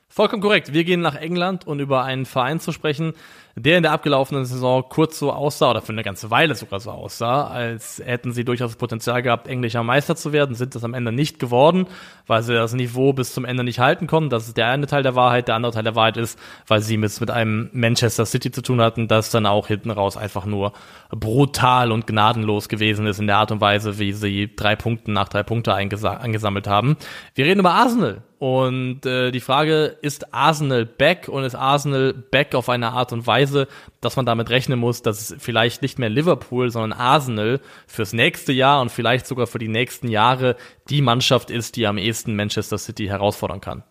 Vollkommen 0.09 0.40
korrekt. 0.40 0.72
Wir 0.72 0.85
gehen 0.85 1.00
nach 1.00 1.14
England 1.14 1.66
und 1.66 1.78
über 1.78 2.02
einen 2.04 2.24
Verein 2.24 2.59
zu 2.59 2.72
sprechen, 2.72 3.12
der 3.59 3.79
in 3.79 3.83
der 3.83 3.92
abgelaufenen 3.92 4.45
Saison 4.45 4.85
kurz 4.87 5.19
so 5.19 5.33
aussah, 5.33 5.71
oder 5.71 5.81
für 5.81 5.92
eine 5.92 6.03
ganze 6.03 6.31
Weile 6.31 6.55
sogar 6.55 6.79
so 6.79 6.90
aussah, 6.90 7.47
als 7.47 8.03
hätten 8.05 8.33
sie 8.33 8.45
durchaus 8.45 8.77
Potenzial 8.77 9.23
gehabt, 9.23 9.49
englischer 9.49 9.83
Meister 9.83 10.14
zu 10.14 10.33
werden, 10.33 10.55
sind 10.55 10.75
das 10.75 10.85
am 10.85 10.92
Ende 10.92 11.11
nicht 11.11 11.38
geworden, 11.38 11.87
weil 12.27 12.42
sie 12.42 12.53
das 12.53 12.75
Niveau 12.75 13.14
bis 13.14 13.33
zum 13.33 13.47
Ende 13.47 13.64
nicht 13.64 13.79
halten 13.79 14.07
konnten. 14.07 14.29
Das 14.29 14.47
ist 14.47 14.59
der 14.59 14.69
eine 14.69 14.87
Teil 14.87 15.03
der 15.03 15.14
Wahrheit. 15.14 15.49
Der 15.49 15.55
andere 15.55 15.73
Teil 15.73 15.85
der 15.85 15.95
Wahrheit 15.95 16.19
ist, 16.19 16.38
weil 16.66 16.83
sie 16.83 16.99
mit, 16.99 17.19
mit 17.19 17.31
einem 17.31 17.71
Manchester 17.73 18.27
City 18.27 18.51
zu 18.51 18.61
tun 18.61 18.83
hatten, 18.83 19.09
das 19.09 19.31
dann 19.31 19.47
auch 19.47 19.69
hinten 19.69 19.90
raus 19.90 20.19
einfach 20.19 20.45
nur 20.45 20.73
brutal 21.09 21.92
und 21.92 22.07
gnadenlos 22.07 22.69
gewesen 22.69 23.07
ist 23.07 23.21
in 23.21 23.27
der 23.27 23.38
Art 23.38 23.53
und 23.53 23.62
Weise, 23.62 23.99
wie 23.99 24.12
sie 24.12 24.55
drei 24.55 24.77
Punkte 24.77 25.11
nach 25.11 25.29
drei 25.29 25.42
Punkte 25.42 25.73
eingesammelt 25.75 26.66
haben. 26.66 26.97
Wir 27.35 27.47
reden 27.47 27.61
über 27.61 27.73
Arsenal. 27.73 28.23
Und 28.38 29.07
äh, 29.07 29.31
die 29.31 29.40
Frage, 29.40 29.97
ist 30.03 30.35
Arsenal 30.35 30.85
back 30.85 31.27
und 31.29 31.45
ist 31.45 31.55
Arsenal 31.55 32.12
back 32.12 32.55
auf 32.55 32.69
eine 32.69 32.92
Art 32.92 33.14
und 33.14 33.27
Weise, 33.27 33.45
Weise, 33.46 33.68
dass 34.00 34.16
man 34.16 34.26
damit 34.26 34.50
rechnen 34.50 34.78
muss, 34.78 35.02
dass 35.02 35.35
vielleicht 35.38 35.82
nicht 35.82 35.98
mehr 35.98 36.09
Liverpool, 36.09 36.70
sondern 36.70 36.98
Arsenal 36.98 37.61
fürs 37.87 38.12
nächste 38.12 38.52
Jahr 38.52 38.80
und 38.80 38.90
vielleicht 38.90 39.26
sogar 39.26 39.46
für 39.46 39.59
die 39.59 39.68
nächsten 39.68 40.09
Jahre 40.09 40.56
die 40.90 41.02
Mannschaft 41.02 41.50
ist, 41.50 41.76
die 41.76 41.87
am 41.87 41.98
ehesten 41.98 42.35
Manchester 42.37 42.78
City 42.78 43.06
herausfordern 43.06 43.61
kann. 43.61 43.85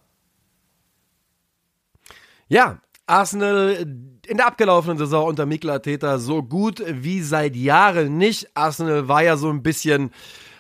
Ja, 2.48 2.80
Arsenal 3.08 3.76
in 4.28 4.38
der 4.38 4.48
abgelaufenen 4.48 4.98
Saison 4.98 5.28
unter 5.28 5.46
Mikel 5.46 5.70
Arteta 5.70 6.18
so 6.18 6.42
gut 6.44 6.84
wie 6.88 7.22
seit 7.22 7.56
Jahren 7.56 8.18
nicht. 8.18 8.50
Arsenal 8.56 9.08
war 9.08 9.24
ja 9.24 9.38
so 9.38 9.50
ein 9.50 9.64
bisschen 9.64 10.12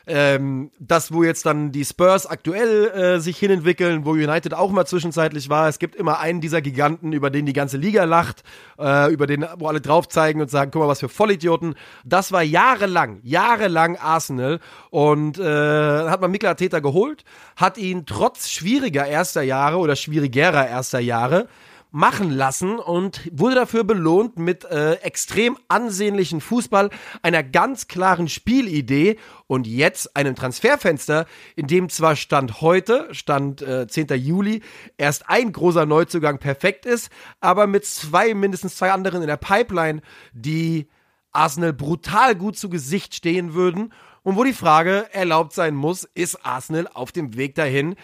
ähm, 0.08 0.72
das, 0.80 1.12
wo 1.12 1.24
jetzt 1.24 1.46
dann 1.46 1.72
die 1.72 1.86
Spurs 1.86 2.26
aktuell 2.26 2.90
äh, 2.90 3.20
sich 3.20 3.38
hinentwickeln, 3.38 4.06
wo 4.06 4.12
United 4.12 4.54
auch 4.54 4.72
mal 4.72 4.86
zwischenzeitlich 4.86 5.50
war. 5.50 5.68
Es 5.68 5.80
gibt 5.80 5.96
immer 5.96 6.20
einen 6.20 6.42
dieser 6.42 6.62
Giganten, 6.62 7.14
über 7.14 7.30
den 7.30 7.46
die 7.46 7.54
ganze 7.54 7.78
Liga 7.78 8.04
lacht, 8.04 8.44
äh, 8.80 9.12
über 9.12 9.28
den, 9.28 9.46
wo 9.58 9.68
alle 9.68 9.82
drauf 9.82 10.08
zeigen 10.08 10.42
und 10.42 10.50
sagen, 10.50 10.72
guck 10.72 10.82
mal, 10.82 10.88
was 10.88 11.00
für 11.00 11.10
Vollidioten. 11.10 11.76
Das 12.04 12.32
war 12.32 12.44
jahrelang, 12.44 13.20
jahrelang 13.24 13.98
Arsenal 13.98 14.60
und 14.90 15.40
äh, 15.40 15.44
hat 15.44 16.22
man 16.22 16.32
Mikel 16.32 16.50
Arteta 16.50 16.80
geholt, 16.80 17.24
hat 17.56 17.78
ihn 17.78 18.06
trotz 18.06 18.50
schwieriger 18.50 19.06
erster 19.06 19.42
Jahre 19.42 19.78
oder 19.78 19.96
schwierigerer 19.96 20.68
erster 20.68 21.00
Jahre 21.00 21.48
machen 21.96 22.30
lassen 22.30 22.78
und 22.78 23.22
wurde 23.32 23.56
dafür 23.56 23.86
belohnt 23.86 24.38
mit 24.38 24.66
äh, 24.66 24.96
extrem 24.96 25.58
ansehnlichen 25.70 26.42
Fußball, 26.42 26.90
einer 27.22 27.42
ganz 27.42 27.88
klaren 27.88 28.28
Spielidee 28.28 29.18
und 29.48 29.66
jetzt 29.66 30.14
einem 30.18 30.36
Transferfenster, 30.36 31.26
in 31.56 31.68
dem 31.68 31.88
zwar 31.88 32.18
Stand 32.18 32.60
heute, 32.60 33.08
Stand 33.14 33.62
äh, 33.62 33.88
10. 33.88 34.08
Juli, 34.16 34.62
erst 34.98 35.30
ein 35.30 35.54
großer 35.54 35.86
Neuzugang 35.86 36.38
perfekt 36.38 36.86
ist, 36.86 37.10
aber 37.40 37.66
mit 37.66 37.86
zwei, 37.86 38.34
mindestens 38.34 38.76
zwei 38.76 38.92
anderen 38.92 39.22
in 39.22 39.28
der 39.28 39.38
Pipeline, 39.38 40.02
die 40.34 40.90
Arsenal 41.32 41.72
brutal 41.72 42.36
gut 42.36 42.58
zu 42.58 42.68
Gesicht 42.68 43.16
stehen 43.16 43.54
würden 43.54 43.94
und 44.22 44.36
wo 44.36 44.44
die 44.44 44.52
Frage 44.52 45.08
erlaubt 45.14 45.54
sein 45.54 45.76
muss, 45.76 46.04
ist 46.14 46.46
Arsenal 46.46 46.90
auf 46.94 47.14
dem 47.14 47.38
Weg 47.38 47.56
dahin, 47.56 47.96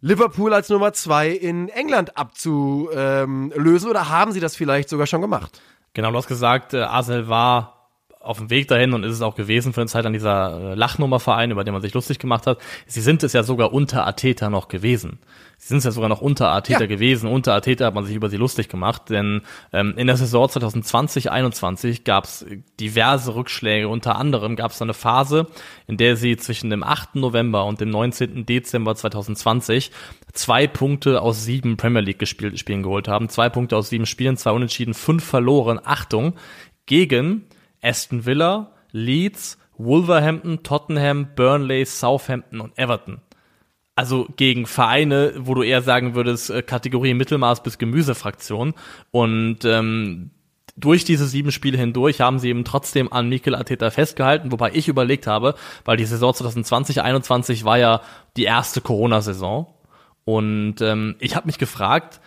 Liverpool 0.00 0.52
als 0.52 0.68
Nummer 0.68 0.92
zwei 0.92 1.30
in 1.30 1.68
England 1.68 2.16
abzulösen 2.16 3.90
oder 3.90 4.08
haben 4.08 4.32
sie 4.32 4.40
das 4.40 4.56
vielleicht 4.56 4.88
sogar 4.88 5.06
schon 5.06 5.20
gemacht? 5.20 5.60
Genau, 5.94 6.10
du 6.10 6.16
hast 6.16 6.26
gesagt, 6.26 6.74
äh, 6.74 6.82
Arsenal 6.82 7.28
war 7.28 7.83
auf 8.24 8.38
dem 8.38 8.50
Weg 8.50 8.68
dahin 8.68 8.92
und 8.92 9.04
ist 9.04 9.12
es 9.12 9.22
auch 9.22 9.34
gewesen 9.34 9.72
für 9.72 9.80
eine 9.80 9.88
Zeit 9.88 10.06
an 10.06 10.12
dieser 10.12 10.72
äh, 10.72 10.74
Lachnummerverein, 10.74 11.50
über 11.50 11.64
den 11.64 11.72
man 11.72 11.82
sich 11.82 11.94
lustig 11.94 12.18
gemacht 12.18 12.46
hat. 12.46 12.58
Sie 12.86 13.00
sind 13.00 13.22
es 13.22 13.32
ja 13.32 13.42
sogar 13.42 13.72
unter 13.72 14.06
Ateta 14.06 14.50
noch 14.50 14.68
gewesen. 14.68 15.18
Sie 15.58 15.68
sind 15.68 15.78
es 15.78 15.84
ja 15.84 15.90
sogar 15.92 16.08
noch 16.08 16.20
unter 16.20 16.48
Arteta 16.48 16.80
ja. 16.80 16.86
gewesen. 16.86 17.28
Unter 17.28 17.54
Arteta 17.54 17.86
hat 17.86 17.94
man 17.94 18.04
sich 18.04 18.16
über 18.16 18.28
sie 18.28 18.36
lustig 18.36 18.68
gemacht, 18.68 19.10
denn 19.10 19.42
ähm, 19.72 19.94
in 19.96 20.06
der 20.06 20.16
Saison 20.16 20.46
2020-21 20.46 22.04
gab 22.04 22.24
es 22.24 22.44
diverse 22.80 23.34
Rückschläge. 23.34 23.88
Unter 23.88 24.16
anderem 24.16 24.56
gab 24.56 24.72
es 24.72 24.82
eine 24.82 24.94
Phase, 24.94 25.46
in 25.86 25.96
der 25.96 26.16
sie 26.16 26.36
zwischen 26.36 26.70
dem 26.70 26.82
8. 26.82 27.16
November 27.16 27.64
und 27.64 27.80
dem 27.80 27.90
19. 27.90 28.46
Dezember 28.46 28.94
2020 28.94 29.90
zwei 30.32 30.66
Punkte 30.66 31.22
aus 31.22 31.44
sieben 31.44 31.76
Premier 31.76 32.02
League 32.02 32.18
gespielt, 32.18 32.58
Spielen 32.58 32.82
geholt 32.82 33.08
haben. 33.08 33.28
Zwei 33.28 33.48
Punkte 33.48 33.76
aus 33.76 33.88
sieben 33.88 34.06
Spielen, 34.06 34.36
zwei 34.36 34.50
Unentschieden, 34.50 34.94
fünf 34.94 35.24
verloren. 35.24 35.80
Achtung, 35.82 36.34
gegen 36.86 37.46
Aston 37.84 38.26
Villa, 38.26 38.72
Leeds, 38.92 39.58
Wolverhampton, 39.76 40.62
Tottenham, 40.62 41.28
Burnley, 41.34 41.84
Southampton 41.84 42.60
und 42.60 42.78
Everton 42.78 43.20
also 43.96 44.26
gegen 44.36 44.66
Vereine, 44.66 45.34
wo 45.38 45.54
du 45.54 45.62
eher 45.62 45.82
sagen 45.82 46.14
würdest, 46.14 46.50
äh, 46.50 46.62
Kategorie 46.62 47.14
Mittelmaß 47.14 47.62
bis 47.62 47.78
Gemüsefraktion. 47.78 48.74
Und 49.10 49.64
ähm, 49.64 50.30
durch 50.76 51.04
diese 51.04 51.26
sieben 51.26 51.52
Spiele 51.52 51.78
hindurch 51.78 52.20
haben 52.20 52.40
sie 52.40 52.48
eben 52.48 52.64
trotzdem 52.64 53.12
an 53.12 53.28
Mikel 53.28 53.54
Arteta 53.54 53.90
festgehalten, 53.90 54.50
wobei 54.50 54.72
ich 54.72 54.88
überlegt 54.88 55.26
habe, 55.26 55.54
weil 55.84 55.96
die 55.96 56.04
Saison 56.04 56.34
2020, 56.34 57.02
21 57.02 57.64
war 57.64 57.78
ja 57.78 58.00
die 58.36 58.44
erste 58.44 58.80
Corona-Saison. 58.80 59.72
Und 60.24 60.80
ähm, 60.80 61.14
ich 61.20 61.36
habe 61.36 61.46
mich 61.46 61.58
gefragt, 61.58 62.20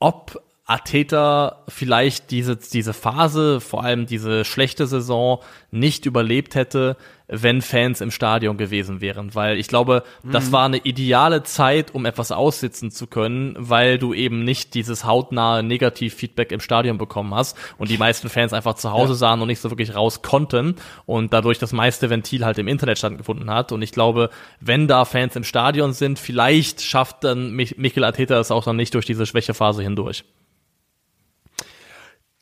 ob 0.00 0.42
Arteta 0.68 1.64
vielleicht 1.66 2.30
diese, 2.30 2.56
diese 2.56 2.92
Phase, 2.92 3.58
vor 3.58 3.84
allem 3.84 4.04
diese 4.04 4.44
schlechte 4.44 4.86
Saison, 4.86 5.40
nicht 5.70 6.04
überlebt 6.04 6.54
hätte, 6.54 6.98
wenn 7.26 7.62
Fans 7.62 8.02
im 8.02 8.10
Stadion 8.10 8.58
gewesen 8.58 9.00
wären. 9.00 9.34
Weil 9.34 9.56
ich 9.58 9.68
glaube, 9.68 10.02
mhm. 10.22 10.32
das 10.32 10.52
war 10.52 10.66
eine 10.66 10.76
ideale 10.76 11.42
Zeit, 11.42 11.94
um 11.94 12.04
etwas 12.04 12.32
aussitzen 12.32 12.90
zu 12.90 13.06
können, 13.06 13.54
weil 13.58 13.96
du 13.98 14.12
eben 14.12 14.44
nicht 14.44 14.74
dieses 14.74 15.06
hautnahe 15.06 15.62
Negativ-Feedback 15.62 16.52
im 16.52 16.60
Stadion 16.60 16.98
bekommen 16.98 17.34
hast 17.34 17.56
und 17.78 17.88
die 17.88 17.96
meisten 17.96 18.28
Fans 18.28 18.52
einfach 18.52 18.74
zu 18.74 18.92
Hause 18.92 19.14
ja. 19.14 19.18
sahen 19.18 19.40
und 19.40 19.48
nicht 19.48 19.60
so 19.60 19.70
wirklich 19.70 19.94
raus 19.94 20.20
konnten 20.20 20.76
und 21.06 21.32
dadurch 21.32 21.58
das 21.58 21.72
meiste 21.72 22.10
Ventil 22.10 22.44
halt 22.44 22.58
im 22.58 22.68
Internet 22.68 22.98
stattgefunden 22.98 23.48
hat. 23.48 23.72
Und 23.72 23.80
ich 23.80 23.92
glaube, 23.92 24.28
wenn 24.60 24.86
da 24.86 25.06
Fans 25.06 25.34
im 25.34 25.44
Stadion 25.44 25.94
sind, 25.94 26.18
vielleicht 26.18 26.82
schafft 26.82 27.24
dann 27.24 27.52
Michael 27.52 28.04
Arteta 28.04 28.38
es 28.38 28.50
auch 28.50 28.64
dann 28.64 28.76
nicht 28.76 28.92
durch 28.92 29.06
diese 29.06 29.24
Schwächephase 29.24 29.82
hindurch. 29.82 30.24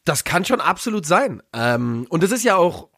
Das 0.07 0.25
kann 0.25 0.45
schon 0.45 0.61
absolut 0.61 1.05
sein. 1.05 1.43
Ähm, 1.53 2.07
und 2.09 2.23
es 2.23 2.31
ist 2.31 2.45
ja 2.45 2.57
auch 2.57 2.89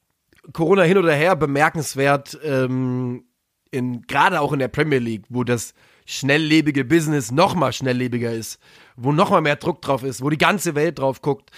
Corona 0.53 0.83
hin 0.83 0.99
oder 0.99 1.13
her 1.13 1.37
bemerkenswert, 1.37 2.39
ähm, 2.45 3.25
gerade 3.73 4.41
auch 4.41 4.53
in 4.53 4.59
der 4.59 4.69
Premier 4.69 4.99
League, 4.99 5.25
wo 5.31 5.43
das 5.43 5.75
schnelllebige 6.07 6.85
Business 6.85 7.31
noch 7.31 7.55
mal 7.55 7.73
schnelllebiger 7.73 8.33
ist, 8.33 8.61
wo 8.97 9.13
noch 9.13 9.31
mal 9.31 9.41
mehr 9.41 9.57
Druck 9.57 9.83
drauf 9.83 10.03
ist, 10.03 10.23
wo 10.23 10.31
die 10.31 10.39
ganze 10.39 10.75
Welt 10.75 10.99
drauf 10.99 11.23
guckt. 11.23 11.51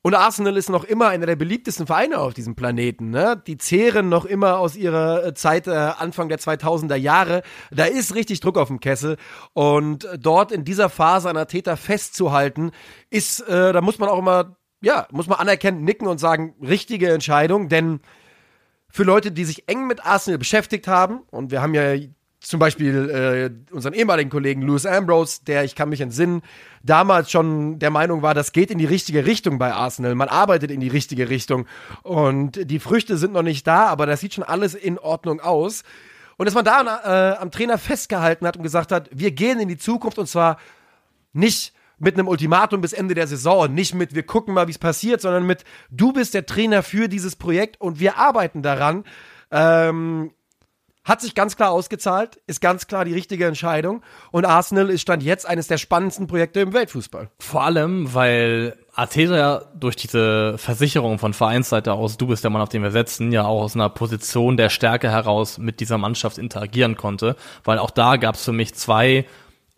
Und 0.00 0.14
Arsenal 0.14 0.56
ist 0.56 0.70
noch 0.70 0.84
immer 0.84 1.08
einer 1.08 1.26
der 1.26 1.36
beliebtesten 1.36 1.86
Vereine 1.86 2.18
auf 2.18 2.32
diesem 2.32 2.54
Planeten. 2.54 3.10
Ne? 3.10 3.42
Die 3.46 3.58
zehren 3.58 4.08
noch 4.08 4.24
immer 4.24 4.58
aus 4.58 4.76
ihrer 4.76 5.26
äh, 5.26 5.34
Zeit 5.34 5.66
äh, 5.66 5.72
Anfang 5.72 6.28
der 6.28 6.38
2000er 6.38 6.94
Jahre. 6.94 7.42
Da 7.70 7.84
ist 7.84 8.14
richtig 8.14 8.40
Druck 8.40 8.56
auf 8.56 8.68
dem 8.68 8.80
Kessel. 8.80 9.16
Und 9.52 10.08
dort 10.18 10.52
in 10.52 10.64
dieser 10.64 10.88
Phase 10.88 11.28
einer 11.28 11.48
Täter 11.48 11.76
festzuhalten, 11.76 12.70
ist, 13.10 13.40
äh, 13.40 13.72
da 13.72 13.80
muss 13.80 13.98
man 13.98 14.08
auch 14.08 14.18
immer 14.18 14.56
ja, 14.80 15.06
muss 15.10 15.26
man 15.26 15.38
anerkennen, 15.38 15.84
nicken 15.84 16.08
und 16.08 16.18
sagen, 16.18 16.54
richtige 16.60 17.12
Entscheidung, 17.12 17.68
denn 17.68 18.00
für 18.88 19.04
Leute, 19.04 19.32
die 19.32 19.44
sich 19.44 19.68
eng 19.68 19.86
mit 19.86 20.04
Arsenal 20.04 20.38
beschäftigt 20.38 20.88
haben, 20.88 21.20
und 21.30 21.50
wir 21.50 21.60
haben 21.60 21.74
ja 21.74 21.96
zum 22.40 22.60
Beispiel 22.60 23.10
äh, 23.10 23.74
unseren 23.74 23.92
ehemaligen 23.92 24.30
Kollegen 24.30 24.62
Louis 24.62 24.86
Ambrose, 24.86 25.40
der, 25.44 25.64
ich 25.64 25.74
kann 25.74 25.88
mich 25.88 26.00
entsinnen, 26.00 26.42
damals 26.82 27.30
schon 27.30 27.80
der 27.80 27.90
Meinung 27.90 28.22
war, 28.22 28.34
das 28.34 28.52
geht 28.52 28.70
in 28.70 28.78
die 28.78 28.84
richtige 28.84 29.26
Richtung 29.26 29.58
bei 29.58 29.72
Arsenal. 29.72 30.14
Man 30.14 30.28
arbeitet 30.28 30.70
in 30.70 30.80
die 30.80 30.88
richtige 30.88 31.28
Richtung. 31.28 31.66
Und 32.02 32.70
die 32.70 32.78
Früchte 32.78 33.16
sind 33.16 33.32
noch 33.32 33.42
nicht 33.42 33.66
da, 33.66 33.86
aber 33.86 34.06
das 34.06 34.20
sieht 34.20 34.34
schon 34.34 34.44
alles 34.44 34.74
in 34.74 34.98
Ordnung 34.98 35.40
aus. 35.40 35.82
Und 36.36 36.46
dass 36.46 36.54
man 36.54 36.64
da 36.64 37.34
äh, 37.34 37.36
am 37.38 37.50
Trainer 37.50 37.78
festgehalten 37.78 38.46
hat 38.46 38.56
und 38.56 38.62
gesagt 38.62 38.92
hat, 38.92 39.08
wir 39.12 39.32
gehen 39.32 39.58
in 39.58 39.68
die 39.68 39.78
Zukunft 39.78 40.18
und 40.18 40.28
zwar 40.28 40.58
nicht 41.32 41.72
mit 41.98 42.14
einem 42.14 42.28
Ultimatum 42.28 42.80
bis 42.80 42.92
Ende 42.92 43.14
der 43.14 43.26
Saison, 43.26 43.72
nicht 43.72 43.94
mit 43.94 44.14
wir 44.14 44.24
gucken 44.24 44.54
mal, 44.54 44.66
wie 44.66 44.72
es 44.72 44.78
passiert, 44.78 45.20
sondern 45.20 45.46
mit 45.46 45.64
du 45.90 46.12
bist 46.12 46.34
der 46.34 46.46
Trainer 46.46 46.82
für 46.82 47.08
dieses 47.08 47.36
Projekt 47.36 47.80
und 47.80 48.00
wir 48.00 48.18
arbeiten 48.18 48.62
daran. 48.62 49.04
Ähm, 49.50 50.32
hat 51.06 51.20
sich 51.20 51.36
ganz 51.36 51.56
klar 51.56 51.70
ausgezahlt, 51.70 52.40
ist 52.48 52.60
ganz 52.60 52.88
klar 52.88 53.04
die 53.04 53.14
richtige 53.14 53.46
Entscheidung 53.46 54.02
und 54.32 54.44
Arsenal 54.44 54.90
ist 54.90 55.02
stand 55.02 55.22
jetzt 55.22 55.46
eines 55.46 55.68
der 55.68 55.78
spannendsten 55.78 56.26
Projekte 56.26 56.58
im 56.58 56.72
Weltfußball. 56.72 57.30
Vor 57.38 57.62
allem, 57.62 58.12
weil 58.12 58.76
Arteta 58.92 59.70
durch 59.78 59.94
diese 59.94 60.58
Versicherung 60.58 61.20
von 61.20 61.32
Vereinsseite 61.32 61.92
aus, 61.92 62.16
du 62.16 62.26
bist 62.26 62.42
der 62.42 62.50
Mann, 62.50 62.60
auf 62.60 62.70
den 62.70 62.82
wir 62.82 62.90
setzen, 62.90 63.30
ja 63.30 63.44
auch 63.44 63.62
aus 63.62 63.76
einer 63.76 63.88
Position 63.88 64.56
der 64.56 64.68
Stärke 64.68 65.08
heraus 65.08 65.58
mit 65.58 65.78
dieser 65.78 65.96
Mannschaft 65.96 66.38
interagieren 66.38 66.96
konnte, 66.96 67.36
weil 67.62 67.78
auch 67.78 67.90
da 67.90 68.16
gab 68.16 68.34
es 68.34 68.44
für 68.44 68.52
mich 68.52 68.74
zwei 68.74 69.26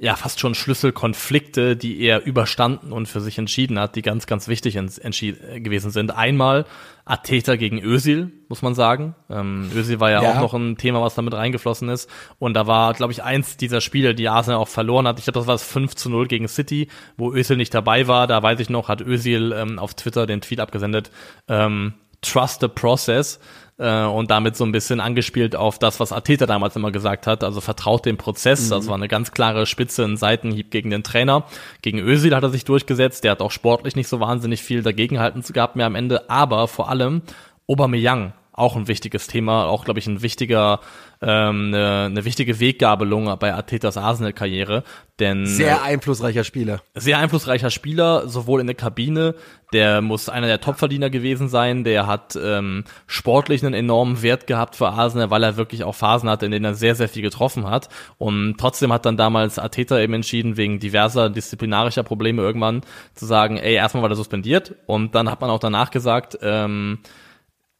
ja 0.00 0.14
fast 0.14 0.38
schon 0.38 0.54
Schlüsselkonflikte, 0.54 1.76
die 1.76 2.00
er 2.00 2.24
überstanden 2.24 2.92
und 2.92 3.06
für 3.06 3.20
sich 3.20 3.36
entschieden 3.36 3.80
hat, 3.80 3.96
die 3.96 4.02
ganz, 4.02 4.26
ganz 4.28 4.46
wichtig 4.46 4.74
gewesen 4.74 5.90
sind. 5.90 6.14
Einmal 6.14 6.66
Ateta 7.04 7.56
gegen 7.56 7.82
Özil, 7.82 8.30
muss 8.48 8.62
man 8.62 8.76
sagen. 8.76 9.16
Ähm, 9.28 9.68
Özil 9.74 9.98
war 9.98 10.10
ja, 10.10 10.22
ja, 10.22 10.30
auch 10.30 10.40
noch 10.40 10.54
ein 10.54 10.76
Thema, 10.76 11.02
was 11.02 11.16
damit 11.16 11.34
reingeflossen 11.34 11.88
ist. 11.88 12.08
Und 12.38 12.54
da 12.54 12.68
war, 12.68 12.94
glaube 12.94 13.12
ich, 13.12 13.24
eins 13.24 13.56
dieser 13.56 13.80
Spiele, 13.80 14.14
die 14.14 14.28
Arsenal 14.28 14.60
auch 14.60 14.68
verloren 14.68 15.08
hat. 15.08 15.18
Ich 15.18 15.24
glaube, 15.24 15.40
das 15.40 15.48
war 15.48 15.54
das 15.54 15.64
5 15.64 15.96
zu 15.96 16.10
0 16.10 16.28
gegen 16.28 16.46
City, 16.46 16.88
wo 17.16 17.32
Özil 17.32 17.56
nicht 17.56 17.74
dabei 17.74 18.06
war. 18.06 18.28
Da 18.28 18.40
weiß 18.40 18.60
ich 18.60 18.70
noch, 18.70 18.88
hat 18.88 19.00
Özil 19.00 19.52
ähm, 19.52 19.80
auf 19.80 19.94
Twitter 19.94 20.26
den 20.26 20.40
Tweet 20.40 20.60
abgesendet, 20.60 21.10
ähm, 21.48 21.94
Trust 22.20 22.60
the 22.60 22.68
process 22.68 23.38
äh, 23.78 24.04
und 24.04 24.30
damit 24.30 24.56
so 24.56 24.64
ein 24.64 24.72
bisschen 24.72 25.00
angespielt 25.00 25.56
auf 25.56 25.78
das, 25.78 26.00
was 26.00 26.12
Ateta 26.12 26.46
damals 26.46 26.76
immer 26.76 26.90
gesagt 26.90 27.26
hat, 27.26 27.44
also 27.44 27.60
vertraut 27.60 28.04
dem 28.04 28.16
Prozess. 28.16 28.66
Mhm. 28.66 28.70
Das 28.70 28.88
war 28.88 28.96
eine 28.96 29.08
ganz 29.08 29.32
klare 29.32 29.66
Spitze, 29.66 30.04
ein 30.04 30.16
Seitenhieb 30.16 30.70
gegen 30.70 30.90
den 30.90 31.02
Trainer. 31.02 31.44
Gegen 31.82 31.98
Özil 31.98 32.34
hat 32.34 32.42
er 32.42 32.50
sich 32.50 32.64
durchgesetzt, 32.64 33.24
der 33.24 33.32
hat 33.32 33.40
auch 33.40 33.52
sportlich 33.52 33.96
nicht 33.96 34.08
so 34.08 34.20
wahnsinnig 34.20 34.62
viel 34.62 34.82
dagegenhalten 34.82 35.42
gehabt 35.52 35.76
mehr 35.76 35.86
am 35.86 35.94
Ende, 35.94 36.28
aber 36.28 36.68
vor 36.68 36.90
allem 36.90 37.22
Aubameyang 37.66 38.32
auch 38.52 38.76
ein 38.76 38.88
wichtiges 38.88 39.28
Thema, 39.28 39.66
auch 39.66 39.84
glaube 39.84 40.00
ich 40.00 40.06
ein 40.08 40.20
wichtiger, 40.20 40.80
ähm, 41.20 41.68
eine, 41.68 42.06
eine 42.06 42.24
wichtige 42.24 42.60
Weggabelung 42.60 43.36
bei 43.38 43.54
Artetas 43.54 43.96
Arsenal-Karriere. 43.96 44.84
Denn 45.18 45.46
sehr 45.46 45.78
äh, 45.78 45.92
einflussreicher 45.92 46.44
Spieler. 46.44 46.80
Sehr 46.94 47.18
einflussreicher 47.18 47.70
Spieler, 47.70 48.28
sowohl 48.28 48.60
in 48.60 48.68
der 48.68 48.76
Kabine, 48.76 49.34
der 49.72 50.00
muss 50.00 50.28
einer 50.28 50.46
der 50.46 50.60
Topverdiener 50.60 51.10
gewesen 51.10 51.48
sein, 51.48 51.82
der 51.82 52.06
hat 52.06 52.38
ähm, 52.40 52.84
sportlich 53.08 53.64
einen 53.64 53.74
enormen 53.74 54.22
Wert 54.22 54.46
gehabt 54.46 54.76
für 54.76 54.90
Arsenal, 54.90 55.30
weil 55.30 55.42
er 55.42 55.56
wirklich 55.56 55.82
auch 55.82 55.94
Phasen 55.94 56.30
hatte, 56.30 56.46
in 56.46 56.52
denen 56.52 56.64
er 56.64 56.74
sehr, 56.74 56.94
sehr 56.94 57.08
viel 57.08 57.22
getroffen 57.22 57.68
hat. 57.68 57.88
Und 58.18 58.56
trotzdem 58.58 58.92
hat 58.92 59.06
dann 59.06 59.16
damals 59.16 59.58
Arteta 59.58 59.98
eben 59.98 60.14
entschieden, 60.14 60.56
wegen 60.56 60.78
diverser 60.78 61.30
disziplinarischer 61.30 62.04
Probleme 62.04 62.40
irgendwann 62.40 62.82
zu 63.14 63.26
sagen, 63.26 63.56
ey, 63.56 63.74
erstmal 63.74 64.04
war 64.04 64.10
er 64.10 64.16
suspendiert 64.16 64.76
und 64.86 65.16
dann 65.16 65.28
hat 65.28 65.40
man 65.40 65.50
auch 65.50 65.58
danach 65.58 65.90
gesagt, 65.90 66.38
ähm, 66.42 67.00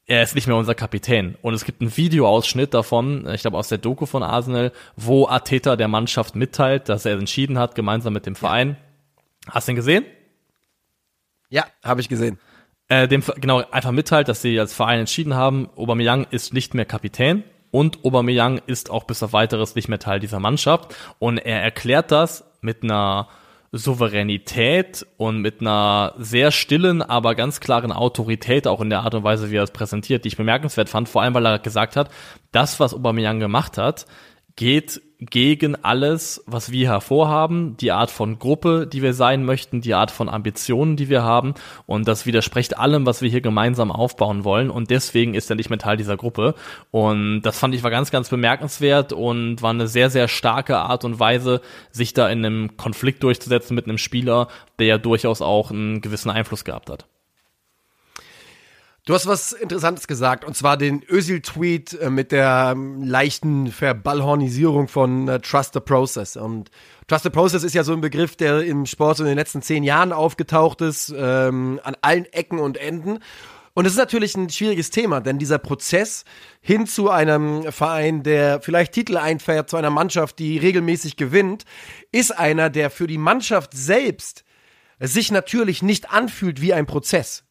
er 0.09 0.23
ist 0.23 0.35
nicht 0.35 0.47
mehr 0.47 0.57
unser 0.57 0.75
Kapitän. 0.75 1.37
Und 1.43 1.53
es 1.53 1.67
gibt 1.67 1.83
einen 1.83 1.95
Videoausschnitt 1.95 2.73
davon, 2.73 3.29
ich 3.33 3.43
glaube 3.43 3.59
aus 3.59 3.69
der 3.69 3.79
Doku 3.79 4.07
von 4.07 4.23
Arsenal, 4.23 4.73
wo 4.97 5.29
Ateta 5.29 5.77
der 5.77 5.87
Mannschaft 5.87 6.35
mitteilt, 6.35 6.89
dass 6.89 7.05
er 7.05 7.19
entschieden 7.19 7.59
hat, 7.59 7.75
gemeinsam 7.75 8.15
mit 8.15 8.25
dem 8.25 8.35
Verein. 8.35 8.79
Hast 9.49 9.69
du 9.69 9.73
ihn 9.73 9.77
gesehen? 9.77 10.07
Ja, 11.51 11.67
habe 11.85 12.01
ich 12.01 12.09
gesehen. 12.09 12.39
Äh, 12.89 13.07
dem 13.07 13.23
genau 13.37 13.63
einfach 13.71 13.93
mitteilt, 13.93 14.29
dass 14.29 14.41
sie 14.41 14.59
als 14.59 14.73
Verein 14.73 15.01
entschieden 15.01 15.35
haben, 15.35 15.69
Aubameyang 15.77 16.27
ist 16.31 16.55
nicht 16.55 16.73
mehr 16.73 16.87
Kapitän 16.87 17.45
und 17.71 18.03
Aubameyang 18.03 18.63
ist 18.67 18.91
auch 18.91 19.05
bis 19.05 19.23
auf 19.23 19.35
weiteres 19.35 19.75
nicht 19.75 19.91
mehr 19.91 19.99
Teil 19.99 20.21
dieser 20.21 20.41
Mannschaft 20.41 20.95
und 21.19 21.37
er 21.37 21.63
erklärt 21.63 22.11
das 22.13 22.45
mit 22.63 22.83
einer 22.83 23.29
Souveränität 23.73 25.07
und 25.17 25.41
mit 25.41 25.61
einer 25.61 26.15
sehr 26.19 26.51
stillen, 26.51 27.03
aber 27.03 27.35
ganz 27.35 27.61
klaren 27.61 27.93
Autorität 27.93 28.67
auch 28.67 28.81
in 28.81 28.91
der 28.91 29.01
Art 29.01 29.15
und 29.15 29.25
Weise, 29.25 29.51
wie 29.51 29.57
er 29.57 29.63
es 29.63 29.73
präsentiert, 29.73 30.25
die 30.25 30.29
ich 30.29 30.37
bemerkenswert 30.37 30.89
fand, 30.89 31.09
vor 31.09 31.23
allem 31.23 31.35
weil 31.35 31.47
er 31.47 31.59
gesagt 31.59 31.97
hat, 31.97 32.11
das, 32.51 32.81
was 32.81 32.95
Aubameyang 32.95 33.41
gemacht 33.41 33.77
hat, 33.77 34.07
geht 34.57 35.03
gegen 35.21 35.75
alles, 35.85 36.45
was 36.47 36.71
wir 36.71 36.89
hervorhaben, 36.89 37.77
die 37.77 37.91
Art 37.91 38.11
von 38.11 38.39
Gruppe, 38.39 38.87
die 38.87 39.03
wir 39.03 39.15
sein 39.15 39.45
möchten, 39.45 39.81
die 39.81 39.95
Art 39.95 40.13
von 40.13 40.29
Ambitionen, 40.29 40.97
die 40.97 41.09
wir 41.09 41.25
haben. 41.25 41.55
Und 41.87 42.07
das 42.07 42.25
widerspricht 42.25 42.79
allem, 42.79 43.05
was 43.05 43.21
wir 43.21 43.29
hier 43.29 43.41
gemeinsam 43.41 43.91
aufbauen 43.91 44.45
wollen. 44.45 44.71
Und 44.71 44.91
deswegen 44.91 45.35
ist 45.35 45.51
er 45.51 45.57
nicht 45.57 45.71
mehr 45.71 45.79
Teil 45.79 45.97
dieser 45.97 46.17
Gruppe. 46.17 46.55
Und 46.93 47.43
das 47.43 47.59
fand 47.59 47.75
ich 47.75 47.83
war 47.83 47.91
ganz, 47.91 48.13
ganz 48.13 48.29
bemerkenswert 48.29 49.13
und 49.13 49.61
war 49.61 49.71
eine 49.71 49.89
sehr, 49.89 50.09
sehr 50.09 50.29
starke 50.29 50.79
Art 50.79 51.05
und 51.05 51.19
Weise, 51.19 51.63
sich 51.91 52.15
da 52.15 52.29
in 52.29 52.45
einem 52.45 52.77
Konflikt 52.77 53.23
durchzusetzen 53.25 53.75
mit 53.75 53.87
einem 53.87 53.99
Spieler, 53.99 54.47
der 54.79 54.87
ja 54.87 54.99
durchaus 54.99 55.43
auch 55.43 55.73
einen 55.73 56.01
gewissen 56.01 56.31
Einfluss 56.31 56.65
gehabt 56.65 56.91
hat. 56.91 57.07
Du 59.09 59.15
hast 59.15 59.27
was 59.27 59.53
Interessantes 59.55 60.07
gesagt, 60.07 60.45
und 60.45 60.55
zwar 60.55 60.77
den 60.77 61.03
Özil-Tweet 61.03 61.95
äh, 61.95 62.11
mit 62.11 62.31
der 62.31 62.73
ähm, 62.73 63.03
leichten 63.03 63.73
Verballhornisierung 63.73 64.87
von 64.87 65.27
äh, 65.29 65.41
Trust 65.41 65.73
the 65.73 65.81
Process. 65.81 66.37
Und 66.37 66.71
Trust 67.07 67.23
the 67.25 67.31
Process 67.31 67.63
ist 67.63 67.75
ja 67.75 67.85
so 67.85 67.95
ein 67.95 68.03
Begriff, 68.03 68.37
der 68.37 68.61
im 68.65 68.85
Sport 68.85 69.17
so 69.17 69.23
in 69.23 69.29
den 69.29 69.39
letzten 69.39 69.63
zehn 69.63 69.83
Jahren 69.83 70.13
aufgetaucht 70.13 70.83
ist, 70.83 71.15
ähm, 71.17 71.81
an 71.85 71.97
allen 72.03 72.27
Ecken 72.35 72.59
und 72.59 72.77
Enden. 72.77 73.21
Und 73.73 73.87
es 73.87 73.93
ist 73.93 73.99
natürlich 73.99 74.37
ein 74.37 74.51
schwieriges 74.51 74.91
Thema, 74.91 75.23
denn 75.23 75.39
dieser 75.39 75.57
Prozess 75.57 76.27
hin 76.61 76.87
zu 76.87 77.09
einem 77.09 77.73
Verein, 77.73 78.23
der 78.23 78.61
vielleicht 78.61 78.93
Titel 78.93 79.17
einfährt, 79.17 79.71
zu 79.71 79.79
einer 79.79 79.89
Mannschaft, 79.89 80.39
die 80.39 80.59
regelmäßig 80.59 81.17
gewinnt, 81.17 81.65
ist 82.13 82.39
einer, 82.39 82.69
der 82.69 82.91
für 82.91 83.07
die 83.07 83.17
Mannschaft 83.17 83.73
selbst 83.73 84.45
sich 85.01 85.33
natürlich 85.33 85.81
nicht 85.81 86.11
anfühlt 86.11 86.61
wie 86.61 86.75
ein 86.75 86.85
Prozess 86.85 87.48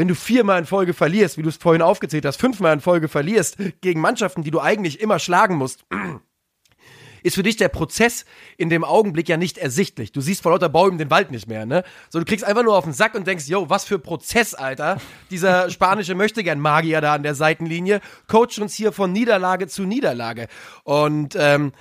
wenn 0.00 0.08
du 0.08 0.14
viermal 0.14 0.58
in 0.58 0.64
Folge 0.64 0.94
verlierst, 0.94 1.36
wie 1.36 1.42
du 1.42 1.50
es 1.50 1.58
vorhin 1.58 1.82
aufgezählt 1.82 2.24
hast, 2.24 2.40
fünfmal 2.40 2.72
in 2.72 2.80
Folge 2.80 3.06
verlierst 3.06 3.58
gegen 3.82 4.00
Mannschaften, 4.00 4.42
die 4.42 4.50
du 4.50 4.58
eigentlich 4.58 4.98
immer 4.98 5.18
schlagen 5.18 5.56
musst, 5.56 5.84
ist 7.22 7.34
für 7.34 7.42
dich 7.42 7.58
der 7.58 7.68
Prozess 7.68 8.24
in 8.56 8.70
dem 8.70 8.82
Augenblick 8.82 9.28
ja 9.28 9.36
nicht 9.36 9.58
ersichtlich. 9.58 10.10
Du 10.10 10.22
siehst 10.22 10.40
vor 10.40 10.52
lauter 10.52 10.70
Bäumen 10.70 10.96
den 10.96 11.10
Wald 11.10 11.30
nicht 11.30 11.48
mehr, 11.48 11.66
ne? 11.66 11.84
So, 12.08 12.18
du 12.18 12.24
kriegst 12.24 12.46
einfach 12.46 12.62
nur 12.62 12.78
auf 12.78 12.84
den 12.84 12.94
Sack 12.94 13.14
und 13.14 13.26
denkst, 13.26 13.46
yo, 13.46 13.68
was 13.68 13.84
für 13.84 13.98
Prozess, 13.98 14.54
Alter. 14.54 15.02
Dieser 15.30 15.68
spanische 15.70 16.14
Möchtegern-Magier 16.14 17.02
da 17.02 17.12
an 17.12 17.22
der 17.22 17.34
Seitenlinie 17.34 18.00
coacht 18.26 18.58
uns 18.58 18.72
hier 18.72 18.92
von 18.92 19.12
Niederlage 19.12 19.68
zu 19.68 19.82
Niederlage. 19.82 20.48
Und 20.82 21.36
ähm, 21.38 21.72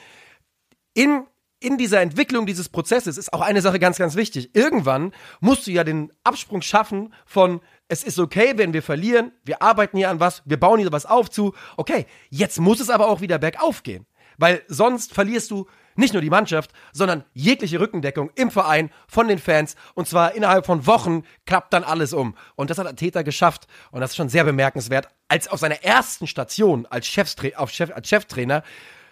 in 0.94 1.24
in 1.62 1.78
dieser 1.78 2.02
Entwicklung 2.02 2.46
dieses 2.46 2.70
Prozesses 2.70 3.18
ist 3.18 3.34
auch 3.34 3.42
eine 3.42 3.62
Sache 3.62 3.80
ganz, 3.80 3.98
ganz 3.98 4.16
wichtig. 4.16 4.56
Irgendwann 4.56 5.14
musst 5.42 5.68
du 5.68 5.72
ja 5.72 5.84
den 5.84 6.12
Absprung 6.24 6.62
schaffen 6.62 7.14
von 7.26 7.60
es 7.90 8.04
ist 8.04 8.20
okay, 8.20 8.54
wenn 8.56 8.72
wir 8.72 8.84
verlieren, 8.84 9.34
wir 9.44 9.62
arbeiten 9.62 9.98
hier 9.98 10.10
an 10.10 10.20
was, 10.20 10.44
wir 10.46 10.60
bauen 10.60 10.80
hier 10.80 10.92
was 10.92 11.06
auf 11.06 11.30
zu. 11.30 11.54
Okay, 11.76 12.06
jetzt 12.30 12.60
muss 12.60 12.80
es 12.80 12.90
aber 12.90 13.10
auch 13.10 13.20
wieder 13.20 13.40
bergauf 13.40 13.84
gehen. 13.84 14.06
Weil 14.38 14.62
sonst 14.68 15.14
verlierst 15.14 15.52
du 15.52 15.68
nicht 15.96 16.14
nur 16.14 16.22
die 16.22 16.30
Mannschaft, 16.30 16.72
sondern 16.94 17.26
jegliche 17.34 17.80
Rückendeckung 17.80 18.30
im 18.36 18.52
Verein 18.52 18.90
von 19.08 19.28
den 19.28 19.40
Fans. 19.40 19.76
Und 19.96 20.08
zwar 20.08 20.34
innerhalb 20.34 20.66
von 20.66 20.88
Wochen 20.88 21.24
klappt 21.46 21.74
dann 21.74 21.84
alles 21.84 22.14
um. 22.14 22.36
Und 22.56 22.70
das 22.70 22.78
hat 22.78 22.88
Ateta 22.88 23.24
geschafft. 23.24 23.68
Und 23.92 24.00
das 24.00 24.12
ist 24.12 24.16
schon 24.16 24.30
sehr 24.30 24.46
bemerkenswert. 24.46 25.10
Als 25.28 25.50
auf 25.50 25.60
seiner 25.60 25.84
ersten 25.84 26.28
Station 26.28 26.86
als, 26.86 27.10
auf 27.58 27.72
Chef, 27.72 27.92
als 27.92 28.08
Cheftrainer 28.08 28.64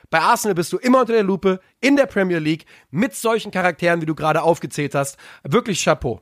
bei 0.10 0.20
Arsenal 0.20 0.56
bist 0.56 0.72
du 0.72 0.78
immer 0.78 1.02
unter 1.02 1.13
der 1.13 1.24
Lupe 1.24 1.60
in 1.82 1.98
der 1.98 2.06
Premier 2.06 2.40
League 2.40 2.66
mit 2.92 3.13
solchen 3.13 3.52
Charakteren, 3.52 4.02
wie 4.02 4.06
du 4.06 4.16
gerade 4.16 4.42
aufgezählt 4.42 4.96
hast. 4.96 5.18
Wirklich 5.44 5.84
Chapeau. 5.84 6.22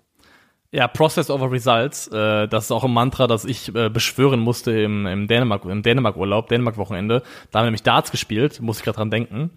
Ja, 0.71 0.87
Process 0.87 1.29
over 1.29 1.51
Results. 1.51 2.07
Äh, 2.07 2.47
das 2.47 2.65
ist 2.65 2.71
auch 2.71 2.83
ein 2.83 2.91
Mantra, 2.93 3.27
das 3.27 3.45
ich 3.45 3.73
äh, 3.73 3.89
beschwören 3.89 4.39
musste 4.39 4.71
im, 4.71 5.05
im 5.05 5.27
Dänemark, 5.27 5.65
im 5.65 5.81
Dänemark-Urlaub, 5.81 6.49
Dänemark-Wochenende. 6.49 7.23
Da 7.51 7.59
haben 7.59 7.65
wir 7.65 7.67
nämlich 7.67 7.83
Darts 7.83 8.11
gespielt, 8.11 8.61
muss 8.61 8.79
ich 8.79 8.83
gerade 8.83 8.97
dran 8.97 9.11
denken. 9.11 9.51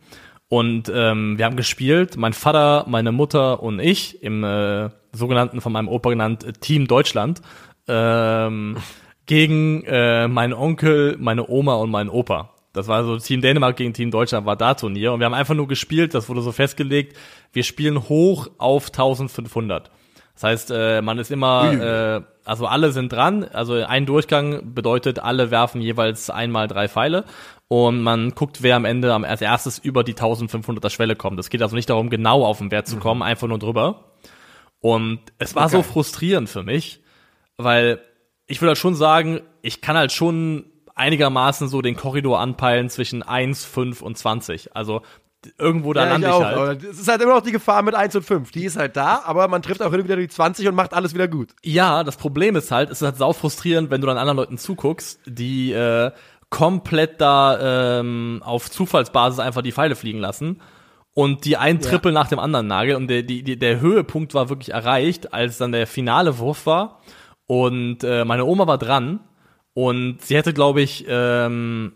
Und 0.49 0.90
ähm, 0.94 1.37
wir 1.37 1.44
haben 1.44 1.57
gespielt, 1.57 2.16
mein 2.16 2.33
Vater, 2.33 2.85
meine 2.88 3.12
Mutter 3.12 3.62
und 3.62 3.81
ich 3.81 4.23
im 4.23 4.44
äh, 4.44 4.88
sogenannten, 5.12 5.61
von 5.61 5.73
meinem 5.73 5.88
Opa 5.88 6.11
genannt, 6.11 6.47
Team 6.61 6.87
Deutschland, 6.87 7.42
ähm, 7.87 8.77
gegen 9.27 9.85
äh, 9.85 10.27
meinen 10.27 10.55
Onkel, 10.55 11.16
meine 11.18 11.49
Oma 11.49 11.75
und 11.75 11.90
meinen 11.90 12.09
Opa. 12.09 12.55
Das 12.73 12.88
war 12.88 13.05
so 13.05 13.18
Team 13.18 13.40
Dänemark 13.40 13.77
gegen 13.77 13.92
Team 13.92 14.11
Deutschland 14.11 14.47
war 14.47 14.57
da 14.57 14.75
Turnier 14.75 15.12
und 15.12 15.21
wir 15.21 15.27
haben 15.27 15.35
einfach 15.35 15.55
nur 15.55 15.68
gespielt, 15.68 16.15
das 16.15 16.29
wurde 16.29 16.42
so 16.42 16.52
festgelegt, 16.52 17.17
wir 17.52 17.65
spielen 17.65 18.09
hoch 18.09 18.48
auf 18.56 18.87
1500. 18.87 19.90
Das 20.39 20.45
heißt, 20.45 20.71
äh, 20.71 21.03
man 21.03 21.19
ist 21.19 21.33
immer, 21.33 21.73
äh, 21.73 22.21
also 22.45 22.69
alle 22.69 22.93
sind 22.93 23.13
dran. 23.13 23.43
Also 23.43 23.75
ein 23.75 24.07
Durchgang 24.07 24.73
bedeutet, 24.73 25.19
alle 25.19 25.51
werfen 25.51 25.81
jeweils 25.81 26.31
einmal 26.31 26.69
drei 26.69 26.89
Pfeile 26.89 27.25
und 27.67 28.01
man 28.03 28.31
guckt, 28.37 28.63
wer 28.63 28.77
am 28.77 28.85
Ende 28.85 29.13
als 29.13 29.41
erstes 29.41 29.81
über 29.81 30.05
die 30.05 30.15
1500er 30.15 30.91
Schwelle 30.91 31.17
kommt. 31.17 31.41
Es 31.41 31.51
geht 31.51 31.61
also 31.61 31.75
nicht 31.75 31.91
darum, 31.91 32.09
genau 32.09 32.45
auf 32.45 32.59
den 32.59 32.71
Wert 32.71 32.87
zu 32.87 32.99
kommen, 32.99 33.21
einfach 33.25 33.49
nur 33.49 33.59
drüber. 33.59 34.13
Und 34.79 35.19
es 35.39 35.57
war 35.57 35.69
so 35.69 35.83
frustrierend 35.83 36.49
für 36.49 36.63
mich, 36.63 37.01
weil 37.57 38.01
ich 38.47 38.61
würde 38.61 38.69
halt 38.69 38.79
schon 38.79 38.95
sagen, 38.95 39.41
ich 39.63 39.81
kann 39.81 39.97
halt 39.97 40.13
schon 40.13 40.67
einigermaßen 40.95 41.67
so 41.67 41.83
den 41.83 41.97
Korridor 41.97 42.39
anpeilen 42.39 42.91
zwischen 42.91 43.25
1, 43.25 43.65
5 43.65 44.03
und 44.03 44.17
20. 44.17 44.77
Also 44.77 45.03
irgendwo 45.59 45.93
da 45.93 46.05
Ja, 46.05 46.11
lande 46.13 46.27
ich 46.27 46.33
ich, 46.33 46.39
auch, 46.39 46.45
halt. 46.45 46.85
Es 46.85 46.99
ist 46.99 47.09
halt 47.09 47.23
immer 47.23 47.35
noch 47.35 47.43
die 47.43 47.53
Gefahr 47.53 47.83
mit 47.83 47.95
1 47.95 48.17
und 48.17 48.23
5. 48.23 48.51
Die 48.51 48.65
ist 48.65 48.77
halt 48.77 48.97
da, 48.97 49.23
aber 49.25 49.49
man 49.49 49.63
trifft 49.63 49.83
auch 49.83 49.93
wieder 49.93 50.17
die 50.17 50.29
20 50.29 50.69
und 50.69 50.75
macht 50.75 50.95
alles 50.95 51.15
wieder 51.15 51.29
gut. 51.29 51.51
Ja, 51.65 52.05
das 52.05 52.17
Problem 52.17 52.57
ist 52.57 52.71
halt, 52.71 52.91
es 52.91 53.01
ist 53.01 53.07
halt 53.07 53.17
sau 53.17 53.33
frustrierend, 53.33 53.91
wenn 53.91 54.01
du 54.01 54.07
dann 54.07 54.19
anderen 54.19 54.37
Leuten 54.37 54.59
zuguckst, 54.59 55.21
die 55.27 55.73
äh, 55.73 56.11
komplett 56.51 57.21
da 57.21 58.01
ähm, 58.01 58.43
auf 58.45 58.71
Zufallsbasis 58.71 59.39
einfach 59.39 59.63
die 59.63 59.73
Pfeile 59.73 59.97
fliegen 59.97 60.19
lassen 60.19 60.61
und 61.15 61.45
die 61.45 61.57
ein 61.57 61.81
Triple 61.81 62.13
nach 62.13 62.29
dem 62.29 62.39
anderen 62.39 62.67
nageln 62.67 62.97
und 62.97 63.09
der, 63.09 63.23
die, 63.23 63.59
der 63.59 63.81
Höhepunkt 63.81 64.35
war 64.35 64.49
wirklich 64.49 64.73
erreicht, 64.73 65.33
als 65.35 65.59
dann 65.59 65.73
der 65.73 65.87
finale 65.87 66.39
Wurf 66.39 66.67
war 66.67 67.01
und 67.47 68.03
äh, 68.03 68.25
meine 68.25 68.45
Oma 68.45 68.67
war 68.67 68.79
dran 68.79 69.21
und 69.79 70.20
sie 70.22 70.35
hätte, 70.35 70.52
glaube 70.52 70.83
ich, 70.83 71.04
ähm, 71.06 71.92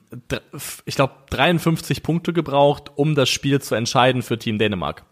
ich 0.85 0.95
glaube 0.95 1.15
53 1.31 2.05
Punkte 2.05 2.33
gebraucht, 2.33 2.93
um 2.95 3.17
das 3.17 3.29
Spiel 3.29 3.61
zu 3.61 3.75
entscheiden 3.75 4.23
für 4.23 4.39
Team 4.39 4.57
Dänemark. 4.57 5.05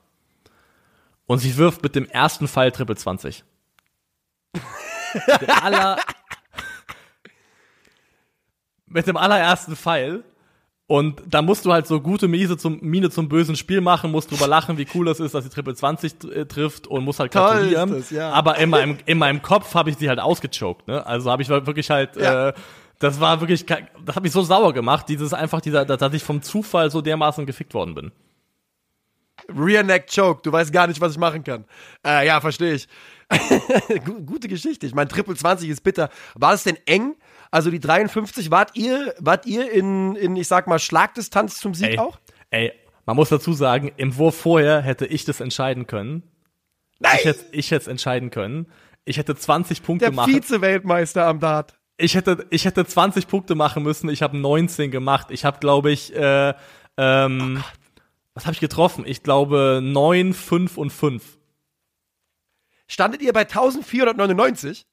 Und 1.27 1.41
sie 1.41 1.57
wirft 1.57 1.83
mit 1.83 1.97
dem 1.97 2.09
ersten 2.09 2.47
Pfeil 2.47 2.71
Triple 2.71 2.95
20. 2.95 3.43
Der 5.41 5.65
aller 5.65 5.99
mit 8.87 9.09
dem 9.09 9.17
allerersten 9.17 9.75
Pfeil. 9.75 10.23
Und 10.91 11.23
da 11.25 11.41
musst 11.41 11.65
du 11.67 11.73
halt 11.73 11.87
so 11.87 12.01
gute 12.01 12.27
Miese 12.27 12.57
zum, 12.57 12.81
Miene 12.81 13.11
zum 13.11 13.29
bösen 13.29 13.55
Spiel 13.55 13.81
machen, 13.81 14.11
musst 14.11 14.29
drüber 14.33 14.49
lachen, 14.49 14.77
wie 14.77 14.89
cool 14.93 15.07
das 15.07 15.21
ist, 15.21 15.37
dass 15.37 15.45
sie 15.45 15.51
Triple 15.51 15.77
20 15.77 16.15
tr- 16.15 16.33
äh, 16.33 16.47
trifft 16.47 16.89
und 16.89 17.05
musst 17.05 17.21
halt 17.21 17.31
gratulieren. 17.31 17.93
das, 17.93 18.11
ja. 18.11 18.33
Aber 18.33 18.59
in 18.59 18.71
meinem, 18.71 18.99
in 19.07 19.17
meinem 19.17 19.41
Kopf 19.41 19.73
habe 19.77 19.91
ich 19.91 19.99
sie 19.99 20.09
halt 20.09 20.19
ausgechoked, 20.19 20.89
ne? 20.89 21.07
Also 21.07 21.31
habe 21.31 21.43
ich 21.43 21.49
wirklich 21.49 21.91
halt, 21.91 22.17
Ja. 22.17 22.49
äh, 22.49 22.53
das 22.99 23.21
war 23.21 23.41
wirklich, 23.41 23.65
das 23.67 24.17
hat 24.17 24.23
mich 24.25 24.33
so 24.33 24.43
sauer 24.43 24.73
gemacht, 24.73 25.09
dieses 25.09 25.33
einfach 25.33 25.61
dieser, 25.61 25.85
dass 25.85 26.13
ich 26.13 26.25
vom 26.25 26.43
Zufall 26.43 26.91
so 26.91 27.01
dermaßen 27.03 27.47
gefickt 27.47 27.73
worden 27.73 27.95
bin. 27.95 28.11
Rear 29.49 29.85
Neck 29.85 30.07
Choke, 30.13 30.41
du 30.43 30.51
weißt 30.53 30.73
gar 30.73 30.87
nicht, 30.89 31.01
was 31.01 31.13
ich 31.13 31.19
machen 31.19 31.45
kann. 31.45 31.67
Äh, 32.05 32.27
ja, 32.27 32.41
verstehe 32.41 32.75
ich. 32.75 32.89
Gu- 34.05 34.23
Gute 34.27 34.49
Geschichte. 34.49 34.87
Ich 34.87 34.95
meine, 34.95 35.09
Triple 35.09 35.37
20 35.37 35.69
ist 35.69 35.83
bitter. 35.83 36.11
War 36.35 36.53
es 36.53 36.65
denn 36.65 36.77
eng? 36.87 37.15
Also 37.51 37.71
die 37.71 37.81
53, 37.81 38.51
wart 38.51 38.77
ihr, 38.77 39.15
wart 39.19 39.47
ihr 39.47 39.71
in, 39.73 40.15
in, 40.17 40.37
ich 40.37 40.47
sag 40.49 40.67
mal, 40.67 40.79
Schlagdistanz 40.79 41.59
zum 41.59 41.75
Sieg 41.75 41.91
Ey, 41.91 41.99
auch? 41.99 42.19
ey, 42.51 42.73
man 43.07 43.17
muss 43.17 43.29
dazu 43.29 43.53
sagen, 43.53 43.91
im 43.97 44.17
Wurf 44.17 44.37
vorher 44.37 44.81
hätte 44.83 45.07
ich 45.07 45.25
das 45.25 45.41
entscheiden 45.41 45.87
können. 45.87 46.23
Nein! 47.01 47.17
Ich 47.19 47.25
hätte, 47.25 47.45
ich 47.51 47.71
hätte 47.71 47.83
es 47.83 47.89
entscheiden 47.89 48.31
können. 48.31 48.67
Ich 49.05 49.17
hätte 49.17 49.35
20 49.35 49.83
Punkte 49.83 50.05
Der 50.07 50.13
machen. 50.15 50.33
Vize-Weltmeister 50.33 51.27
am 51.27 51.41
Dart. 51.41 51.75
ich 51.97 52.15
hätte, 52.15 52.47
ich 52.51 52.67
hätte 52.67 52.85
20 52.87 53.27
Punkte 53.27 53.55
machen 53.57 53.83
müssen. 53.83 54.09
Ich 54.11 54.23
habe 54.23 54.37
19 54.37 54.91
gemacht. 54.91 55.29
Ich 55.31 55.45
habe, 55.45 55.59
glaube 55.59 55.91
ich, 55.91 56.15
äh, 56.15 56.55
ähm, 56.99 57.65
was 58.35 58.45
habe 58.45 58.55
ich 58.55 58.61
getroffen? 58.61 59.05
Ich 59.07 59.23
glaube 59.25 59.81
9, 59.83 60.35
5 60.35 60.77
und 60.77 60.91
5. 60.91 61.39
Standet 62.87 63.23
ihr 63.23 63.33
bei 63.33 63.41
1499? 63.41 64.87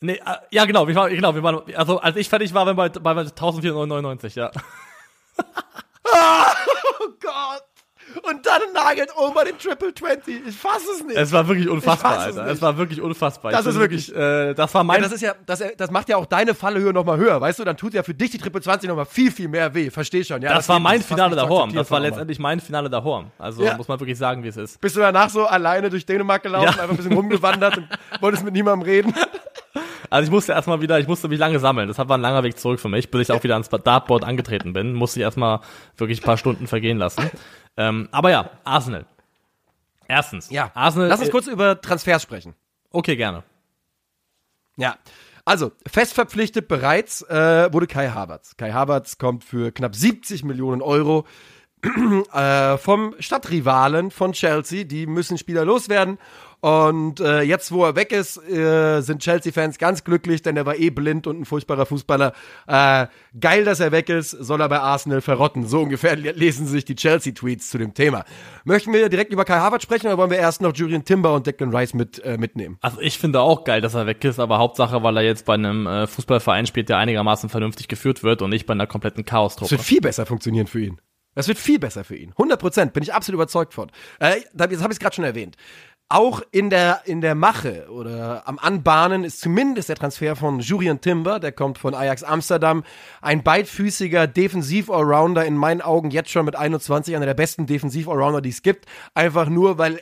Nee, 0.00 0.14
äh, 0.14 0.20
ja 0.50 0.64
genau, 0.66 0.86
wir 0.86 0.94
waren, 0.94 1.10
genau, 1.10 1.34
wir 1.34 1.42
waren, 1.42 1.62
also 1.74 1.98
als 2.00 2.16
ich 2.16 2.28
fertig 2.28 2.52
war, 2.52 2.66
waren 2.66 2.76
wir 2.76 2.88
bei, 2.90 3.14
bei 3.14 3.20
1499, 3.22 4.34
ja. 4.34 4.50
Oh 7.00 7.08
Gott! 7.20 7.62
Und 8.22 8.46
dann 8.46 8.60
nagelt 8.72 9.10
Oma 9.16 9.44
den 9.44 9.58
Triple 9.58 9.92
20. 9.92 10.46
Ich 10.46 10.56
fass 10.56 10.82
es 10.94 11.04
nicht. 11.04 11.16
Es 11.16 11.32
war 11.32 11.46
wirklich 11.48 11.68
unfassbar, 11.68 12.16
es 12.28 12.36
Alter. 12.38 12.46
Es 12.50 12.62
war 12.62 12.76
wirklich 12.78 13.00
unfassbar. 13.02 13.50
Das 13.52 13.62
Ich 13.62 13.66
ist 13.72 13.78
wirklich- 13.78 14.14
äh, 14.14 14.54
das 14.54 14.72
war 14.74 14.84
mein, 14.84 14.98
ja, 14.98 15.02
das 15.02 15.12
ist 15.12 15.20
ja, 15.22 15.34
das, 15.44 15.62
das 15.76 15.90
macht 15.90 16.08
ja 16.08 16.16
auch 16.16 16.24
deine 16.24 16.54
Fallhöhe 16.54 16.92
nochmal 16.92 17.18
höher, 17.18 17.40
weißt 17.40 17.58
du? 17.58 17.64
Dann 17.64 17.76
tut 17.76 17.92
ja 17.94 18.02
für 18.02 18.14
dich 18.14 18.30
die 18.30 18.38
Triple 18.38 18.62
20 18.62 18.88
nochmal 18.88 19.04
viel, 19.06 19.30
viel 19.30 19.48
mehr 19.48 19.74
weh. 19.74 19.90
Versteh 19.90 20.24
schon, 20.24 20.40
ja? 20.40 20.54
das 20.54 20.68
war 20.68 20.76
geht 20.76 20.84
mein 20.84 21.02
Finale 21.02 21.34
der 21.34 21.44
akzeptieren 21.44 21.74
Das 21.74 21.90
war 21.90 22.00
letztendlich 22.00 22.38
mein 22.38 22.60
Finale 22.60 22.88
der 22.88 23.02
Horn. 23.04 23.30
Also 23.38 23.62
Ja. 23.64 23.76
muss 23.76 23.88
man 23.88 23.98
wirklich 24.00 24.16
sagen, 24.18 24.42
wie 24.44 24.48
es 24.48 24.56
ist. 24.56 24.80
Bist 24.80 24.96
du 24.96 25.00
danach 25.00 25.28
so 25.28 25.44
alleine 25.46 25.90
durch 25.90 26.06
Dänemark 26.06 26.42
gelaufen, 26.42 26.64
Ja. 26.64 26.70
einfach 26.70 26.90
ein 26.90 26.96
bisschen 26.96 27.12
rumgewandert 27.12 27.76
und 27.78 27.88
wolltest 28.20 28.44
mit 28.44 28.54
niemandem 28.54 28.86
reden? 28.88 29.14
Also 30.10 30.26
ich 30.26 30.30
musste 30.30 30.52
erstmal 30.52 30.80
wieder, 30.80 30.98
ich 30.98 31.08
musste 31.08 31.28
mich 31.28 31.38
lange 31.38 31.58
sammeln. 31.58 31.88
Das 31.88 31.98
war 31.98 32.10
ein 32.10 32.20
langer 32.20 32.42
Weg 32.42 32.58
zurück 32.58 32.80
für 32.80 32.88
mich, 32.88 33.10
bis 33.10 33.28
ich 33.28 33.34
auch 33.34 33.42
wieder 33.42 33.54
ans 33.54 33.68
Dartboard 33.68 34.24
angetreten 34.24 34.72
bin. 34.72 34.94
Musste 34.94 35.20
ich 35.20 35.24
erstmal 35.24 35.60
wirklich 35.96 36.20
ein 36.20 36.24
paar 36.24 36.38
Stunden 36.38 36.66
vergehen 36.66 36.98
lassen. 36.98 37.30
Ähm, 37.76 38.08
aber 38.12 38.30
ja, 38.30 38.50
Arsenal. 38.64 39.06
Erstens. 40.08 40.50
Arsenal. 40.74 41.08
Lass 41.08 41.20
uns 41.20 41.28
äh, 41.28 41.32
kurz 41.32 41.46
über 41.46 41.80
Transfers 41.80 42.22
sprechen. 42.22 42.54
Okay, 42.90 43.16
gerne. 43.16 43.42
Ja. 44.76 44.96
Also, 45.44 45.72
fest 45.86 46.14
verpflichtet 46.14 46.66
bereits 46.66 47.22
äh, 47.22 47.72
wurde 47.72 47.86
Kai 47.86 48.08
Havertz. 48.08 48.56
Kai 48.56 48.72
Havertz 48.72 49.16
kommt 49.18 49.44
für 49.44 49.70
knapp 49.70 49.94
70 49.94 50.42
Millionen 50.44 50.82
Euro 50.82 51.24
äh, 52.32 52.76
vom 52.78 53.14
Stadtrivalen 53.20 54.10
von 54.10 54.32
Chelsea. 54.32 54.84
Die 54.84 55.06
müssen 55.06 55.38
Spieler 55.38 55.64
loswerden. 55.64 56.18
Und 56.60 57.20
äh, 57.20 57.42
jetzt, 57.42 57.70
wo 57.70 57.84
er 57.84 57.94
weg 57.96 58.12
ist, 58.12 58.38
äh, 58.48 59.00
sind 59.02 59.22
Chelsea-Fans 59.22 59.78
ganz 59.78 60.02
glücklich, 60.04 60.42
denn 60.42 60.56
er 60.56 60.66
war 60.66 60.76
eh 60.76 60.90
blind 60.90 61.26
und 61.26 61.40
ein 61.40 61.44
furchtbarer 61.44 61.86
Fußballer. 61.86 62.32
Äh, 62.66 63.06
geil, 63.38 63.64
dass 63.64 63.78
er 63.80 63.92
weg 63.92 64.08
ist, 64.08 64.30
soll 64.30 64.60
er 64.60 64.68
bei 64.68 64.80
Arsenal 64.80 65.20
verrotten. 65.20 65.66
So 65.66 65.82
ungefähr 65.82 66.16
le- 66.16 66.32
lesen 66.32 66.66
sich 66.66 66.84
die 66.84 66.96
Chelsea-Tweets 66.96 67.70
zu 67.70 67.78
dem 67.78 67.94
Thema. 67.94 68.24
Möchten 68.64 68.92
wir 68.92 69.08
direkt 69.08 69.32
über 69.32 69.44
Kai 69.44 69.58
Havertz 69.58 69.82
sprechen 69.82 70.06
oder 70.06 70.18
wollen 70.18 70.30
wir 70.30 70.38
erst 70.38 70.60
noch 70.62 70.74
Julian 70.74 71.04
Timber 71.04 71.34
und 71.34 71.46
Declan 71.46 71.74
Rice 71.74 71.94
mit, 71.94 72.18
äh, 72.24 72.38
mitnehmen? 72.38 72.78
Also 72.80 73.00
ich 73.00 73.18
finde 73.18 73.40
auch 73.40 73.64
geil, 73.64 73.80
dass 73.80 73.94
er 73.94 74.06
weg 74.06 74.24
ist, 74.24 74.40
aber 74.40 74.58
Hauptsache, 74.58 75.02
weil 75.02 75.16
er 75.18 75.22
jetzt 75.22 75.44
bei 75.46 75.54
einem 75.54 75.86
äh, 75.86 76.06
Fußballverein 76.06 76.66
spielt, 76.66 76.88
der 76.88 76.96
einigermaßen 76.98 77.48
vernünftig 77.48 77.86
geführt 77.88 78.22
wird 78.22 78.42
und 78.42 78.50
nicht 78.50 78.66
bei 78.66 78.72
einer 78.72 78.86
kompletten 78.86 79.24
Das 79.24 79.30
Chaos-Truppe. 79.30 79.70
wird 79.72 79.82
viel 79.82 80.00
besser 80.00 80.26
funktionieren 80.26 80.66
für 80.66 80.80
ihn. 80.80 81.00
Das 81.34 81.48
wird 81.48 81.58
viel 81.58 81.78
besser 81.78 82.02
für 82.02 82.16
ihn. 82.16 82.30
100 82.30 82.58
Prozent, 82.58 82.92
bin 82.94 83.02
ich 83.02 83.12
absolut 83.12 83.36
überzeugt 83.36 83.74
von. 83.74 83.90
Äh, 84.20 84.36
das 84.54 84.82
habe 84.82 84.94
ich 84.94 84.98
gerade 84.98 85.14
schon 85.14 85.24
erwähnt. 85.24 85.56
Auch 86.08 86.40
in 86.52 86.70
der, 86.70 87.00
in 87.04 87.20
der 87.20 87.34
Mache 87.34 87.88
oder 87.90 88.46
am 88.46 88.60
Anbahnen 88.60 89.24
ist 89.24 89.40
zumindest 89.40 89.88
der 89.88 89.96
Transfer 89.96 90.36
von 90.36 90.60
Julian 90.60 91.00
Timber, 91.00 91.40
der 91.40 91.50
kommt 91.50 91.78
von 91.78 91.94
Ajax 91.94 92.22
Amsterdam, 92.22 92.84
ein 93.20 93.42
beidfüßiger 93.42 94.28
Defensiv-Allrounder, 94.28 95.44
in 95.44 95.56
meinen 95.56 95.80
Augen 95.80 96.12
jetzt 96.12 96.30
schon 96.30 96.44
mit 96.44 96.54
21, 96.54 97.16
einer 97.16 97.26
der 97.26 97.34
besten 97.34 97.66
Defensiv-Allrounder, 97.66 98.40
die 98.40 98.50
es 98.50 98.62
gibt. 98.62 98.86
Einfach 99.14 99.48
nur, 99.48 99.78
weil 99.78 100.00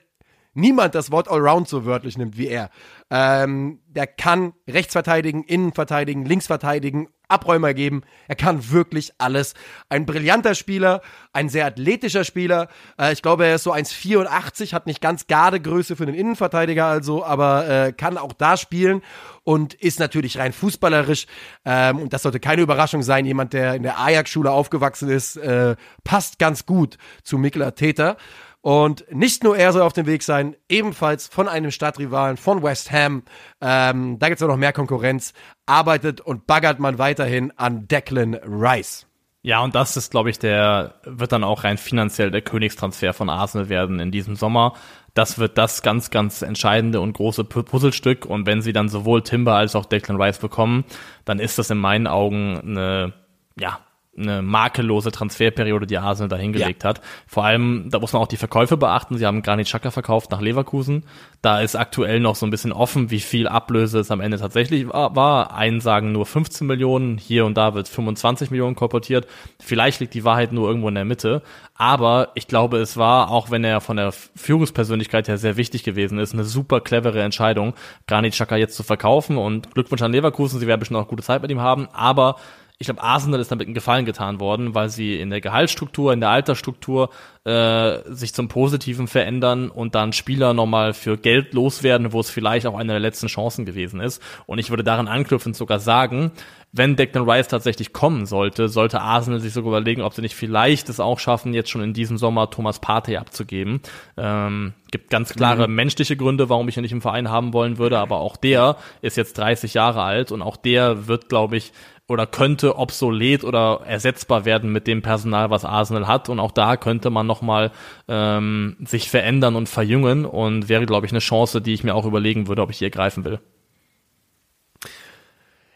niemand 0.55 0.95
das 0.95 1.11
Wort 1.11 1.29
Allround 1.29 1.69
so 1.69 1.85
wörtlich 1.85 2.19
nimmt 2.19 2.39
wie 2.39 2.49
er. 2.49 2.71
Ähm, 3.11 3.81
der 3.87 4.07
kann 4.07 4.55
rechts 4.69 4.93
verteidigen, 4.93 5.45
innen 5.45 5.73
verteidigen, 5.73 6.25
links 6.25 6.47
verteidigen, 6.47 7.09
Abräumer 7.29 7.75
geben. 7.75 8.03
Er 8.29 8.37
kann 8.37 8.71
wirklich 8.71 9.13
alles. 9.19 9.55
Ein 9.89 10.07
brillanter 10.07 10.55
Spieler, 10.55 11.01
ein 11.33 11.49
sehr 11.49 11.67
athletischer 11.67 12.25
Spieler. 12.25 12.69
Äh, 12.99 13.13
ich 13.13 13.23
glaube, 13.23 13.47
er 13.47 13.57
ist 13.57 13.65
so 13.65 13.73
1,84, 13.73 14.73
hat 14.73 14.87
nicht 14.87 15.01
ganz 15.01 15.27
Gardegröße 15.27 15.97
für 15.97 16.07
den 16.07 16.15
Innenverteidiger 16.15 16.87
also, 16.87 17.25
aber 17.25 17.69
äh, 17.69 17.93
kann 17.93 18.19
auch 18.19 18.33
da 18.33 18.57
spielen 18.57 19.03
und 19.43 19.75
ist 19.75 20.01
natürlich 20.01 20.39
rein 20.39 20.53
fußballerisch. 20.53 21.27
Ähm, 21.65 21.99
und 21.99 22.13
das 22.13 22.23
sollte 22.23 22.41
keine 22.41 22.63
Überraschung 22.63 23.03
sein. 23.03 23.27
Jemand, 23.27 23.53
der 23.53 23.75
in 23.75 23.83
der 23.83 23.99
Ajax-Schule 23.99 24.51
aufgewachsen 24.51 25.09
ist, 25.09 25.37
äh, 25.37 25.77
passt 26.05 26.39
ganz 26.39 26.67
gut 26.67 26.99
zu 27.23 27.39
Mikel 27.39 27.63
Arteta. 27.63 28.17
Und 28.65 29.05
nicht 29.11 29.45
nur 29.45 29.59
er 29.59 29.75
soll 29.75 29.83
auf 29.83 29.93
dem 29.93 30.07
Weg 30.07 30.23
sein, 30.23 30.57
ebenfalls 30.71 31.29
von 31.29 31.49
einem 31.49 31.71
Stadtrivalen, 31.71 32.39
von 32.39 32.63
West 32.63 32.91
Ham. 32.91 33.23
Ähm, 33.61 34.19
da 34.19 34.29
gibt 34.29 34.41
es 34.41 34.49
noch 34.49 34.57
mehr 34.57 34.73
Konkurrenz. 34.73 35.35
Arbeitet 35.67 36.23
und 36.23 36.47
baggert 36.47 36.79
man 36.81 36.97
weiterhin 36.97 37.53
an 37.57 37.89
Declan 37.89 38.33
Rice. 38.37 39.07
Ja, 39.43 39.63
und 39.63 39.75
das 39.75 39.99
ist, 39.99 40.11
glaube 40.13 40.31
ich, 40.31 40.39
der, 40.39 40.95
wird 41.05 41.33
dann 41.33 41.45
auch 41.45 41.65
rein 41.65 41.77
finanziell 41.77 42.31
der 42.31 42.41
Königstransfer 42.41 43.13
von 43.13 43.29
Arsenal 43.29 43.69
werden 43.69 44.01
in 44.01 44.11
diesem 44.11 44.35
Sommer. 44.35 44.73
Das 45.13 45.39
wird 45.39 45.59
das 45.59 45.83
ganz, 45.83 46.09
ganz 46.09 46.41
entscheidende 46.41 47.03
und 47.03 47.13
große 47.13 47.43
Pu- 47.43 47.65
Puzzlestück. 47.65 48.25
Und 48.25 48.47
wenn 48.47 48.63
sie 48.63 48.73
dann 48.73 48.89
sowohl 48.89 49.23
Timber 49.23 49.57
als 49.57 49.77
auch 49.77 49.85
Declan 49.85 50.19
Rice 50.19 50.39
bekommen, 50.39 50.87
dann 51.27 51.39
ist 51.39 51.59
das 51.59 51.69
in 51.69 51.77
meinen 51.77 52.07
Augen 52.07 52.59
eine, 52.61 53.13
ja, 53.59 53.81
eine 54.17 54.43
makellose 54.43 55.11
Transferperiode, 55.11 55.87
die 55.87 55.99
Arsenal 55.99 56.29
da 56.29 56.37
hingelegt 56.37 56.83
ja. 56.83 56.91
hat. 56.91 57.01
Vor 57.27 57.45
allem, 57.45 57.89
da 57.91 57.99
muss 57.99 58.13
man 58.13 58.23
auch 58.23 58.29
die 58.29 58.37
Verkäufe 58.37 58.77
beachten. 58.77 59.19
Sie 59.19 59.27
haben 59.27 59.43
Granit 59.43 59.67
Xhaka 59.67 59.91
verkauft 59.91 60.31
nach 60.31 60.41
Leverkusen. 60.41 61.05
Da 61.43 61.61
ist 61.61 61.77
aktuell 61.77 62.21
noch 62.21 62.37
so 62.37 62.47
ein 62.47 62.51
bisschen 62.51 62.73
offen, 62.73 63.11
wie 63.11 63.21
viel 63.21 63.49
Ablöse 63.49 63.99
es 63.99 64.11
am 64.11 64.21
Ende 64.21 64.39
tatsächlich 64.39 64.89
war. 64.89 65.55
Einen 65.55 65.81
sagen 65.81 66.13
nur 66.13 66.27
15 66.27 66.67
Millionen, 66.67 67.19
hier 67.19 67.45
und 67.45 67.57
da 67.57 67.75
wird 67.75 67.89
25 67.89 68.51
Millionen 68.51 68.77
kolportiert. 68.77 69.27
Vielleicht 69.61 70.01
liegt 70.01 70.15
die 70.15 70.25
Wahrheit 70.25 70.53
nur 70.53 70.69
irgendwo 70.69 70.89
in 70.89 70.95
der 70.95 71.05
Mitte. 71.05 71.43
Aber 71.77 72.31
ich 72.35 72.47
glaube, 72.47 72.79
es 72.79 72.97
war, 72.97 73.31
auch 73.31 73.51
wenn 73.51 73.65
er 73.65 73.81
von 73.81 73.97
der 73.97 74.13
Führungspersönlichkeit 74.13 75.27
her 75.27 75.39
sehr 75.39 75.57
wichtig 75.57 75.83
gewesen 75.83 76.19
ist, 76.19 76.33
eine 76.33 76.45
super 76.45 76.81
clevere 76.81 77.21
Entscheidung, 77.23 77.75
Granit 78.07 78.33
Xhaka 78.33 78.57
jetzt 78.57 78.77
zu 78.77 78.85
verkaufen. 78.85 79.37
Und 79.37 79.75
Glückwunsch 79.75 80.03
an 80.03 80.13
Leverkusen, 80.13 80.61
sie 80.61 80.67
werden 80.67 80.81
bestimmt 80.81 81.01
auch 81.01 81.09
gute 81.09 81.25
Zeit 81.25 81.43
mit 81.43 81.51
ihm 81.51 81.61
haben. 81.61 81.89
Aber 81.93 82.37
ich 82.79 82.87
glaube, 82.87 83.03
Arsenal 83.03 83.41
ist 83.41 83.53
damit 83.53 83.67
einen 83.67 83.75
Gefallen 83.75 84.05
getan 84.05 84.41
worden, 84.41 84.75
weil 84.75 84.89
sie 84.89 85.21
in 85.21 85.31
der 85.31 85.41
Gehaltsstruktur, 85.41 86.13
in 86.13 86.21
der 86.21 86.31
Altersstruktur 86.31 87.09
äh, 87.45 87.99
sich 88.13 88.35
zum 88.35 88.49
Positiven 88.49 89.07
verändern 89.07 89.71
und 89.71 89.95
dann 89.95 90.13
Spieler 90.13 90.55
nochmal 90.55 90.93
für 90.93 91.17
Geld 91.17 91.55
loswerden, 91.55 92.13
wo 92.13 92.19
es 92.19 92.31
vielleicht 92.31 92.67
auch 92.67 92.77
eine 92.77 92.93
der 92.93 93.01
letzten 93.01 93.29
Chancen 93.29 93.65
gewesen 93.65 94.01
ist. 94.01 94.21
Und 94.47 94.59
ich 94.59 94.71
würde 94.71 94.83
daran 94.83 95.07
anknüpfend 95.07 95.55
sogar 95.55 95.79
sagen, 95.79 96.33
wenn 96.77 96.97
Declan 96.97 97.31
Rice 97.31 97.47
tatsächlich 97.47 97.93
kommen 97.93 98.27
sollte, 98.27 98.69
sollte 98.69 99.01
Arsenal 99.01 99.39
sich 99.39 99.53
sogar 99.53 99.69
überlegen, 99.69 100.03
ob 100.03 100.13
sie 100.13 100.23
nicht 100.23 100.35
vielleicht 100.35 100.89
es 100.89 100.99
auch 100.99 101.21
schaffen, 101.21 101.55
jetzt 101.55 101.71
schon 101.71 101.83
in 101.83 101.95
diesem 101.95 102.19
Sommer 102.19 102.51
Thomas 102.51 102.81
Partey 102.81 103.17
abzugeben. 103.17 103.81
Ähm, 104.17 104.75
gibt 104.91 105.09
ganz 105.09 105.33
klare 105.33 105.69
mhm. 105.69 105.75
menschliche 105.77 106.17
Gründe, 106.17 106.49
warum 106.49 106.69
ich 106.69 106.77
ihn 106.77 106.83
nicht 106.83 106.91
im 106.91 107.01
Verein 107.01 107.31
haben 107.31 107.53
wollen 107.53 107.79
würde, 107.79 108.01
aber 108.01 108.17
auch 108.19 108.37
der 108.37 108.77
ist 109.03 109.17
jetzt 109.17 109.39
30 109.39 109.75
Jahre 109.75 110.03
alt 110.03 110.33
und 110.33 110.43
auch 110.43 110.57
der 110.57 111.07
wird, 111.07 111.29
glaube 111.29 111.57
ich, 111.57 111.73
oder 112.09 112.27
könnte 112.27 112.77
obsolet 112.77 113.45
oder 113.45 113.81
ersetzbar 113.87 114.45
werden 114.45 114.73
mit 114.73 114.87
dem 114.87 115.03
Personal, 115.03 115.51
was 115.51 115.65
Arsenal 115.65 116.07
hat. 116.07 116.29
Und 116.29 116.39
auch 116.39 116.53
da 116.53 116.77
könnte 116.77 117.11
man 117.11 117.27
nochmal 117.27 117.73
ähm, 118.09 118.77
sich 118.85 119.11
verändern 119.11 119.57
und 119.57 119.69
verjüngen 119.69 120.27
und 120.27 120.69
wäre, 120.69 120.87
glaube 120.87 121.07
ich, 121.07 121.13
eine 121.13 121.21
Chance, 121.21 121.63
die 121.63 121.73
ich 121.73 121.85
mir 121.85 121.95
auch 121.95 122.05
überlegen 122.05 122.47
würde, 122.47 122.63
ob 122.63 122.71
ich 122.71 122.79
hier 122.79 122.91
greifen 122.91 123.25
will. 123.25 123.41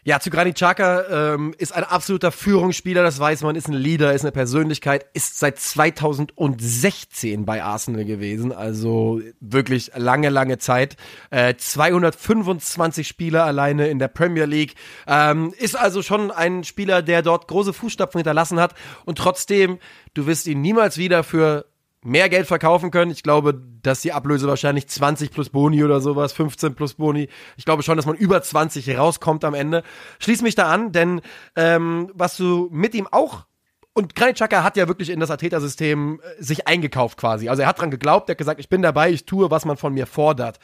Ja, 0.09 0.19
zu 0.19 0.31
Granit 0.31 0.55
Xhaka 0.55 1.35
ähm, 1.35 1.53
ist 1.59 1.71
ein 1.71 1.83
absoluter 1.83 2.31
Führungsspieler, 2.31 3.03
das 3.03 3.19
weiß 3.19 3.43
man, 3.43 3.55
ist 3.55 3.67
ein 3.67 3.73
Leader, 3.73 4.11
ist 4.11 4.23
eine 4.23 4.31
Persönlichkeit, 4.31 5.05
ist 5.13 5.37
seit 5.37 5.59
2016 5.59 7.45
bei 7.45 7.61
Arsenal 7.63 8.05
gewesen, 8.05 8.51
also 8.51 9.21
wirklich 9.39 9.91
lange, 9.95 10.29
lange 10.29 10.57
Zeit. 10.57 10.97
Äh, 11.29 11.53
225 11.55 13.07
Spieler 13.07 13.45
alleine 13.45 13.89
in 13.89 13.99
der 13.99 14.07
Premier 14.07 14.45
League, 14.45 14.73
ähm, 15.05 15.53
ist 15.59 15.77
also 15.77 16.01
schon 16.01 16.31
ein 16.31 16.63
Spieler, 16.63 17.03
der 17.03 17.21
dort 17.21 17.47
große 17.47 17.71
Fußstapfen 17.73 18.17
hinterlassen 18.17 18.59
hat 18.59 18.73
und 19.05 19.19
trotzdem, 19.19 19.77
du 20.15 20.25
wirst 20.25 20.47
ihn 20.47 20.59
niemals 20.59 20.97
wieder 20.97 21.23
für 21.23 21.68
mehr 22.03 22.29
Geld 22.29 22.47
verkaufen 22.47 22.91
können. 22.91 23.11
Ich 23.11 23.23
glaube, 23.23 23.61
dass 23.81 24.01
die 24.01 24.13
Ablöse 24.13 24.47
wahrscheinlich 24.47 24.87
20 24.87 25.31
plus 25.31 25.49
Boni 25.49 25.83
oder 25.83 25.99
sowas, 25.99 26.33
15 26.33 26.75
plus 26.75 26.93
Boni. 26.95 27.27
Ich 27.57 27.65
glaube 27.65 27.83
schon, 27.83 27.97
dass 27.97 28.05
man 28.05 28.15
über 28.15 28.41
20 28.41 28.97
rauskommt 28.97 29.43
am 29.43 29.53
Ende. 29.53 29.83
Schließ 30.19 30.41
mich 30.41 30.55
da 30.55 30.71
an, 30.71 30.91
denn 30.91 31.21
ähm, 31.55 32.11
was 32.13 32.37
du 32.37 32.69
mit 32.71 32.95
ihm 32.95 33.07
auch 33.07 33.45
und 33.93 34.15
Granit 34.15 34.35
Xhaka 34.35 34.63
hat 34.63 34.77
ja 34.77 34.87
wirklich 34.87 35.09
in 35.09 35.19
das 35.19 35.31
Ateta-System 35.31 36.21
äh, 36.21 36.41
sich 36.41 36.67
eingekauft 36.67 37.17
quasi. 37.17 37.49
Also 37.49 37.63
er 37.63 37.67
hat 37.67 37.79
dran 37.79 37.91
geglaubt, 37.91 38.29
er 38.29 38.33
hat 38.33 38.37
gesagt, 38.37 38.59
ich 38.59 38.69
bin 38.69 38.81
dabei, 38.81 39.11
ich 39.11 39.25
tue, 39.25 39.51
was 39.51 39.65
man 39.65 39.75
von 39.75 39.93
mir 39.93 40.05
fordert. 40.05 40.59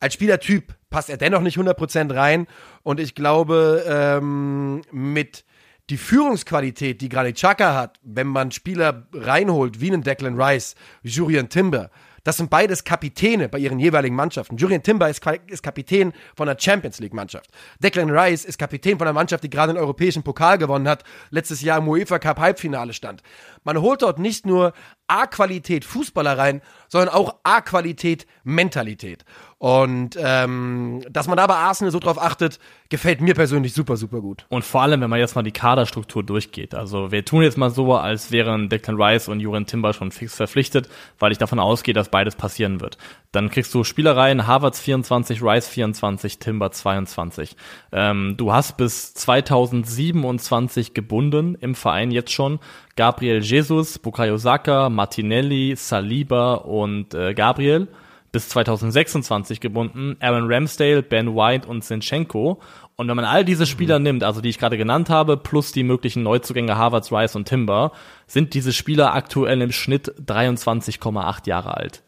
Als 0.00 0.14
Spielertyp 0.14 0.74
passt 0.88 1.10
er 1.10 1.18
dennoch 1.18 1.42
nicht 1.42 1.58
100% 1.58 2.14
rein 2.14 2.46
und 2.82 3.00
ich 3.00 3.14
glaube, 3.14 3.84
ähm, 3.86 4.82
mit 4.90 5.44
die 5.90 5.96
Führungsqualität, 5.96 7.00
die 7.00 7.08
Granit 7.08 7.36
Xhaka 7.36 7.74
hat, 7.74 7.98
wenn 8.02 8.26
man 8.26 8.50
Spieler 8.50 9.06
reinholt, 9.12 9.80
wie 9.80 9.92
einen 9.92 10.02
Declan 10.02 10.40
Rice, 10.40 10.74
Julian 11.02 11.48
Timber, 11.48 11.90
das 12.24 12.36
sind 12.36 12.50
beides 12.50 12.84
Kapitäne 12.84 13.48
bei 13.48 13.58
ihren 13.58 13.80
jeweiligen 13.80 14.14
Mannschaften. 14.14 14.56
Julian 14.56 14.82
Timber 14.82 15.08
ist, 15.08 15.20
Kapitän 15.20 16.12
von 16.36 16.46
der 16.46 16.56
Champions 16.58 17.00
League 17.00 17.14
Mannschaft. 17.14 17.50
Declan 17.80 18.10
Rice 18.10 18.44
ist 18.44 18.58
Kapitän 18.58 18.96
von 18.96 19.08
einer 19.08 19.14
Mannschaft, 19.14 19.42
die 19.42 19.50
gerade 19.50 19.72
den 19.72 19.80
europäischen 19.80 20.22
Pokal 20.22 20.56
gewonnen 20.56 20.88
hat, 20.88 21.02
letztes 21.30 21.62
Jahr 21.62 21.78
im 21.78 21.88
UEFA 21.88 22.20
Cup 22.20 22.38
Halbfinale 22.38 22.92
stand. 22.92 23.22
Man 23.64 23.80
holt 23.80 24.02
dort 24.02 24.20
nicht 24.20 24.46
nur 24.46 24.72
A-Qualität 25.08 25.84
Fußballer 25.84 26.38
rein, 26.38 26.62
sondern 26.88 27.08
auch 27.08 27.40
A-Qualität 27.42 28.26
Mentalität. 28.44 29.24
Und 29.62 30.18
ähm, 30.20 31.04
dass 31.08 31.28
man 31.28 31.36
da 31.36 31.46
bei 31.46 31.54
Arsenal 31.54 31.92
so 31.92 32.00
drauf 32.00 32.20
achtet, 32.20 32.58
gefällt 32.88 33.20
mir 33.20 33.32
persönlich 33.32 33.74
super, 33.74 33.96
super 33.96 34.20
gut. 34.20 34.44
Und 34.48 34.64
vor 34.64 34.82
allem, 34.82 35.00
wenn 35.00 35.08
man 35.08 35.20
jetzt 35.20 35.36
mal 35.36 35.42
die 35.42 35.52
Kaderstruktur 35.52 36.24
durchgeht. 36.24 36.74
Also 36.74 37.12
wir 37.12 37.24
tun 37.24 37.44
jetzt 37.44 37.56
mal 37.56 37.70
so, 37.70 37.94
als 37.94 38.32
wären 38.32 38.68
Declan 38.68 39.00
Rice 39.00 39.28
und 39.28 39.38
Juran 39.38 39.64
Timber 39.64 39.92
schon 39.92 40.10
fix 40.10 40.34
verpflichtet, 40.34 40.88
weil 41.20 41.30
ich 41.30 41.38
davon 41.38 41.60
ausgehe, 41.60 41.94
dass 41.94 42.08
beides 42.08 42.34
passieren 42.34 42.80
wird. 42.80 42.98
Dann 43.30 43.50
kriegst 43.50 43.72
du 43.72 43.84
Spielereien, 43.84 44.48
Harvards 44.48 44.80
24, 44.80 45.40
Rice 45.44 45.68
24, 45.68 46.40
Timber 46.40 46.72
22. 46.72 47.54
Ähm, 47.92 48.34
du 48.36 48.52
hast 48.52 48.76
bis 48.76 49.14
2027 49.14 50.92
gebunden 50.92 51.54
im 51.54 51.76
Verein 51.76 52.10
jetzt 52.10 52.32
schon 52.32 52.58
Gabriel 52.96 53.40
Jesus, 53.40 54.00
Bukayo 54.00 54.38
Saka, 54.38 54.90
Martinelli, 54.90 55.74
Saliba 55.76 56.54
und 56.54 57.14
äh, 57.14 57.32
Gabriel 57.32 57.86
bis 58.32 58.48
2026 58.48 59.60
gebunden, 59.60 60.16
Aaron 60.20 60.50
Ramsdale, 60.50 61.02
Ben 61.02 61.34
White 61.36 61.68
und 61.68 61.84
Sinchenko. 61.84 62.60
Und 62.96 63.08
wenn 63.08 63.16
man 63.16 63.26
all 63.26 63.44
diese 63.44 63.66
Spieler 63.66 63.98
mhm. 63.98 64.04
nimmt, 64.04 64.24
also 64.24 64.40
die 64.40 64.48
ich 64.48 64.58
gerade 64.58 64.78
genannt 64.78 65.10
habe, 65.10 65.36
plus 65.36 65.72
die 65.72 65.84
möglichen 65.84 66.22
Neuzugänge 66.22 66.76
Harvards, 66.76 67.12
Rice 67.12 67.36
und 67.36 67.46
Timber, 67.46 67.92
sind 68.26 68.54
diese 68.54 68.72
Spieler 68.72 69.14
aktuell 69.14 69.60
im 69.60 69.70
Schnitt 69.70 70.14
23,8 70.26 71.46
Jahre 71.46 71.76
alt. 71.76 72.02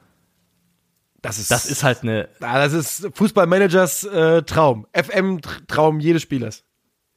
Das 1.20 1.39
ist, 1.39 1.51
das 1.51 1.66
ist 1.66 1.85
halt 1.85 2.03
eine. 2.03 2.29
Das 2.41 2.72
ist 2.72 3.09
Fußballmanagers 3.14 4.05
äh, 4.05 4.43
Traum. 4.43 4.87
FM-Traum 4.93 6.01
jedes 6.01 6.22
Spielers 6.22 6.64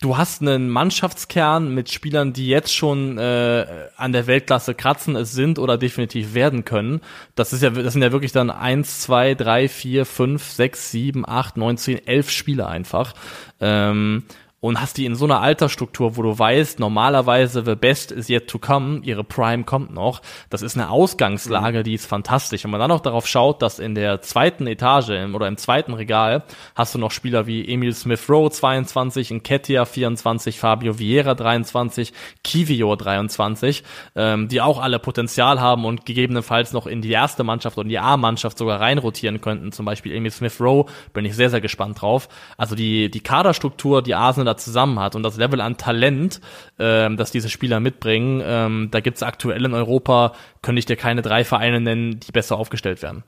du 0.02 0.18
hast 0.18 0.42
einen 0.42 0.70
Mannschaftskern 0.70 1.74
mit 1.74 1.92
Spielern, 1.92 2.34
die 2.34 2.48
jetzt 2.48 2.74
schon 2.74 3.18
äh, 3.18 3.66
an 3.96 4.12
der 4.12 4.28
Weltklasse 4.28 4.76
kratzen, 4.76 5.16
es 5.16 5.32
sind 5.32 5.60
oder 5.60 5.78
definitiv 5.78 6.34
werden 6.34 6.66
können. 6.66 7.02
Das 7.36 7.54
ist 7.54 7.64
ja, 7.64 7.72
das 7.72 7.94
sind 7.94 8.04
ja 8.04 8.12
wirklich 8.12 8.32
dann 8.32 8.50
eins, 8.50 9.02
zwei, 9.02 9.34
drei, 9.34 9.68
vier, 9.68 10.06
fünf, 10.06 10.44
sechs, 10.44 10.92
sieben, 10.92 11.28
acht, 11.28 11.58
neun, 11.58 11.78
zehn, 11.78 12.06
elf 12.06 12.30
Spiele 12.30 12.68
einfach. 12.68 13.14
Ähm, 13.60 14.24
und 14.60 14.82
hast 14.82 14.98
die 14.98 15.06
in 15.06 15.14
so 15.14 15.26
einer 15.26 15.40
Altersstruktur, 15.42 16.18
wo 16.18 16.24
du 16.24 16.38
weißt, 16.38 16.80
normalerweise 16.80 17.64
the 17.64 17.76
best 17.76 18.12
is 18.12 18.28
yet 18.28 18.48
to 18.48 18.58
come, 18.58 19.02
ihre 19.04 19.24
Prime 19.24 19.66
kommt 19.66 19.94
noch. 19.94 20.22
Das 20.50 20.64
ist 20.64 20.76
eine 20.76 20.90
Ausgangslage, 20.90 21.80
mhm. 21.80 21.84
die 21.84 21.94
ist 21.94 22.08
fantastisch. 22.08 22.66
Und 22.66 22.72
man 22.72 22.80
dann 22.80 22.90
noch 22.90 23.02
darauf 23.02 23.28
schaut, 23.28 23.62
dass 23.62 23.78
in 23.78 23.94
der 23.94 24.22
zweiten 24.22 24.66
Etage 24.66 25.12
oder 25.34 25.48
im 25.48 25.58
zweiten 25.58 25.94
Regal 25.94 26.44
hast 26.76 26.96
du 26.96 27.00
noch 27.00 27.12
Spieler 27.12 27.46
wie 27.46 27.72
Emil 27.72 27.94
Smith 27.94 28.28
Rowe 28.30 28.50
22, 28.50 29.30
Nketia 29.30 29.86
24, 29.86 30.58
Fabio 30.58 30.98
Vieira 30.98 31.36
23, 31.36 32.12
Kivio 32.44 32.96
23, 32.96 33.84
ähm, 34.16 34.48
die 34.48 34.62
auch 34.62 34.82
alle 34.82 34.98
Potenzial 34.98 35.62
haben 35.62 35.86
und 35.86 36.08
gegebenenfalls 36.08 36.74
noch 36.74 36.88
in 36.88 37.04
die 37.04 37.12
erste 37.12 37.44
Mannschaft 37.44 37.78
und 37.78 37.90
die 37.90 38.00
A-Mannschaft 38.00 38.58
sogar 38.58 38.82
reinrotieren 38.82 39.40
könnten. 39.40 39.72
Zum 39.72 39.86
Beispiel 39.86 40.16
Emil 40.16 40.32
Smith 40.32 40.60
Rowe, 40.60 40.88
bin 41.14 41.26
ich 41.26 41.36
sehr, 41.36 41.52
sehr 41.52 41.62
gespannt 41.62 42.02
drauf. 42.02 42.28
Also 42.58 42.74
die, 42.74 43.12
die 43.12 43.22
Kaderstruktur, 43.22 44.02
die 44.02 44.16
Arsenal 44.16 44.47
da 44.48 44.58
zusammen 44.58 45.00
hat 45.00 45.16
und 45.16 45.24
das 45.24 45.38
Level 45.38 45.62
an 45.62 45.78
Talent, 45.78 46.42
ähm, 46.80 47.18
das 47.18 47.32
diese 47.32 47.50
Spieler 47.50 47.80
mitbringen, 47.80 48.42
ähm, 48.44 48.88
da 48.92 49.00
gibt 49.00 49.18
es 49.18 49.24
aktuell 49.24 49.64
in 49.66 49.74
Europa, 49.74 50.34
könnte 50.62 50.80
ich 50.80 50.86
dir 50.86 50.96
keine 50.96 51.22
drei 51.22 51.44
Vereine 51.44 51.80
nennen, 51.80 52.20
die 52.20 52.32
besser 52.32 52.58
aufgestellt 52.58 53.02
werden. 53.04 53.24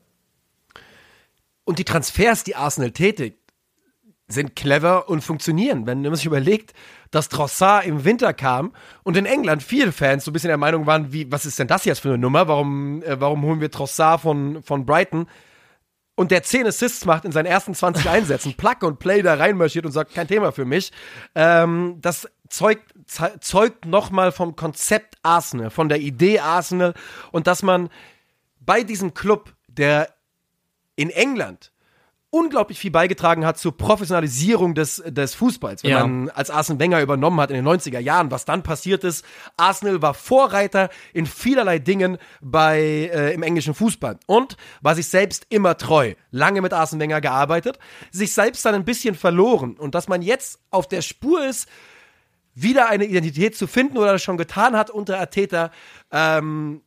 Und 1.65 1.77
die 1.77 1.85
Transfers, 1.85 2.43
die 2.43 2.55
Arsenal 2.55 2.91
tätigt, 2.91 3.37
sind 4.27 4.55
clever 4.55 5.09
und 5.09 5.21
funktionieren. 5.21 5.85
Wenn 5.87 6.01
man 6.01 6.15
sich 6.15 6.25
überlegt, 6.25 6.73
dass 7.11 7.29
Trossard 7.29 7.85
im 7.85 8.05
Winter 8.05 8.33
kam 8.33 8.73
und 9.03 9.17
in 9.17 9.25
England 9.25 9.63
viele 9.63 9.91
Fans 9.91 10.23
so 10.23 10.31
ein 10.31 10.33
bisschen 10.33 10.49
der 10.49 10.57
Meinung 10.57 10.85
waren, 10.85 11.11
wie, 11.11 11.31
was 11.31 11.45
ist 11.45 11.59
denn 11.59 11.67
das 11.67 11.85
jetzt 11.85 11.99
für 11.99 12.09
eine 12.09 12.17
Nummer? 12.19 12.47
Warum, 12.47 13.01
äh, 13.03 13.19
warum 13.19 13.43
holen 13.43 13.59
wir 13.59 13.71
Trossard 13.71 14.21
von, 14.21 14.61
von 14.63 14.85
Brighton? 14.85 15.27
Und 16.19 16.31
der 16.31 16.43
10 16.43 16.67
Assists 16.67 17.05
macht 17.05 17.23
in 17.23 17.31
seinen 17.31 17.45
ersten 17.45 17.73
20 17.73 18.09
Einsätzen, 18.09 18.53
Plug 18.53 18.81
und 18.81 18.99
Play 18.99 19.21
da 19.21 19.35
reinmarschiert 19.35 19.85
und 19.85 19.93
sagt, 19.93 20.13
kein 20.13 20.27
Thema 20.27 20.51
für 20.51 20.65
mich, 20.65 20.91
ähm, 21.33 21.95
das 22.01 22.27
zeugt, 22.49 22.93
zeugt 23.39 23.85
nochmal 23.85 24.33
vom 24.33 24.57
Konzept 24.57 25.15
Arsenal, 25.23 25.69
von 25.69 25.87
der 25.87 26.01
Idee 26.01 26.39
Arsenal 26.39 26.93
und 27.31 27.47
dass 27.47 27.63
man 27.63 27.87
bei 28.59 28.83
diesem 28.83 29.13
Club, 29.13 29.53
der 29.69 30.13
in 30.97 31.09
England 31.09 31.71
unglaublich 32.31 32.79
viel 32.79 32.91
beigetragen 32.91 33.45
hat 33.45 33.57
zur 33.57 33.75
Professionalisierung 33.75 34.75
des, 34.75 35.01
des 35.05 35.33
Fußballs, 35.33 35.83
wenn 35.83 35.91
ja. 35.91 36.05
man 36.05 36.29
als 36.29 36.51
Arsene 36.51 36.79
Wenger 36.79 37.01
übernommen 37.01 37.39
hat 37.39 37.49
in 37.49 37.55
den 37.55 37.67
90er 37.67 37.99
Jahren, 37.99 38.29
was 38.29 38.45
dann 38.45 38.61
passiert 38.61 39.03
ist. 39.03 39.25
Arsenal 39.57 40.01
war 40.01 40.13
Vorreiter 40.13 40.89
in 41.13 41.25
vielerlei 41.25 41.79
Dingen 41.79 42.17
bei, 42.41 42.79
äh, 42.79 43.33
im 43.33 43.41
englischen 43.41 43.73
Fußball 43.73 44.19
und 44.27 44.57
war 44.81 44.93
sich 44.93 45.07
selbst 45.07 45.47
immer 45.49 45.77
treu. 45.77 46.13
Lange 46.29 46.61
mit 46.61 46.71
Arsene 46.71 47.01
Wenger 47.01 47.21
gearbeitet, 47.21 47.79
sich 48.11 48.33
selbst 48.33 48.63
dann 48.63 48.75
ein 48.75 48.85
bisschen 48.85 49.15
verloren 49.15 49.75
und 49.77 49.95
dass 49.95 50.07
man 50.07 50.21
jetzt 50.21 50.59
auf 50.69 50.87
der 50.87 51.01
Spur 51.01 51.45
ist, 51.45 51.67
wieder 52.53 52.89
eine 52.89 53.05
Identität 53.05 53.55
zu 53.55 53.67
finden 53.67 53.97
oder 53.97 54.13
das 54.13 54.23
schon 54.23 54.37
getan 54.37 54.75
hat 54.75 54.89
unter 54.89 55.19
Arteta. 55.19 55.71
Ähm, 56.11 56.81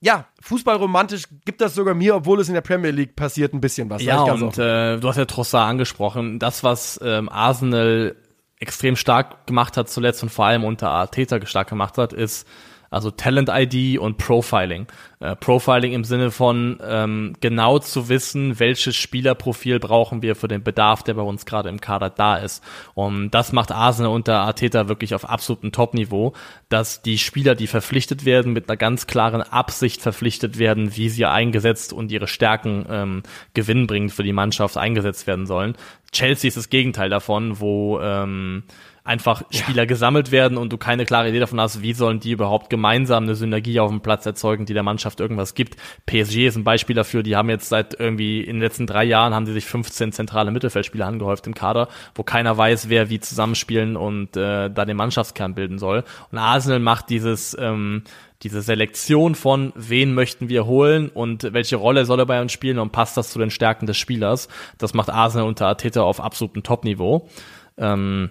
ja, 0.00 0.26
fußballromantisch 0.40 1.24
gibt 1.44 1.60
das 1.60 1.74
sogar 1.74 1.94
mir, 1.94 2.16
obwohl 2.16 2.40
es 2.40 2.48
in 2.48 2.54
der 2.54 2.62
Premier 2.62 2.90
League 2.90 3.16
passiert, 3.16 3.52
ein 3.52 3.60
bisschen 3.60 3.90
was. 3.90 4.02
Ja, 4.02 4.22
und 4.22 4.56
äh, 4.56 4.98
du 4.98 5.08
hast 5.08 5.16
ja 5.16 5.26
Trossard 5.26 5.68
angesprochen. 5.68 6.38
Das, 6.38 6.64
was 6.64 6.98
ähm, 7.02 7.28
Arsenal 7.28 8.16
extrem 8.58 8.96
stark 8.96 9.46
gemacht 9.46 9.76
hat 9.76 9.90
zuletzt 9.90 10.22
und 10.22 10.30
vor 10.30 10.46
allem 10.46 10.64
unter 10.64 10.90
Arteta 10.90 11.44
stark 11.46 11.68
gemacht 11.68 11.98
hat, 11.98 12.12
ist 12.12 12.46
also 12.90 13.10
Talent 13.12 13.48
ID 13.52 13.98
und 13.98 14.18
Profiling. 14.18 14.86
Äh, 15.20 15.36
Profiling 15.36 15.92
im 15.92 16.02
Sinne 16.02 16.32
von 16.32 16.80
ähm, 16.84 17.34
genau 17.40 17.78
zu 17.78 18.08
wissen, 18.08 18.58
welches 18.58 18.96
Spielerprofil 18.96 19.78
brauchen 19.78 20.22
wir 20.22 20.34
für 20.34 20.48
den 20.48 20.64
Bedarf, 20.64 21.04
der 21.04 21.14
bei 21.14 21.22
uns 21.22 21.46
gerade 21.46 21.68
im 21.68 21.80
Kader 21.80 22.10
da 22.10 22.36
ist. 22.36 22.64
Und 22.94 23.30
das 23.30 23.52
macht 23.52 23.70
Arsenal 23.70 24.10
unter 24.10 24.40
Arteta 24.40 24.88
wirklich 24.88 25.14
auf 25.14 25.28
absolutem 25.28 25.70
Top-Niveau, 25.70 26.32
dass 26.68 27.00
die 27.00 27.18
Spieler, 27.18 27.54
die 27.54 27.68
verpflichtet 27.68 28.24
werden, 28.24 28.52
mit 28.52 28.68
einer 28.68 28.76
ganz 28.76 29.06
klaren 29.06 29.42
Absicht 29.42 30.02
verpflichtet 30.02 30.58
werden, 30.58 30.96
wie 30.96 31.08
sie 31.08 31.26
eingesetzt 31.26 31.92
und 31.92 32.10
ihre 32.10 32.26
Stärken 32.26 32.86
ähm, 32.90 33.22
gewinnbringend 33.54 34.12
für 34.12 34.24
die 34.24 34.32
Mannschaft 34.32 34.76
eingesetzt 34.76 35.28
werden 35.28 35.46
sollen. 35.46 35.76
Chelsea 36.12 36.48
ist 36.48 36.56
das 36.56 36.70
Gegenteil 36.70 37.08
davon, 37.08 37.60
wo 37.60 38.00
ähm, 38.00 38.64
einfach 39.04 39.42
Spieler 39.50 39.82
ja. 39.82 39.84
gesammelt 39.86 40.30
werden 40.30 40.58
und 40.58 40.72
du 40.72 40.76
keine 40.76 41.04
klare 41.04 41.28
Idee 41.28 41.40
davon 41.40 41.60
hast, 41.60 41.82
wie 41.82 41.92
sollen 41.92 42.20
die 42.20 42.32
überhaupt 42.32 42.70
gemeinsam 42.70 43.24
eine 43.24 43.34
Synergie 43.34 43.80
auf 43.80 43.90
dem 43.90 44.00
Platz 44.00 44.26
erzeugen, 44.26 44.66
die 44.66 44.74
der 44.74 44.82
Mannschaft 44.82 45.20
irgendwas 45.20 45.54
gibt. 45.54 45.76
PSG 46.06 46.46
ist 46.46 46.56
ein 46.56 46.64
Beispiel 46.64 46.96
dafür, 46.96 47.22
die 47.22 47.36
haben 47.36 47.50
jetzt 47.50 47.68
seit 47.68 47.98
irgendwie 47.98 48.40
in 48.40 48.56
den 48.56 48.62
letzten 48.62 48.86
drei 48.86 49.04
Jahren 49.04 49.34
haben 49.34 49.46
sie 49.46 49.52
sich 49.52 49.66
15 49.66 50.12
zentrale 50.12 50.50
Mittelfeldspieler 50.50 51.06
angehäuft 51.06 51.46
im 51.46 51.54
Kader, 51.54 51.88
wo 52.14 52.22
keiner 52.22 52.56
weiß, 52.56 52.88
wer 52.88 53.10
wie 53.10 53.20
zusammenspielen 53.20 53.96
und 53.96 54.36
äh, 54.36 54.70
da 54.70 54.84
den 54.84 54.96
Mannschaftskern 54.96 55.54
bilden 55.54 55.78
soll. 55.78 56.04
Und 56.30 56.38
Arsenal 56.38 56.80
macht 56.80 57.10
dieses 57.10 57.56
ähm, 57.58 58.04
diese 58.42 58.62
Selektion 58.62 59.34
von 59.34 59.72
wen 59.76 60.14
möchten 60.14 60.48
wir 60.48 60.64
holen 60.64 61.10
und 61.10 61.52
welche 61.52 61.76
Rolle 61.76 62.06
soll 62.06 62.20
er 62.20 62.26
bei 62.26 62.40
uns 62.40 62.52
spielen 62.52 62.78
und 62.78 62.90
passt 62.90 63.16
das 63.16 63.30
zu 63.30 63.38
den 63.38 63.50
Stärken 63.50 63.86
des 63.86 63.98
Spielers. 63.98 64.48
Das 64.78 64.94
macht 64.94 65.10
Arsenal 65.10 65.46
unter 65.46 65.66
Arteta 65.66 66.02
auf 66.02 66.20
absolutem 66.20 66.62
Top-Niveau. 66.62 67.28
Ähm, 67.76 68.30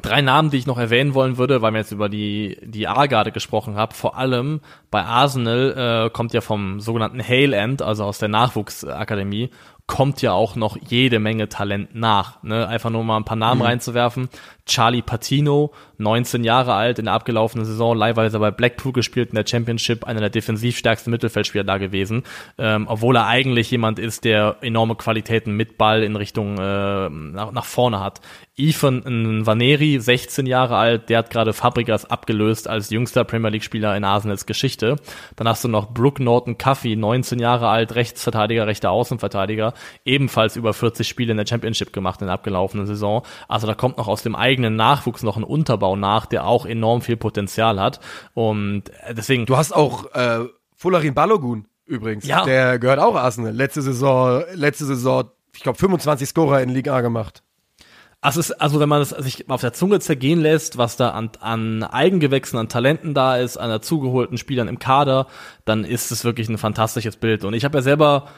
Drei 0.00 0.20
Namen, 0.20 0.50
die 0.50 0.58
ich 0.58 0.66
noch 0.66 0.76
erwähnen 0.76 1.14
wollen 1.14 1.38
würde, 1.38 1.62
weil 1.62 1.72
wir 1.72 1.78
jetzt 1.78 1.92
über 1.92 2.10
die, 2.10 2.58
die 2.62 2.86
A-Garde 2.86 3.32
gesprochen 3.32 3.76
haben. 3.76 3.94
Vor 3.94 4.18
allem 4.18 4.60
bei 4.90 5.02
Arsenal 5.02 6.06
äh, 6.06 6.10
kommt 6.10 6.34
ja 6.34 6.42
vom 6.42 6.80
sogenannten 6.80 7.26
Hale 7.26 7.56
End, 7.56 7.80
also 7.80 8.04
aus 8.04 8.18
der 8.18 8.28
Nachwuchsakademie, 8.28 9.50
kommt 9.86 10.20
ja 10.20 10.32
auch 10.32 10.54
noch 10.54 10.76
jede 10.88 11.18
Menge 11.18 11.48
Talent 11.48 11.94
nach. 11.94 12.42
Ne? 12.42 12.68
Einfach 12.68 12.90
nur 12.90 13.04
mal 13.04 13.16
ein 13.16 13.24
paar 13.24 13.38
Namen 13.38 13.60
mhm. 13.60 13.66
reinzuwerfen. 13.66 14.28
Charlie 14.66 15.02
Patino, 15.02 15.72
19 15.98 16.44
Jahre 16.44 16.74
alt, 16.74 16.98
in 16.98 17.06
der 17.06 17.14
abgelaufenen 17.14 17.64
Saison 17.64 17.96
leihweise 17.96 18.38
bei 18.38 18.50
Blackpool 18.50 18.92
gespielt 18.92 19.30
in 19.30 19.36
der 19.36 19.46
Championship, 19.46 20.04
einer 20.04 20.20
der 20.20 20.30
defensiv 20.30 20.76
stärksten 20.76 21.10
Mittelfeldspieler 21.10 21.64
da 21.64 21.78
gewesen, 21.78 22.22
ähm, 22.58 22.86
obwohl 22.88 23.16
er 23.16 23.26
eigentlich 23.26 23.70
jemand 23.70 23.98
ist, 23.98 24.24
der 24.24 24.56
enorme 24.60 24.96
Qualitäten 24.96 25.52
mit 25.52 25.78
Ball 25.78 26.02
in 26.02 26.16
Richtung 26.16 26.58
äh, 26.58 27.08
nach, 27.08 27.52
nach 27.52 27.64
vorne 27.64 28.00
hat. 28.00 28.20
Ethan 28.58 29.44
Vaneri, 29.44 30.00
16 30.00 30.46
Jahre 30.46 30.76
alt, 30.76 31.10
der 31.10 31.18
hat 31.18 31.30
gerade 31.30 31.52
Fabregas 31.52 32.06
abgelöst 32.06 32.68
als 32.68 32.88
jüngster 32.88 33.24
Premier 33.24 33.50
League 33.50 33.64
Spieler 33.64 33.94
in 33.94 34.02
Arsenals 34.02 34.46
Geschichte. 34.46 34.96
Dann 35.36 35.46
hast 35.46 35.62
du 35.62 35.68
noch 35.68 35.92
Brooke 35.92 36.22
Norton 36.22 36.56
Cuffey, 36.56 36.96
19 36.96 37.38
Jahre 37.38 37.68
alt, 37.68 37.94
Rechtsverteidiger, 37.94 38.66
rechter 38.66 38.90
Außenverteidiger, 38.90 39.74
ebenfalls 40.06 40.56
über 40.56 40.72
40 40.72 41.06
Spiele 41.06 41.32
in 41.32 41.36
der 41.36 41.46
Championship 41.46 41.92
gemacht 41.92 42.22
in 42.22 42.28
der 42.28 42.34
abgelaufenen 42.34 42.86
Saison. 42.86 43.22
Also 43.46 43.66
da 43.66 43.74
kommt 43.74 43.98
noch 43.98 44.08
aus 44.08 44.22
dem 44.22 44.34
eigenen 44.34 44.74
Nachwuchs 44.74 45.22
noch 45.22 45.36
ein 45.36 45.44
Unterbau 45.44 45.85
nach, 45.94 46.26
der 46.26 46.46
auch 46.46 46.66
enorm 46.66 47.02
viel 47.02 47.16
Potenzial 47.16 47.78
hat. 47.78 48.00
Und 48.34 48.84
deswegen. 49.12 49.46
Du 49.46 49.56
hast 49.56 49.72
auch 49.72 50.12
äh, 50.14 50.46
Fularin 50.74 51.14
Balogun 51.14 51.66
übrigens. 51.86 52.26
Ja. 52.26 52.44
Der 52.44 52.78
gehört 52.78 52.98
auch 52.98 53.14
Arsenal. 53.14 53.52
Letzte 53.52 53.82
Saison, 53.82 54.42
letzte 54.54 54.84
Saison, 54.84 55.30
ich 55.54 55.62
glaube 55.62 55.78
25 55.78 56.28
Scorer 56.28 56.62
in 56.62 56.70
Liga 56.70 56.94
A 56.94 57.00
gemacht. 57.00 57.42
Also, 58.22 58.40
ist, 58.40 58.50
also 58.52 58.80
wenn 58.80 58.88
man 58.88 59.02
es 59.02 59.10
sich 59.10 59.48
auf 59.50 59.60
der 59.60 59.72
Zunge 59.72 60.00
zergehen 60.00 60.40
lässt, 60.40 60.78
was 60.78 60.96
da 60.96 61.10
an, 61.10 61.30
an 61.40 61.84
Eigengewächsen, 61.84 62.58
an 62.58 62.68
Talenten 62.68 63.14
da 63.14 63.36
ist, 63.36 63.56
an 63.56 63.68
dazugeholten 63.68 64.38
Spielern 64.38 64.68
im 64.68 64.78
Kader, 64.78 65.26
dann 65.64 65.84
ist 65.84 66.10
es 66.10 66.24
wirklich 66.24 66.48
ein 66.48 66.58
fantastisches 66.58 67.18
Bild. 67.18 67.44
Und 67.44 67.54
ich 67.54 67.64
habe 67.64 67.78
ja 67.78 67.82
selber 67.82 68.28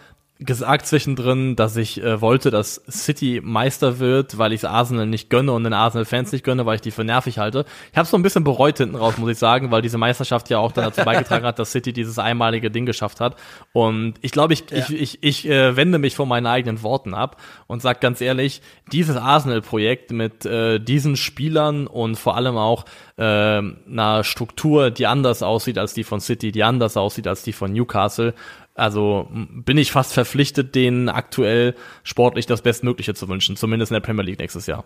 gesagt 0.41 0.87
zwischendrin, 0.87 1.57
dass 1.57 1.77
ich 1.77 2.01
äh, 2.01 2.21
wollte, 2.21 2.51
dass 2.51 2.81
City 2.89 3.41
Meister 3.43 3.99
wird, 3.99 4.39
weil 4.39 4.53
ich 4.53 4.61
es 4.61 4.65
Arsenal 4.65 5.07
nicht 5.07 5.31
gönne 5.31 5.51
und 5.53 5.65
den 5.65 5.73
Arsenal-Fans 5.73 6.31
nicht 6.31 6.45
gönne, 6.45 6.65
weil 6.65 6.77
ich 6.77 6.81
die 6.81 6.93
für 6.93 7.03
nervig 7.03 7.39
halte. 7.39 7.65
Ich 7.91 7.97
habe 7.97 8.05
es 8.05 8.11
so 8.11 8.17
ein 8.17 8.23
bisschen 8.23 8.45
bereut 8.45 8.79
hinten 8.79 8.95
raus, 8.95 9.19
muss 9.19 9.31
ich 9.31 9.39
sagen, 9.39 9.73
weil 9.73 9.83
diese 9.83 9.99
Meisterschaft 9.99 10.49
ja 10.49 10.59
auch 10.59 10.71
dann 10.71 10.85
dazu 10.85 11.05
beigetragen 11.05 11.45
hat, 11.45 11.59
dass 11.59 11.73
City 11.73 11.93
dieses 11.93 12.21
einmalige 12.21 12.71
Ding 12.71 12.87
geschafft 12.87 13.21
hat. 13.21 13.35
Und 13.73 14.15
ich 14.21 14.31
glaube, 14.31 14.53
ich, 14.53 14.65
ja. 14.71 14.79
ich, 14.79 14.91
ich, 14.91 15.23
ich 15.23 15.49
äh, 15.49 15.75
wende 15.75 15.99
mich 15.99 16.15
von 16.15 16.29
meinen 16.29 16.47
eigenen 16.47 16.85
Worten 16.85 17.15
ab 17.15 17.41
und 17.67 17.83
sag 17.83 18.01
ganz 18.01 18.21
ehrlich, 18.21 18.63
dieses 18.93 19.17
Arsenal-Projekt 19.17 20.13
mit 20.13 20.47
äh, 20.47 20.79
diesen 20.79 21.17
Spielern 21.17 21.89
und 21.89 22.15
vor 22.15 22.37
allem 22.37 22.57
auch 22.57 22.85
äh, 23.17 23.23
einer 23.23 24.23
Struktur, 24.23 24.93
die 24.93 25.09
anders 25.09 25.43
aussieht 25.43 25.79
als 25.79 25.95
die 25.95 26.05
von 26.05 26.21
City, 26.21 26.53
die 26.53 26.63
anders 26.63 26.97
aussieht 26.97 27.27
als 27.27 27.43
die 27.43 27.53
von 27.53 27.73
Newcastle, 27.73 28.35
also 28.79 29.29
bin 29.31 29.79
ich 29.79 29.93
fast 29.93 30.13
verpflichtet, 30.13 30.75
denen 30.75 31.09
aktuell 31.09 31.75
sportlich 32.05 32.47
das 32.47 32.63
Bestmögliche 32.63 33.15
zu 33.15 33.29
wünschen, 33.29 33.57
zumindest 33.57 33.91
in 33.91 33.95
der 33.95 34.01
Premier 34.01 34.25
League 34.25 34.39
nächstes 34.39 34.67
Jahr. 34.67 34.85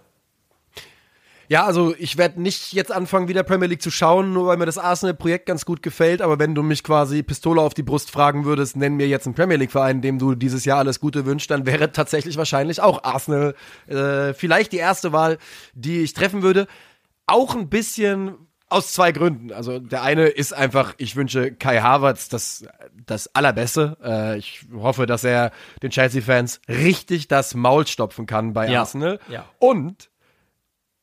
Ja, 1.49 1.66
also 1.66 1.95
ich 1.99 2.16
werde 2.16 2.40
nicht 2.40 2.72
jetzt 2.72 2.90
anfangen, 2.90 3.28
wieder 3.28 3.43
Premier 3.43 3.68
League 3.68 3.82
zu 3.82 3.90
schauen, 3.90 4.32
nur 4.32 4.47
weil 4.47 4.57
mir 4.57 4.64
das 4.64 4.78
Arsenal-Projekt 4.78 5.45
ganz 5.45 5.66
gut 5.66 5.82
gefällt. 5.82 6.22
Aber 6.22 6.38
wenn 6.38 6.55
du 6.55 6.62
mich 6.62 6.82
quasi 6.82 7.22
Pistole 7.22 7.61
auf 7.61 7.74
die 7.74 7.82
Brust 7.82 8.11
fragen 8.11 8.47
würdest, 8.47 8.76
nenn 8.76 8.95
mir 8.95 9.07
jetzt 9.07 9.26
einen 9.26 9.34
Premier 9.34 9.59
League-Verein, 9.59 10.01
dem 10.01 10.18
du 10.18 10.34
dieses 10.34 10.64
Jahr 10.64 10.78
alles 10.78 10.99
Gute 10.99 11.26
wünschst, 11.26 11.51
dann 11.51 11.66
wäre 11.66 11.93
tatsächlich 11.93 12.38
wahrscheinlich 12.38 12.80
auch 12.80 13.05
Arsenal 13.05 13.55
äh, 13.86 14.32
vielleicht 14.32 14.72
die 14.72 14.78
erste 14.78 15.12
Wahl, 15.12 15.36
die 15.74 16.01
ich 16.01 16.14
treffen 16.14 16.43
würde. 16.43 16.68
Auch 17.26 17.55
ein 17.55 17.68
bisschen 17.68 18.36
aus 18.73 18.93
zwei 18.93 19.12
Gründen. 19.12 19.53
Also 19.53 19.79
der 19.79 20.03
eine 20.03 20.27
ist 20.27 20.53
einfach, 20.53 20.95
ich 20.99 21.16
wünsche 21.16 21.53
Kai 21.53 21.81
Havertz 21.81 22.29
das, 22.29 22.66
das 23.07 23.35
Allerbeste. 23.35 23.97
Äh, 24.03 24.39
ich 24.39 24.64
hoffe, 24.75 25.07
dass 25.07 25.25
er 25.25 25.53
den 25.83 25.91
Chelsea-Fans 25.91 26.61
richtig 26.68 27.29
das 27.29 27.55
Maul 27.55 27.87
stopfen 27.87 28.27
kann 28.27 28.53
bei 28.53 28.68
ja. 28.68 28.81
Arsenal. 28.81 29.20
Ja. 29.29 29.47
Und 29.59 30.11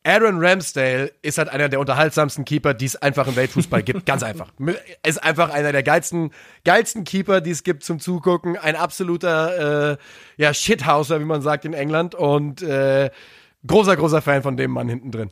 Aaron 0.04 0.44
Ramsdale 0.44 1.12
ist 1.22 1.38
halt 1.38 1.50
einer 1.50 1.68
der 1.68 1.80
unterhaltsamsten 1.80 2.46
Keeper, 2.46 2.74
die 2.74 2.86
es 2.86 2.96
einfach 2.96 3.28
im 3.28 3.36
Weltfußball 3.36 3.84
gibt. 3.84 4.06
Ganz 4.06 4.24
einfach. 4.24 4.52
Ist 5.06 5.22
einfach 5.22 5.50
einer 5.50 5.74
der 5.74 5.84
geilsten, 5.84 6.32
geilsten 6.64 7.04
Keeper, 7.04 7.42
die 7.42 7.52
es 7.52 7.64
gibt 7.64 7.84
zum 7.84 8.00
Zugucken. 8.00 8.58
Ein 8.58 8.76
absoluter 8.76 9.92
äh, 9.92 9.98
ja, 10.38 10.54
Shithouser, 10.54 11.20
wie 11.20 11.26
man 11.26 11.42
sagt 11.42 11.66
in 11.66 11.74
England. 11.74 12.16
Und 12.16 12.62
äh, 12.62 13.12
großer, 13.68 13.98
großer 13.98 14.22
Fan 14.22 14.42
von 14.42 14.56
dem 14.56 14.72
Mann 14.72 14.88
hinten 14.88 15.12
drin. 15.12 15.32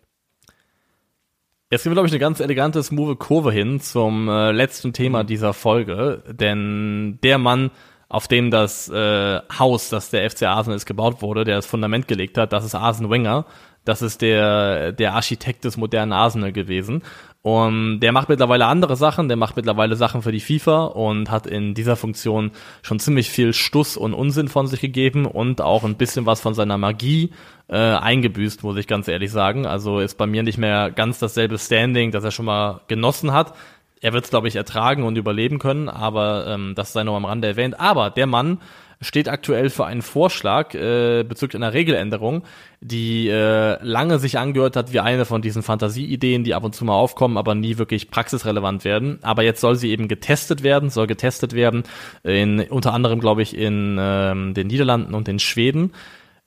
Jetzt 1.70 1.84
gehen 1.84 1.92
wir, 1.92 1.96
glaube 1.96 2.08
ich, 2.08 2.14
eine 2.14 2.20
ganz 2.20 2.40
elegante, 2.40 2.82
smooth 2.82 3.20
Kurve 3.20 3.52
hin 3.52 3.82
zum 3.82 4.30
äh, 4.30 4.52
letzten 4.54 4.94
Thema 4.94 5.24
mhm. 5.24 5.28
dieser 5.28 5.54
Folge. 5.54 6.24
Denn 6.32 7.20
der 7.24 7.38
Mann, 7.38 7.72
auf 8.08 8.30
dem 8.30 8.52
das 8.52 8.88
äh, 8.88 9.42
Haus, 9.60 9.90
das 9.90 10.10
der 10.10 10.30
FC 10.30 10.44
Arsenal 10.44 10.78
ist, 10.78 10.86
gebaut 10.86 11.22
wurde, 11.22 11.44
der 11.44 11.58
das 11.58 11.66
Fundament 11.66 12.08
gelegt 12.08 12.38
hat, 12.38 12.54
das 12.54 12.64
ist 12.64 12.74
Arsene 12.74 13.10
Wenger. 13.10 13.46
Das 13.88 14.02
ist 14.02 14.22
der, 14.22 14.92
der 14.92 15.14
Architekt 15.14 15.64
des 15.64 15.78
modernen 15.78 16.12
Arsenal 16.12 16.52
gewesen. 16.52 17.04
Und 17.42 18.02
der 18.02 18.12
macht 18.12 18.28
mittlerweile 18.28 18.66
andere 18.66 18.98
Sachen, 18.98 19.30
der 19.30 19.38
macht 19.38 19.56
mittlerweile 19.56 19.96
Sachen 19.96 20.22
für 20.22 20.34
die 20.34 20.42
FIFA 20.42 20.88
und 20.88 21.32
hat 21.32 21.48
in 21.48 21.74
dieser 21.74 21.96
Funktion 21.96 22.52
schon 22.82 23.00
ziemlich 23.00 23.30
viel 23.30 23.54
Stuss 23.54 23.96
und 23.96 24.14
Unsinn 24.14 24.50
von 24.50 24.68
sich 24.68 24.82
gegeben 24.82 25.26
und 25.26 25.62
auch 25.62 25.86
ein 25.86 25.96
bisschen 25.96 26.26
was 26.26 26.42
von 26.42 26.54
seiner 26.54 26.78
Magie 26.78 27.32
äh, 27.70 27.78
eingebüßt, 27.78 28.64
muss 28.64 28.76
ich 28.76 28.88
ganz 28.88 29.08
ehrlich 29.08 29.32
sagen. 29.32 29.66
Also 29.66 30.00
ist 30.00 30.18
bei 30.18 30.28
mir 30.28 30.44
nicht 30.44 30.58
mehr 30.58 30.92
ganz 30.92 31.20
dasselbe 31.20 31.58
Standing, 31.58 32.12
das 32.12 32.26
er 32.26 32.32
schon 32.32 32.46
mal 32.46 32.82
genossen 32.90 33.32
hat. 33.32 33.54
Er 34.02 34.12
wird 34.12 34.26
es, 34.26 34.30
glaube 34.30 34.50
ich, 34.50 34.58
ertragen 34.58 35.04
und 35.04 35.18
überleben 35.18 35.60
können, 35.60 35.88
aber 35.88 36.46
ähm, 36.48 36.74
das 36.76 36.92
sei 36.92 37.06
noch 37.06 37.16
am 37.16 37.24
Rande 37.24 37.48
erwähnt. 37.48 37.80
Aber 37.80 38.10
der 38.10 38.28
Mann 38.28 38.60
steht 39.02 39.30
aktuell 39.30 39.70
für 39.70 39.86
einen 39.86 40.02
Vorschlag 40.02 40.74
äh, 40.74 41.24
bezüglich 41.24 41.56
einer 41.56 41.74
Regeländerung, 41.74 42.44
die 42.82 43.28
äh, 43.28 43.78
lange 43.84 44.20
sich 44.20 44.38
angehört 44.38 44.76
hat 44.76 44.94
wie 44.94 45.00
eine 45.00 45.26
von 45.26 45.42
diesen 45.42 45.64
Fantasieideen, 45.64 46.44
die 46.44 46.54
ab 46.54 46.64
und 46.64 46.74
zu 46.74 46.86
mal 46.86 46.96
aufkommen, 46.96 47.38
aber 47.38 47.56
nie 47.56 47.78
wirklich 47.78 48.10
praxisrelevant 48.10 48.84
werden. 48.86 49.20
Aber 49.22 49.44
jetzt 49.44 49.62
soll 49.62 49.76
sie 49.76 49.92
eben 49.92 50.08
getestet 50.08 50.64
werden, 50.64 50.90
soll 50.90 51.08
getestet 51.08 51.54
werden, 51.54 51.84
in, 52.24 52.62
unter 52.62 52.94
anderem, 52.94 53.20
glaube 53.20 53.42
ich, 53.42 53.56
in 53.56 53.98
ähm, 54.00 54.54
den 54.54 54.68
Niederlanden 54.68 55.14
und 55.14 55.28
in 55.28 55.40
Schweden. 55.40 55.94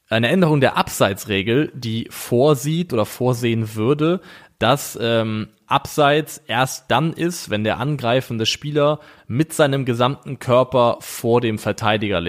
Eine 0.08 0.28
Änderung 0.28 0.60
der 0.60 0.76
Abseitsregel, 0.76 1.70
die 1.74 2.08
vorsieht 2.10 2.92
oder 2.92 3.06
vorsehen 3.06 3.76
würde, 3.76 4.20
dass 4.58 4.98
ähm, 5.00 5.48
Abseits 5.70 6.42
erst 6.48 6.90
dann 6.90 7.12
ist, 7.12 7.48
wenn 7.48 7.62
der 7.62 7.78
angreifende 7.78 8.44
Spieler 8.44 8.98
mit 9.28 9.52
seinem 9.52 9.84
gesamten 9.84 10.40
Körper 10.40 10.96
vor 11.00 11.40
dem 11.40 11.58
Verteidiger, 11.58 12.20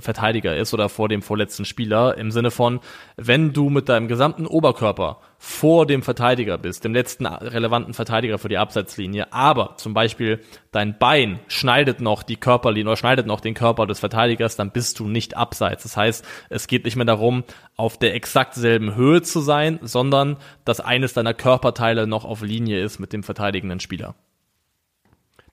Verteidiger 0.00 0.54
ist 0.56 0.74
oder 0.74 0.90
vor 0.90 1.08
dem 1.08 1.22
vorletzten 1.22 1.64
Spieler. 1.64 2.18
Im 2.18 2.30
Sinne 2.30 2.50
von, 2.50 2.80
wenn 3.16 3.54
du 3.54 3.70
mit 3.70 3.88
deinem 3.88 4.08
gesamten 4.08 4.46
Oberkörper 4.46 5.20
vor 5.42 5.86
dem 5.86 6.02
Verteidiger 6.02 6.58
bist, 6.58 6.84
dem 6.84 6.92
letzten 6.92 7.24
relevanten 7.24 7.94
Verteidiger 7.94 8.36
für 8.36 8.50
die 8.50 8.58
Abseitslinie, 8.58 9.32
aber 9.32 9.76
zum 9.78 9.94
Beispiel 9.94 10.40
dein 10.70 10.98
Bein 10.98 11.40
schneidet 11.48 12.02
noch 12.02 12.22
die 12.22 12.36
Körperlinie 12.36 12.90
oder 12.90 12.98
schneidet 12.98 13.26
noch 13.26 13.40
den 13.40 13.54
Körper 13.54 13.86
des 13.86 14.00
Verteidigers, 14.00 14.56
dann 14.56 14.70
bist 14.70 14.98
du 14.98 15.08
nicht 15.08 15.38
abseits. 15.38 15.84
Das 15.84 15.96
heißt, 15.96 16.26
es 16.50 16.66
geht 16.66 16.84
nicht 16.84 16.96
mehr 16.96 17.06
darum, 17.06 17.44
auf 17.76 17.96
der 17.96 18.14
exakt 18.14 18.52
selben 18.52 18.94
Höhe 18.94 19.22
zu 19.22 19.40
sein, 19.40 19.78
sondern 19.80 20.36
dass 20.66 20.80
eines 20.80 21.14
deiner 21.14 21.32
Körperteile 21.32 22.06
noch 22.06 22.26
auf 22.26 22.42
Linie 22.42 22.82
ist 22.82 22.89
mit 22.98 23.12
dem 23.12 23.22
verteidigenden 23.22 23.80
Spieler. 23.80 24.14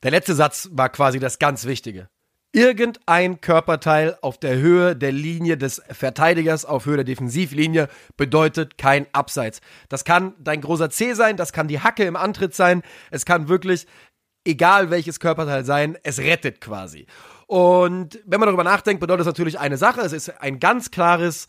Der 0.03 0.11
letzte 0.11 0.35
Satz 0.35 0.69
war 0.71 0.89
quasi 0.89 1.19
das 1.19 1.39
ganz 1.39 1.65
Wichtige. 1.65 2.09
Irgendein 2.53 3.41
Körperteil 3.41 4.17
auf 4.21 4.39
der 4.39 4.57
Höhe 4.57 4.95
der 4.95 5.11
Linie 5.11 5.57
des 5.57 5.81
Verteidigers, 5.89 6.65
auf 6.65 6.85
Höhe 6.85 6.95
der 6.95 7.03
Defensivlinie, 7.03 7.89
bedeutet 8.15 8.77
kein 8.77 9.05
Abseits. 9.11 9.61
Das 9.89 10.05
kann 10.05 10.33
dein 10.39 10.61
großer 10.61 10.89
C 10.89 11.13
sein, 11.13 11.35
das 11.37 11.51
kann 11.51 11.67
die 11.67 11.81
Hacke 11.81 12.03
im 12.05 12.15
Antritt 12.15 12.55
sein, 12.55 12.83
es 13.11 13.25
kann 13.25 13.49
wirklich, 13.49 13.85
egal 14.45 14.89
welches 14.89 15.19
Körperteil 15.19 15.65
sein, 15.65 15.97
es 16.03 16.19
rettet 16.19 16.61
quasi. 16.61 17.05
Und 17.47 18.19
wenn 18.25 18.39
man 18.39 18.47
darüber 18.47 18.63
nachdenkt, 18.63 19.01
bedeutet 19.01 19.21
das 19.21 19.27
natürlich 19.27 19.59
eine 19.59 19.77
Sache. 19.77 20.01
Es 20.01 20.13
ist 20.13 20.29
ein 20.41 20.59
ganz 20.59 20.89
klares 20.89 21.47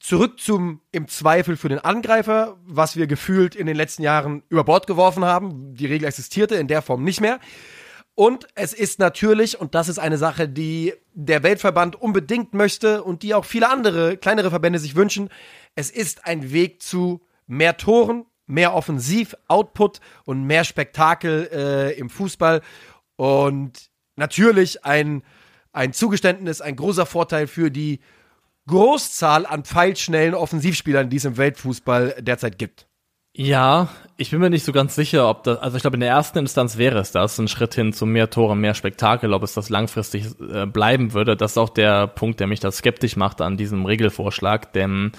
Zurück 0.00 0.40
zum 0.40 0.80
im 0.90 1.08
Zweifel 1.08 1.56
für 1.56 1.68
den 1.68 1.78
Angreifer, 1.78 2.58
was 2.64 2.96
wir 2.96 3.06
gefühlt 3.06 3.54
in 3.54 3.66
den 3.66 3.76
letzten 3.76 4.02
Jahren 4.02 4.42
über 4.48 4.64
Bord 4.64 4.86
geworfen 4.86 5.24
haben. 5.24 5.74
Die 5.74 5.86
Regel 5.86 6.06
existierte 6.06 6.56
in 6.56 6.68
der 6.68 6.82
Form 6.82 7.04
nicht 7.04 7.20
mehr. 7.20 7.38
Und 8.16 8.46
es 8.54 8.72
ist 8.72 8.98
natürlich, 9.00 9.60
und 9.60 9.74
das 9.74 9.88
ist 9.88 9.98
eine 9.98 10.18
Sache, 10.18 10.48
die 10.48 10.94
der 11.14 11.42
Weltverband 11.42 12.00
unbedingt 12.00 12.54
möchte 12.54 13.02
und 13.02 13.22
die 13.22 13.34
auch 13.34 13.44
viele 13.44 13.68
andere 13.70 14.16
kleinere 14.16 14.50
Verbände 14.50 14.78
sich 14.78 14.94
wünschen, 14.94 15.30
es 15.74 15.90
ist 15.90 16.24
ein 16.24 16.52
Weg 16.52 16.80
zu 16.80 17.22
mehr 17.46 17.76
Toren, 17.76 18.26
mehr 18.46 18.74
Offensiv-Output 18.74 20.00
und 20.24 20.44
mehr 20.44 20.64
Spektakel 20.64 21.48
äh, 21.52 21.98
im 21.98 22.08
Fußball. 22.08 22.62
Und 23.16 23.90
natürlich 24.16 24.84
ein, 24.84 25.22
ein 25.72 25.92
Zugeständnis, 25.92 26.60
ein 26.60 26.76
großer 26.76 27.06
Vorteil 27.06 27.46
für 27.48 27.70
die 27.70 28.00
Großzahl 28.66 29.46
an 29.46 29.64
pfeilschnellen 29.64 30.34
Offensivspielern, 30.34 31.10
die 31.10 31.16
es 31.16 31.24
im 31.24 31.36
Weltfußball 31.36 32.16
derzeit 32.20 32.58
gibt. 32.58 32.86
Ja, 33.36 33.88
ich 34.16 34.30
bin 34.30 34.38
mir 34.38 34.48
nicht 34.48 34.64
so 34.64 34.70
ganz 34.70 34.94
sicher, 34.94 35.28
ob 35.28 35.42
das, 35.42 35.58
also 35.58 35.76
ich 35.76 35.82
glaube, 35.82 35.96
in 35.96 36.00
der 36.00 36.10
ersten 36.10 36.38
Instanz 36.38 36.78
wäre 36.78 37.00
es 37.00 37.10
das, 37.10 37.36
ein 37.38 37.48
Schritt 37.48 37.74
hin 37.74 37.92
zu 37.92 38.06
mehr 38.06 38.30
Toren, 38.30 38.60
mehr 38.60 38.74
Spektakel, 38.74 39.32
ob 39.32 39.42
es 39.42 39.54
das 39.54 39.70
langfristig 39.70 40.26
äh, 40.40 40.66
bleiben 40.66 41.14
würde. 41.14 41.36
Das 41.36 41.52
ist 41.52 41.58
auch 41.58 41.70
der 41.70 42.06
Punkt, 42.06 42.38
der 42.38 42.46
mich 42.46 42.60
da 42.60 42.70
skeptisch 42.70 43.16
macht 43.16 43.40
an 43.40 43.56
diesem 43.56 43.86
Regelvorschlag, 43.86 44.72
denn 44.72 45.10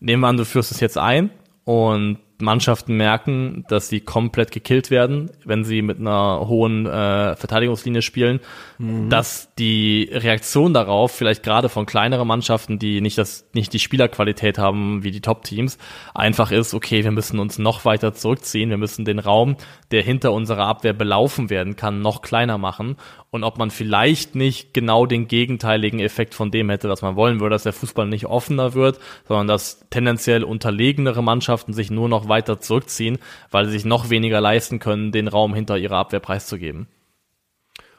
nehmen 0.00 0.20
wir 0.20 0.28
an, 0.28 0.36
du 0.36 0.44
führst 0.44 0.70
es 0.70 0.80
jetzt 0.80 0.98
ein 0.98 1.30
und 1.64 2.18
Mannschaften 2.42 2.96
merken, 2.96 3.64
dass 3.68 3.88
sie 3.88 4.00
komplett 4.00 4.50
gekillt 4.50 4.90
werden, 4.90 5.30
wenn 5.44 5.64
sie 5.64 5.82
mit 5.82 5.98
einer 5.98 6.46
hohen 6.46 6.86
äh, 6.86 7.36
Verteidigungslinie 7.36 8.02
spielen, 8.02 8.40
mhm. 8.78 9.08
dass 9.08 9.54
die 9.58 10.10
Reaktion 10.12 10.74
darauf 10.74 11.12
vielleicht 11.12 11.42
gerade 11.42 11.68
von 11.68 11.86
kleineren 11.86 12.28
Mannschaften, 12.28 12.78
die 12.78 13.00
nicht 13.00 13.18
das 13.18 13.48
nicht 13.54 13.72
die 13.72 13.78
Spielerqualität 13.78 14.58
haben 14.58 15.02
wie 15.02 15.10
die 15.10 15.20
Top-Teams, 15.20 15.78
einfach 16.14 16.50
ist, 16.50 16.74
okay, 16.74 17.04
wir 17.04 17.12
müssen 17.12 17.38
uns 17.38 17.58
noch 17.58 17.84
weiter 17.84 18.12
zurückziehen, 18.12 18.70
wir 18.70 18.78
müssen 18.78 19.04
den 19.04 19.18
Raum, 19.18 19.56
der 19.90 20.02
hinter 20.02 20.32
unserer 20.32 20.66
Abwehr 20.66 20.92
belaufen 20.92 21.50
werden 21.50 21.76
kann, 21.76 22.02
noch 22.02 22.22
kleiner 22.22 22.58
machen 22.58 22.96
und 23.32 23.44
ob 23.44 23.56
man 23.56 23.70
vielleicht 23.70 24.34
nicht 24.34 24.74
genau 24.74 25.06
den 25.06 25.26
gegenteiligen 25.26 26.00
Effekt 26.00 26.34
von 26.34 26.50
dem 26.50 26.68
hätte, 26.68 26.90
was 26.90 27.00
man 27.00 27.16
wollen 27.16 27.40
würde, 27.40 27.54
dass 27.54 27.62
der 27.62 27.72
Fußball 27.72 28.06
nicht 28.06 28.26
offener 28.26 28.74
wird, 28.74 29.00
sondern 29.26 29.48
dass 29.48 29.88
tendenziell 29.88 30.44
unterlegenere 30.44 31.22
Mannschaften 31.22 31.72
sich 31.72 31.90
nur 31.90 32.10
noch 32.10 32.28
weiter 32.32 32.58
zurückziehen, 32.58 33.18
weil 33.50 33.66
sie 33.66 33.72
sich 33.72 33.84
noch 33.84 34.10
weniger 34.10 34.40
leisten 34.40 34.78
können, 34.78 35.12
den 35.12 35.28
Raum 35.28 35.54
hinter 35.54 35.76
ihrer 35.76 35.98
Abwehr 35.98 36.20
preiszugeben. 36.20 36.88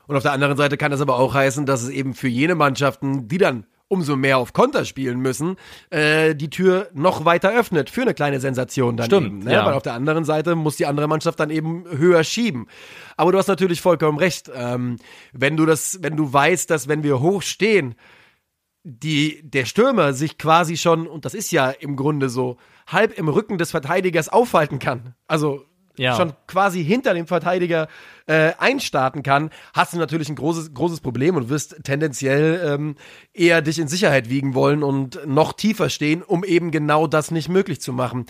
Und 0.08 0.18
auf 0.18 0.24
der 0.24 0.34
anderen 0.34 0.58
Seite 0.58 0.76
kann 0.76 0.92
das 0.92 1.00
aber 1.00 1.18
auch 1.18 1.34
heißen, 1.34 1.66
dass 1.66 1.84
es 1.84 1.90
eben 1.90 2.14
für 2.16 2.28
jene 2.28 2.56
Mannschaften, 2.56 3.28
die 3.28 3.38
dann 3.38 3.66
umso 3.88 4.16
mehr 4.16 4.40
auf 4.40 4.54
Konter 4.54 4.86
spielen 4.86 5.20
müssen, 5.20 5.56
äh, 5.92 6.36
die 6.36 6.50
Tür 6.50 6.90
noch 6.94 7.26
weiter 7.26 7.54
öffnet 7.54 7.90
für 7.92 8.02
eine 8.02 8.14
kleine 8.14 8.40
Sensation 8.40 8.98
dann 8.98 9.06
Stimmt, 9.06 9.28
eben. 9.28 9.40
Ne? 9.40 9.54
ja. 9.54 9.66
Weil 9.66 9.74
auf 9.74 9.84
der 9.84 9.94
anderen 9.94 10.26
Seite 10.26 10.56
muss 10.56 10.78
die 10.78 10.88
andere 10.88 11.08
Mannschaft 11.08 11.40
dann 11.40 11.52
eben 11.52 11.86
höher 11.88 12.24
schieben. 12.24 12.68
Aber 13.18 13.32
du 13.32 13.38
hast 13.38 13.48
natürlich 13.48 13.82
vollkommen 13.82 14.18
recht. 14.18 14.50
Ähm, 14.54 14.98
wenn 15.32 15.56
du 15.56 15.66
das, 15.66 16.00
wenn 16.02 16.18
du 16.18 16.34
weißt, 16.34 16.70
dass 16.70 16.88
wenn 16.88 17.04
wir 17.04 17.20
hoch 17.20 17.44
stehen, 17.44 17.96
die, 18.84 19.42
der 19.44 19.66
Stürmer 19.66 20.14
sich 20.14 20.38
quasi 20.38 20.78
schon, 20.78 21.08
und 21.08 21.26
das 21.26 21.34
ist 21.34 21.52
ja 21.52 21.70
im 21.70 21.96
Grunde 21.96 22.30
so, 22.30 22.58
halb 22.88 23.18
im 23.18 23.30
Rücken 23.30 23.58
des 23.58 23.72
Verteidigers 23.72 24.30
aufhalten 24.30 24.80
kann. 24.80 25.16
Also 25.28 25.66
ja. 25.98 26.16
schon 26.16 26.34
quasi 26.48 26.84
hinter 26.84 27.14
dem 27.14 27.28
Verteidiger 27.28 27.88
äh, 28.26 28.54
einstarten 28.58 29.24
kann, 29.24 29.52
hast 29.74 29.94
du 29.94 29.98
natürlich 29.98 30.30
ein 30.30 30.36
großes, 30.36 30.74
großes 30.74 31.02
Problem 31.02 31.36
und 31.36 31.50
wirst 31.50 31.84
tendenziell 31.84 32.62
ähm, 32.66 32.96
eher 33.34 33.62
dich 33.62 33.80
in 33.80 33.88
Sicherheit 33.88 34.30
wiegen 34.30 34.56
wollen 34.56 34.84
und 34.84 35.26
noch 35.26 35.54
tiefer 35.54 35.90
stehen, 35.90 36.24
um 36.24 36.44
eben 36.44 36.72
genau 36.72 37.08
das 37.08 37.32
nicht 37.32 37.50
möglich 37.50 37.80
zu 37.80 37.94
machen. 37.94 38.26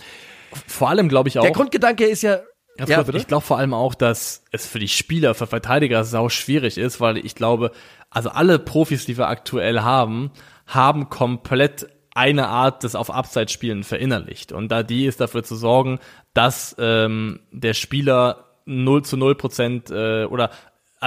Vor 0.66 0.88
allem 0.88 1.08
glaube 1.08 1.28
ich 1.28 1.38
auch. 1.38 1.42
Der 1.42 1.52
Grundgedanke 1.52 2.04
ist 2.04 2.22
ja. 2.22 2.40
Ja, 2.78 3.02
bitte? 3.02 3.18
ich 3.18 3.26
glaube 3.26 3.44
vor 3.44 3.58
allem 3.58 3.74
auch, 3.74 3.94
dass 3.94 4.44
es 4.50 4.66
für 4.66 4.78
die 4.78 4.88
Spieler, 4.88 5.34
für 5.34 5.46
Verteidiger 5.46 6.04
sau 6.04 6.28
schwierig 6.28 6.78
ist, 6.78 7.00
weil 7.00 7.18
ich 7.18 7.34
glaube, 7.34 7.70
also 8.10 8.30
alle 8.30 8.58
Profis, 8.58 9.06
die 9.06 9.16
wir 9.16 9.28
aktuell 9.28 9.80
haben, 9.80 10.30
haben 10.66 11.08
komplett 11.08 11.88
eine 12.14 12.48
Art 12.48 12.84
des 12.84 12.94
auf 12.94 13.10
Abseits 13.10 13.52
spielen 13.52 13.82
verinnerlicht. 13.82 14.52
Und 14.52 14.70
da 14.70 14.82
die 14.82 15.06
ist 15.06 15.20
dafür 15.20 15.42
zu 15.42 15.56
sorgen, 15.56 15.98
dass 16.32 16.74
ähm, 16.78 17.40
der 17.50 17.74
Spieler 17.74 18.44
0 18.66 19.04
zu 19.04 19.16
0 19.16 19.34
Prozent 19.34 19.90
äh, 19.90 20.24
oder 20.24 20.50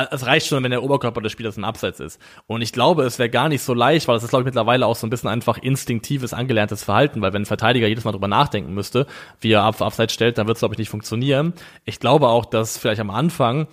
es 0.03 0.25
reicht 0.25 0.47
schon, 0.47 0.63
wenn 0.63 0.71
der 0.71 0.83
Oberkörper 0.83 1.21
des 1.21 1.31
Spielers 1.31 1.57
ein 1.57 1.63
Abseits 1.63 1.99
ist. 1.99 2.21
Und 2.45 2.61
ich 2.61 2.71
glaube, 2.71 3.03
es 3.03 3.19
wäre 3.19 3.29
gar 3.29 3.49
nicht 3.49 3.61
so 3.61 3.73
leicht, 3.73 4.07
weil 4.07 4.15
das 4.15 4.23
ist, 4.23 4.29
glaube 4.29 4.43
ich, 4.43 4.45
mittlerweile 4.45 4.85
auch 4.85 4.95
so 4.95 5.07
ein 5.07 5.09
bisschen 5.09 5.29
einfach 5.29 5.57
instinktives, 5.57 6.33
angelerntes 6.33 6.83
Verhalten, 6.83 7.21
weil 7.21 7.33
wenn 7.33 7.43
ein 7.43 7.47
Verteidiger 7.47 7.87
jedes 7.87 8.03
Mal 8.03 8.11
drüber 8.11 8.27
nachdenken 8.27 8.73
müsste, 8.73 9.07
wie 9.41 9.51
er 9.51 9.65
auf 9.65 9.81
Abseits 9.81 10.13
stellt, 10.13 10.37
dann 10.37 10.47
wird 10.47 10.57
es, 10.57 10.61
glaube 10.61 10.75
ich, 10.75 10.79
nicht 10.79 10.89
funktionieren. 10.89 11.53
Ich 11.85 11.99
glaube 11.99 12.27
auch, 12.27 12.45
dass 12.45 12.77
vielleicht 12.77 13.01
am 13.01 13.09
Anfang 13.09 13.67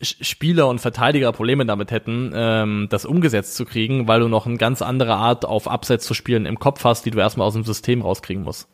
Spieler 0.00 0.68
und 0.68 0.78
Verteidiger 0.80 1.32
Probleme 1.32 1.66
damit 1.66 1.90
hätten, 1.90 2.30
ähm, 2.32 2.86
das 2.88 3.04
umgesetzt 3.04 3.56
zu 3.56 3.64
kriegen, 3.64 4.06
weil 4.06 4.20
du 4.20 4.28
noch 4.28 4.46
eine 4.46 4.56
ganz 4.56 4.80
andere 4.80 5.14
Art 5.14 5.44
auf 5.44 5.66
Abseits 5.66 6.06
zu 6.06 6.14
spielen 6.14 6.46
im 6.46 6.60
Kopf 6.60 6.84
hast, 6.84 7.04
die 7.04 7.10
du 7.10 7.18
erstmal 7.18 7.48
aus 7.48 7.54
dem 7.54 7.64
System 7.64 8.02
rauskriegen 8.02 8.44
musst. 8.44 8.68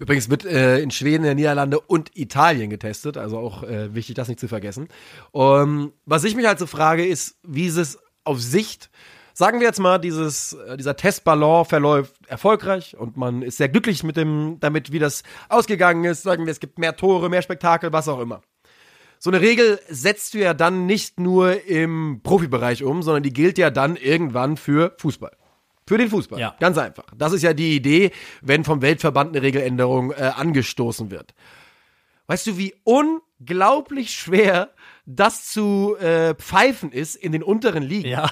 Übrigens 0.00 0.30
wird 0.30 0.46
äh, 0.46 0.80
in 0.80 0.90
Schweden, 0.90 1.24
der 1.24 1.34
Niederlande 1.34 1.78
und 1.78 2.16
Italien 2.16 2.70
getestet, 2.70 3.18
also 3.18 3.38
auch 3.38 3.62
äh, 3.62 3.94
wichtig, 3.94 4.14
das 4.14 4.28
nicht 4.28 4.40
zu 4.40 4.48
vergessen. 4.48 4.88
Um, 5.30 5.92
was 6.06 6.24
ich 6.24 6.34
mich 6.34 6.46
halt 6.46 6.58
so 6.58 6.66
frage, 6.66 7.06
ist, 7.06 7.36
wie 7.46 7.66
ist 7.66 7.76
es 7.76 7.98
auf 8.24 8.40
Sicht, 8.40 8.90
sagen 9.34 9.60
wir 9.60 9.66
jetzt 9.66 9.78
mal, 9.78 9.98
dieses, 9.98 10.54
äh, 10.54 10.78
dieser 10.78 10.96
Testballon 10.96 11.66
verläuft 11.66 12.14
erfolgreich 12.28 12.96
und 12.96 13.18
man 13.18 13.42
ist 13.42 13.58
sehr 13.58 13.68
glücklich 13.68 14.02
mit 14.02 14.16
dem, 14.16 14.56
damit, 14.60 14.90
wie 14.90 14.98
das 14.98 15.22
ausgegangen 15.50 16.04
ist. 16.04 16.22
Sagen 16.22 16.46
wir, 16.46 16.50
es 16.50 16.60
gibt 16.60 16.78
mehr 16.78 16.96
Tore, 16.96 17.28
mehr 17.28 17.42
Spektakel, 17.42 17.92
was 17.92 18.08
auch 18.08 18.20
immer 18.20 18.40
so 19.22 19.28
eine 19.28 19.42
Regel 19.42 19.78
setzt 19.86 20.32
du 20.32 20.38
ja 20.38 20.54
dann 20.54 20.86
nicht 20.86 21.20
nur 21.20 21.66
im 21.66 22.20
Profibereich 22.22 22.82
um, 22.82 23.02
sondern 23.02 23.22
die 23.22 23.34
gilt 23.34 23.58
ja 23.58 23.68
dann 23.68 23.96
irgendwann 23.96 24.56
für 24.56 24.94
Fußball. 24.96 25.32
Für 25.90 25.98
den 25.98 26.08
Fußball. 26.08 26.38
Ja. 26.38 26.54
Ganz 26.60 26.78
einfach. 26.78 27.02
Das 27.16 27.32
ist 27.32 27.42
ja 27.42 27.52
die 27.52 27.74
Idee, 27.74 28.12
wenn 28.42 28.62
vom 28.62 28.80
Weltverband 28.80 29.34
eine 29.34 29.44
Regeländerung 29.44 30.12
äh, 30.12 30.30
angestoßen 30.36 31.10
wird. 31.10 31.34
Weißt 32.28 32.46
du, 32.46 32.56
wie 32.56 32.76
unglaublich 32.84 34.14
schwer 34.14 34.70
das 35.04 35.46
zu 35.46 35.96
äh, 35.96 36.36
pfeifen 36.36 36.92
ist 36.92 37.16
in 37.16 37.32
den 37.32 37.42
unteren 37.42 37.82
Ligen? 37.82 38.08
Ja. 38.08 38.30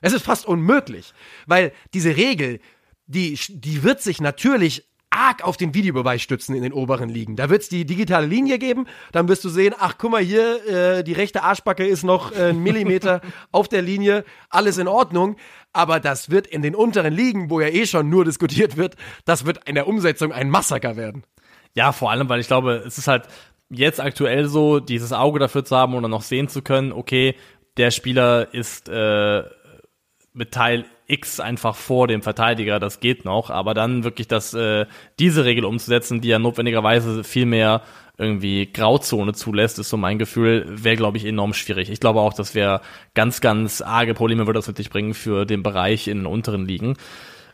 Es 0.00 0.12
ist 0.12 0.24
fast 0.24 0.44
unmöglich, 0.44 1.14
weil 1.46 1.70
diese 1.94 2.16
Regel, 2.16 2.58
die, 3.06 3.38
die 3.48 3.84
wird 3.84 4.02
sich 4.02 4.20
natürlich 4.20 4.90
arg 5.12 5.44
auf 5.44 5.56
den 5.56 5.74
Videobeweis 5.74 6.22
stützen 6.22 6.54
in 6.54 6.62
den 6.62 6.72
oberen 6.72 7.08
Ligen. 7.08 7.36
Da 7.36 7.50
wird 7.50 7.62
es 7.62 7.68
die 7.68 7.84
digitale 7.84 8.26
Linie 8.26 8.58
geben, 8.58 8.86
dann 9.12 9.28
wirst 9.28 9.44
du 9.44 9.48
sehen, 9.48 9.74
ach 9.78 9.94
guck 9.98 10.10
mal 10.10 10.22
hier, 10.22 10.66
äh, 10.66 11.04
die 11.04 11.12
rechte 11.12 11.42
Arschbacke 11.42 11.86
ist 11.86 12.02
noch 12.02 12.32
äh, 12.32 12.50
ein 12.50 12.62
Millimeter 12.62 13.20
auf 13.52 13.68
der 13.68 13.82
Linie, 13.82 14.24
alles 14.50 14.78
in 14.78 14.88
Ordnung. 14.88 15.36
Aber 15.72 16.00
das 16.00 16.30
wird 16.30 16.46
in 16.46 16.62
den 16.62 16.74
unteren 16.74 17.12
Ligen, 17.12 17.50
wo 17.50 17.60
ja 17.60 17.68
eh 17.68 17.86
schon 17.86 18.08
nur 18.08 18.24
diskutiert 18.24 18.76
wird, 18.76 18.96
das 19.24 19.46
wird 19.46 19.68
in 19.68 19.74
der 19.74 19.86
Umsetzung 19.86 20.32
ein 20.32 20.50
Massaker 20.50 20.96
werden. 20.96 21.24
Ja, 21.74 21.92
vor 21.92 22.10
allem, 22.10 22.28
weil 22.28 22.40
ich 22.40 22.46
glaube, 22.46 22.82
es 22.86 22.98
ist 22.98 23.08
halt 23.08 23.28
jetzt 23.70 24.00
aktuell 24.00 24.46
so, 24.48 24.80
dieses 24.80 25.12
Auge 25.12 25.38
dafür 25.38 25.64
zu 25.64 25.76
haben 25.76 25.94
oder 25.94 26.08
noch 26.08 26.22
sehen 26.22 26.48
zu 26.48 26.62
können, 26.62 26.92
okay, 26.92 27.34
der 27.78 27.90
Spieler 27.90 28.52
ist 28.52 28.88
äh, 28.88 29.42
mit 30.34 30.52
Teil 30.52 30.84
X 31.12 31.40
einfach 31.40 31.76
vor 31.76 32.08
dem 32.08 32.22
Verteidiger, 32.22 32.80
das 32.80 33.00
geht 33.00 33.24
noch, 33.24 33.50
aber 33.50 33.74
dann 33.74 34.02
wirklich 34.02 34.28
das, 34.28 34.54
äh, 34.54 34.86
diese 35.18 35.44
Regel 35.44 35.64
umzusetzen, 35.64 36.20
die 36.20 36.28
ja 36.28 36.38
notwendigerweise 36.38 37.22
viel 37.22 37.46
mehr 37.46 37.82
irgendwie 38.18 38.70
Grauzone 38.70 39.32
zulässt, 39.32 39.78
ist 39.78 39.88
so 39.88 39.96
mein 39.96 40.18
Gefühl, 40.18 40.64
wäre, 40.68 40.96
glaube 40.96 41.18
ich, 41.18 41.24
enorm 41.24 41.54
schwierig. 41.54 41.90
Ich 41.90 42.00
glaube 42.00 42.20
auch, 42.20 42.34
dass 42.34 42.54
wir 42.54 42.80
ganz, 43.14 43.40
ganz 43.40 43.80
arge 43.80 44.14
Probleme 44.14 44.46
würde 44.46 44.58
das 44.58 44.68
mit 44.68 44.90
bringen 44.90 45.14
für 45.14 45.44
den 45.44 45.62
Bereich 45.62 46.08
in 46.08 46.18
den 46.18 46.26
unteren 46.26 46.66
Ligen. 46.66 46.96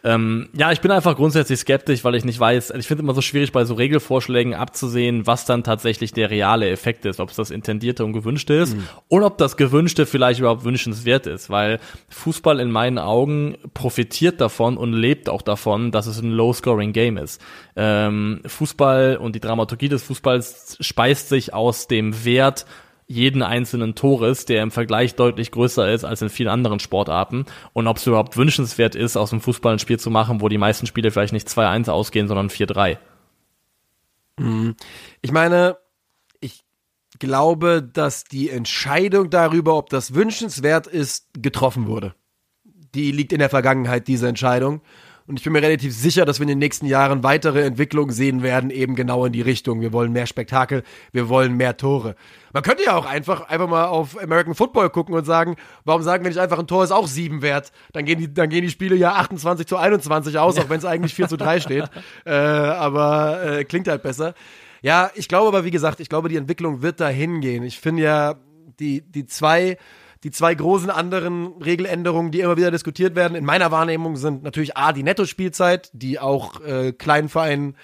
Ähm, 0.05 0.49
ja, 0.57 0.71
ich 0.71 0.81
bin 0.81 0.91
einfach 0.91 1.17
grundsätzlich 1.17 1.59
skeptisch, 1.59 2.05
weil 2.05 2.15
ich 2.15 2.25
nicht 2.25 2.39
weiß, 2.39 2.71
ich 2.71 2.87
finde 2.87 3.03
immer 3.03 3.15
so 3.15 3.21
schwierig 3.21 3.53
bei 3.53 3.65
so 3.65 3.75
Regelvorschlägen 3.75 4.55
abzusehen, 4.55 5.27
was 5.27 5.45
dann 5.45 5.65
tatsächlich 5.65 6.13
der 6.13 6.31
reale 6.31 6.71
Effekt 6.71 7.05
ist, 7.05 7.19
ob 7.19 7.31
es 7.31 7.37
das 7.37 7.51
Intendierte 7.51 8.05
und 8.05 8.13
Gewünschte 8.13 8.55
ist 8.55 8.77
mhm. 8.77 8.85
und 9.09 9.23
ob 9.25 9.39
das 9.39 9.57
Gewünschte 9.57 10.07
vielleicht 10.07 10.41
überhaupt 10.41 10.65
wünschenswert 10.65 11.27
ist, 11.27 11.51
weil 11.51 11.81
Fußball 12.11 12.61
in 12.61 12.71
meinen 12.71 12.99
Augen 12.99 13.57
profitiert 13.75 14.41
davon 14.41 14.77
und 14.77 14.93
lebt 14.93 15.29
auch 15.29 15.43
davon, 15.43 15.91
dass 15.91 16.07
es 16.07 16.21
ein 16.21 16.31
Low-Scoring-Game 16.31 17.17
ist. 17.17 17.41
Ähm, 17.75 18.41
Fußball 18.47 19.17
und 19.17 19.35
die 19.35 19.41
Dramaturgie 19.41 19.89
des 19.89 20.05
Fußballs 20.05 20.77
speist 20.81 21.29
sich 21.29 21.55
aus 21.55 21.89
dem 21.89 22.25
Wert 22.25 22.67
jeden 23.09 23.43
einzelnen 23.43 23.95
Tores, 23.95 24.45
der 24.45 24.63
im 24.63 24.71
Vergleich 24.71 25.15
deutlich 25.15 25.51
größer 25.51 25.91
ist 25.91 26.05
als 26.05 26.21
in 26.21 26.29
vielen 26.29 26.51
anderen 26.51 26.79
Sportarten. 26.79 27.47
Und 27.73 27.87
ob 27.87 27.97
es 27.97 28.07
überhaupt 28.07 28.37
wünschenswert 28.37 28.95
ist, 28.95 29.17
aus 29.17 29.31
dem 29.31 29.41
Fußball 29.41 29.73
ein 29.73 29.79
Spiel 29.79 29.99
zu 29.99 30.11
machen, 30.11 30.43
wo 30.43 30.49
die 30.49 30.59
meisten 30.59 30.87
Spiele 30.87 31.11
vielleicht 31.11 31.33
nicht 31.33 31.49
2-1 31.49 31.89
ausgehen, 31.91 32.29
sondern 32.29 32.49
4-3. 32.51 32.99
Mhm. 34.39 34.77
Ich 35.23 35.33
meine, 35.33 35.79
ich 36.41 36.65
glaube, 37.19 37.83
dass 37.83 38.25
die 38.25 38.51
Entscheidung 38.51 39.31
darüber, 39.31 39.77
ob 39.77 39.89
das 39.89 40.15
wünschenswert 40.15 40.87
ist, 40.87 41.29
getroffen 41.33 41.87
wurde. 41.87 42.15
Die 42.95 43.11
liegt 43.11 43.33
in 43.33 43.39
der 43.39 43.51
Vergangenheit, 43.51 44.07
diese 44.07 44.29
Entscheidung. 44.29 44.83
Und 45.29 45.39
ich 45.39 45.45
bin 45.45 45.53
mir 45.53 45.61
relativ 45.61 45.95
sicher, 45.95 46.25
dass 46.25 46.39
wir 46.39 46.45
in 46.45 46.49
den 46.49 46.59
nächsten 46.59 46.87
Jahren 46.87 47.23
weitere 47.23 47.61
Entwicklungen 47.61 48.13
sehen 48.13 48.43
werden, 48.43 48.71
eben 48.71 48.95
genau 48.95 49.27
in 49.27 49.33
die 49.33 49.43
Richtung. 49.43 49.83
Wir 49.83 49.93
wollen 49.93 50.11
mehr 50.11 50.25
Spektakel, 50.25 50.83
wir 51.13 51.29
wollen 51.29 51.55
mehr 51.55 51.77
Tore. 51.77 52.17
Man 52.55 52.63
könnte 52.63 52.85
ja 52.85 52.97
auch 52.97 53.05
einfach, 53.05 53.43
einfach 53.43 53.69
mal 53.69 53.85
auf 53.85 54.19
American 54.19 54.55
Football 54.55 54.89
gucken 54.89 55.15
und 55.15 55.27
sagen, 55.27 55.57
warum 55.85 56.03
sagen 56.03 56.25
wir 56.25 56.31
nicht 56.31 56.41
einfach, 56.41 56.59
ein 56.59 56.67
Tor 56.67 56.83
ist 56.83 56.93
auch 56.93 57.07
sieben 57.07 57.43
wert? 57.43 57.73
Dann 57.93 58.07
gehen 58.07 58.19
die, 58.19 58.33
dann 58.33 58.49
gehen 58.49 58.63
die 58.63 58.71
Spiele 58.71 58.97
ja 58.97 59.17
28 59.17 59.67
zu 59.67 59.77
21 59.77 60.39
aus, 60.39 60.59
auch 60.59 60.71
wenn 60.71 60.79
es 60.79 60.87
eigentlich 60.87 61.15
4 61.15 61.29
zu 61.29 61.37
3 61.37 61.61
steht. 61.61 61.85
Äh, 62.25 62.33
aber 62.33 63.59
äh, 63.59 63.65
klingt 63.65 63.87
halt 63.87 64.03
besser. 64.03 64.33
Ja, 64.81 65.11
ich 65.15 65.29
glaube 65.29 65.49
aber, 65.49 65.65
wie 65.65 65.71
gesagt, 65.71 66.01
ich 66.01 66.09
glaube, 66.09 66.31
die 66.31 66.37
Entwicklung 66.37 66.81
wird 66.81 67.01
dahin 67.01 67.43
gehen. 67.43 67.65
Ich 67.65 67.81
finde 67.81 68.03
ja, 68.03 68.37
die, 68.81 69.03
die 69.03 69.27
zwei 69.27 69.77
die 70.25 70.31
zwei 70.31 70.55
großen 70.55 70.91
anderen 70.91 71.61
Regeländerungen, 71.63 72.31
die 72.33 72.41
immer 72.41 72.57
wieder 72.57 72.71
diskutiert 72.71 73.15
werden, 73.15 73.37
in 73.37 73.45
meiner 73.45 73.71
Wahrnehmung 73.71 74.17
sind 74.17 74.43
natürlich 74.43 74.77
A, 74.77 74.93
die 74.93 75.03
Nettospielzeit, 75.03 75.91
die 75.93 76.19
auch 76.19 76.61
äh, 76.61 76.93
kleinen 76.93 77.29
Vereinen 77.29 77.77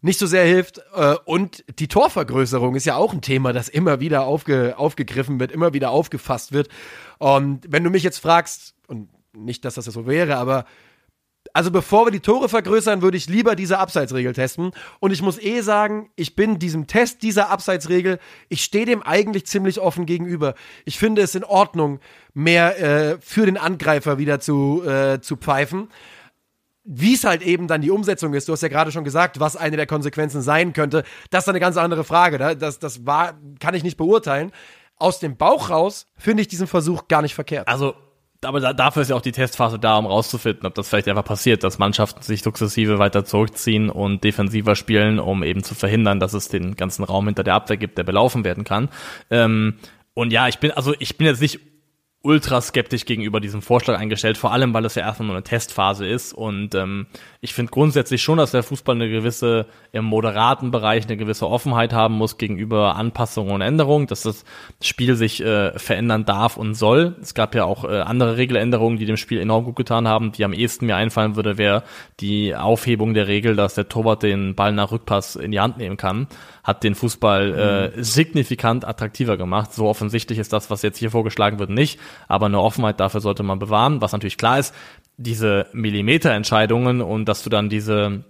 nicht 0.00 0.18
so 0.18 0.26
sehr 0.26 0.44
hilft. 0.44 0.80
Äh, 0.94 1.16
und 1.24 1.64
die 1.78 1.88
Torvergrößerung 1.88 2.74
ist 2.74 2.86
ja 2.86 2.96
auch 2.96 3.12
ein 3.12 3.22
Thema, 3.22 3.52
das 3.52 3.68
immer 3.68 4.00
wieder 4.00 4.24
aufge, 4.24 4.78
aufgegriffen 4.78 5.38
wird, 5.40 5.52
immer 5.52 5.72
wieder 5.74 5.90
aufgefasst 5.90 6.52
wird. 6.52 6.68
Und 7.18 7.60
wenn 7.68 7.84
du 7.84 7.90
mich 7.90 8.02
jetzt 8.02 8.18
fragst, 8.18 8.74
und 8.88 9.08
nicht, 9.34 9.64
dass 9.64 9.74
das 9.74 9.84
so 9.84 10.06
wäre, 10.06 10.36
aber 10.36 10.64
also 11.56 11.70
bevor 11.70 12.06
wir 12.06 12.10
die 12.10 12.20
Tore 12.20 12.50
vergrößern, 12.50 13.00
würde 13.00 13.16
ich 13.16 13.30
lieber 13.30 13.56
diese 13.56 13.78
Abseitsregel 13.78 14.34
testen. 14.34 14.72
Und 15.00 15.10
ich 15.10 15.22
muss 15.22 15.40
eh 15.40 15.62
sagen, 15.62 16.10
ich 16.14 16.36
bin 16.36 16.58
diesem 16.58 16.86
Test 16.86 17.22
dieser 17.22 17.48
Abseitsregel, 17.48 18.18
ich 18.50 18.62
stehe 18.62 18.84
dem 18.84 19.02
eigentlich 19.02 19.46
ziemlich 19.46 19.80
offen 19.80 20.04
gegenüber. 20.04 20.54
Ich 20.84 20.98
finde 20.98 21.22
es 21.22 21.34
in 21.34 21.44
Ordnung, 21.44 21.98
mehr 22.34 22.78
äh, 22.78 23.16
für 23.22 23.46
den 23.46 23.56
Angreifer 23.56 24.18
wieder 24.18 24.38
zu, 24.38 24.82
äh, 24.86 25.22
zu 25.22 25.36
pfeifen. 25.36 25.88
Wie 26.84 27.14
es 27.14 27.24
halt 27.24 27.40
eben 27.40 27.68
dann 27.68 27.80
die 27.80 27.90
Umsetzung 27.90 28.34
ist, 28.34 28.48
du 28.48 28.52
hast 28.52 28.62
ja 28.62 28.68
gerade 28.68 28.92
schon 28.92 29.04
gesagt, 29.04 29.40
was 29.40 29.56
eine 29.56 29.78
der 29.78 29.86
Konsequenzen 29.86 30.42
sein 30.42 30.74
könnte, 30.74 31.04
das 31.30 31.44
ist 31.44 31.48
eine 31.48 31.58
ganz 31.58 31.78
andere 31.78 32.04
Frage. 32.04 32.36
Das, 32.56 32.78
das 32.78 33.06
war, 33.06 33.32
kann 33.60 33.74
ich 33.74 33.82
nicht 33.82 33.96
beurteilen. 33.96 34.52
Aus 34.98 35.20
dem 35.20 35.38
Bauch 35.38 35.70
raus 35.70 36.06
finde 36.18 36.42
ich 36.42 36.48
diesen 36.48 36.66
Versuch 36.66 37.08
gar 37.08 37.22
nicht 37.22 37.34
verkehrt. 37.34 37.66
Also 37.66 37.94
aber 38.42 38.60
da, 38.60 38.72
dafür 38.72 39.02
ist 39.02 39.08
ja 39.08 39.16
auch 39.16 39.22
die 39.22 39.32
Testphase 39.32 39.78
da, 39.78 39.96
um 39.96 40.06
rauszufinden, 40.06 40.66
ob 40.66 40.74
das 40.74 40.88
vielleicht 40.88 41.08
einfach 41.08 41.24
passiert, 41.24 41.64
dass 41.64 41.78
Mannschaften 41.78 42.22
sich 42.22 42.42
sukzessive 42.42 42.98
weiter 42.98 43.24
zurückziehen 43.24 43.90
und 43.90 44.24
defensiver 44.24 44.74
spielen, 44.74 45.18
um 45.18 45.42
eben 45.42 45.62
zu 45.62 45.74
verhindern, 45.74 46.20
dass 46.20 46.34
es 46.34 46.48
den 46.48 46.76
ganzen 46.76 47.04
Raum 47.04 47.26
hinter 47.26 47.44
der 47.44 47.54
Abwehr 47.54 47.76
gibt, 47.76 47.98
der 47.98 48.04
belaufen 48.04 48.44
werden 48.44 48.64
kann. 48.64 48.88
Ähm, 49.30 49.74
und 50.14 50.32
ja, 50.32 50.48
ich 50.48 50.58
bin, 50.58 50.70
also 50.70 50.94
ich 50.98 51.18
bin 51.18 51.26
jetzt 51.26 51.42
nicht 51.42 51.60
ultra 52.26 52.60
skeptisch 52.60 53.04
gegenüber 53.04 53.40
diesem 53.40 53.62
Vorschlag 53.62 53.98
eingestellt, 53.98 54.36
vor 54.36 54.52
allem 54.52 54.74
weil 54.74 54.84
es 54.84 54.96
ja 54.96 55.02
erstmal 55.02 55.28
nur 55.28 55.36
eine 55.36 55.44
Testphase 55.44 56.06
ist. 56.06 56.34
Und 56.34 56.74
ähm, 56.74 57.06
ich 57.40 57.54
finde 57.54 57.70
grundsätzlich 57.70 58.22
schon, 58.22 58.38
dass 58.38 58.50
der 58.50 58.64
Fußball 58.64 58.96
eine 58.96 59.08
gewisse, 59.08 59.66
im 59.92 60.04
moderaten 60.04 60.72
Bereich 60.72 61.04
eine 61.04 61.16
gewisse 61.16 61.48
Offenheit 61.48 61.92
haben 61.92 62.16
muss 62.16 62.36
gegenüber 62.36 62.96
Anpassungen 62.96 63.52
und 63.54 63.60
Änderungen, 63.60 64.08
dass 64.08 64.22
das 64.22 64.44
Spiel 64.82 65.14
sich 65.14 65.42
äh, 65.42 65.78
verändern 65.78 66.24
darf 66.24 66.56
und 66.56 66.74
soll. 66.74 67.16
Es 67.22 67.34
gab 67.34 67.54
ja 67.54 67.64
auch 67.64 67.84
äh, 67.84 68.00
andere 68.00 68.36
Regeländerungen, 68.36 68.98
die 68.98 69.06
dem 69.06 69.16
Spiel 69.16 69.40
enorm 69.40 69.64
gut 69.64 69.76
getan 69.76 70.08
haben. 70.08 70.32
Die 70.32 70.44
am 70.44 70.52
ehesten 70.52 70.86
mir 70.86 70.96
einfallen 70.96 71.36
würde, 71.36 71.58
wäre 71.58 71.84
die 72.18 72.56
Aufhebung 72.56 73.14
der 73.14 73.28
Regel, 73.28 73.54
dass 73.54 73.74
der 73.74 73.88
Torwart 73.88 74.24
den 74.24 74.56
Ball 74.56 74.72
nach 74.72 74.90
Rückpass 74.90 75.36
in 75.36 75.52
die 75.52 75.60
Hand 75.60 75.78
nehmen 75.78 75.96
kann 75.96 76.26
hat 76.66 76.82
den 76.82 76.96
Fußball 76.96 77.92
äh, 77.96 78.02
signifikant 78.02 78.84
attraktiver 78.84 79.36
gemacht. 79.36 79.72
So 79.72 79.86
offensichtlich 79.86 80.40
ist 80.40 80.52
das, 80.52 80.68
was 80.68 80.82
jetzt 80.82 80.98
hier 80.98 81.12
vorgeschlagen 81.12 81.60
wird, 81.60 81.70
nicht. 81.70 82.00
Aber 82.26 82.46
eine 82.46 82.60
Offenheit 82.60 82.98
dafür 82.98 83.20
sollte 83.20 83.44
man 83.44 83.60
bewahren. 83.60 84.00
Was 84.00 84.10
natürlich 84.10 84.36
klar 84.36 84.58
ist, 84.58 84.74
diese 85.16 85.68
Millimeterentscheidungen 85.72 87.02
und 87.02 87.26
dass 87.26 87.44
du 87.44 87.50
dann 87.50 87.68
diese 87.68 88.24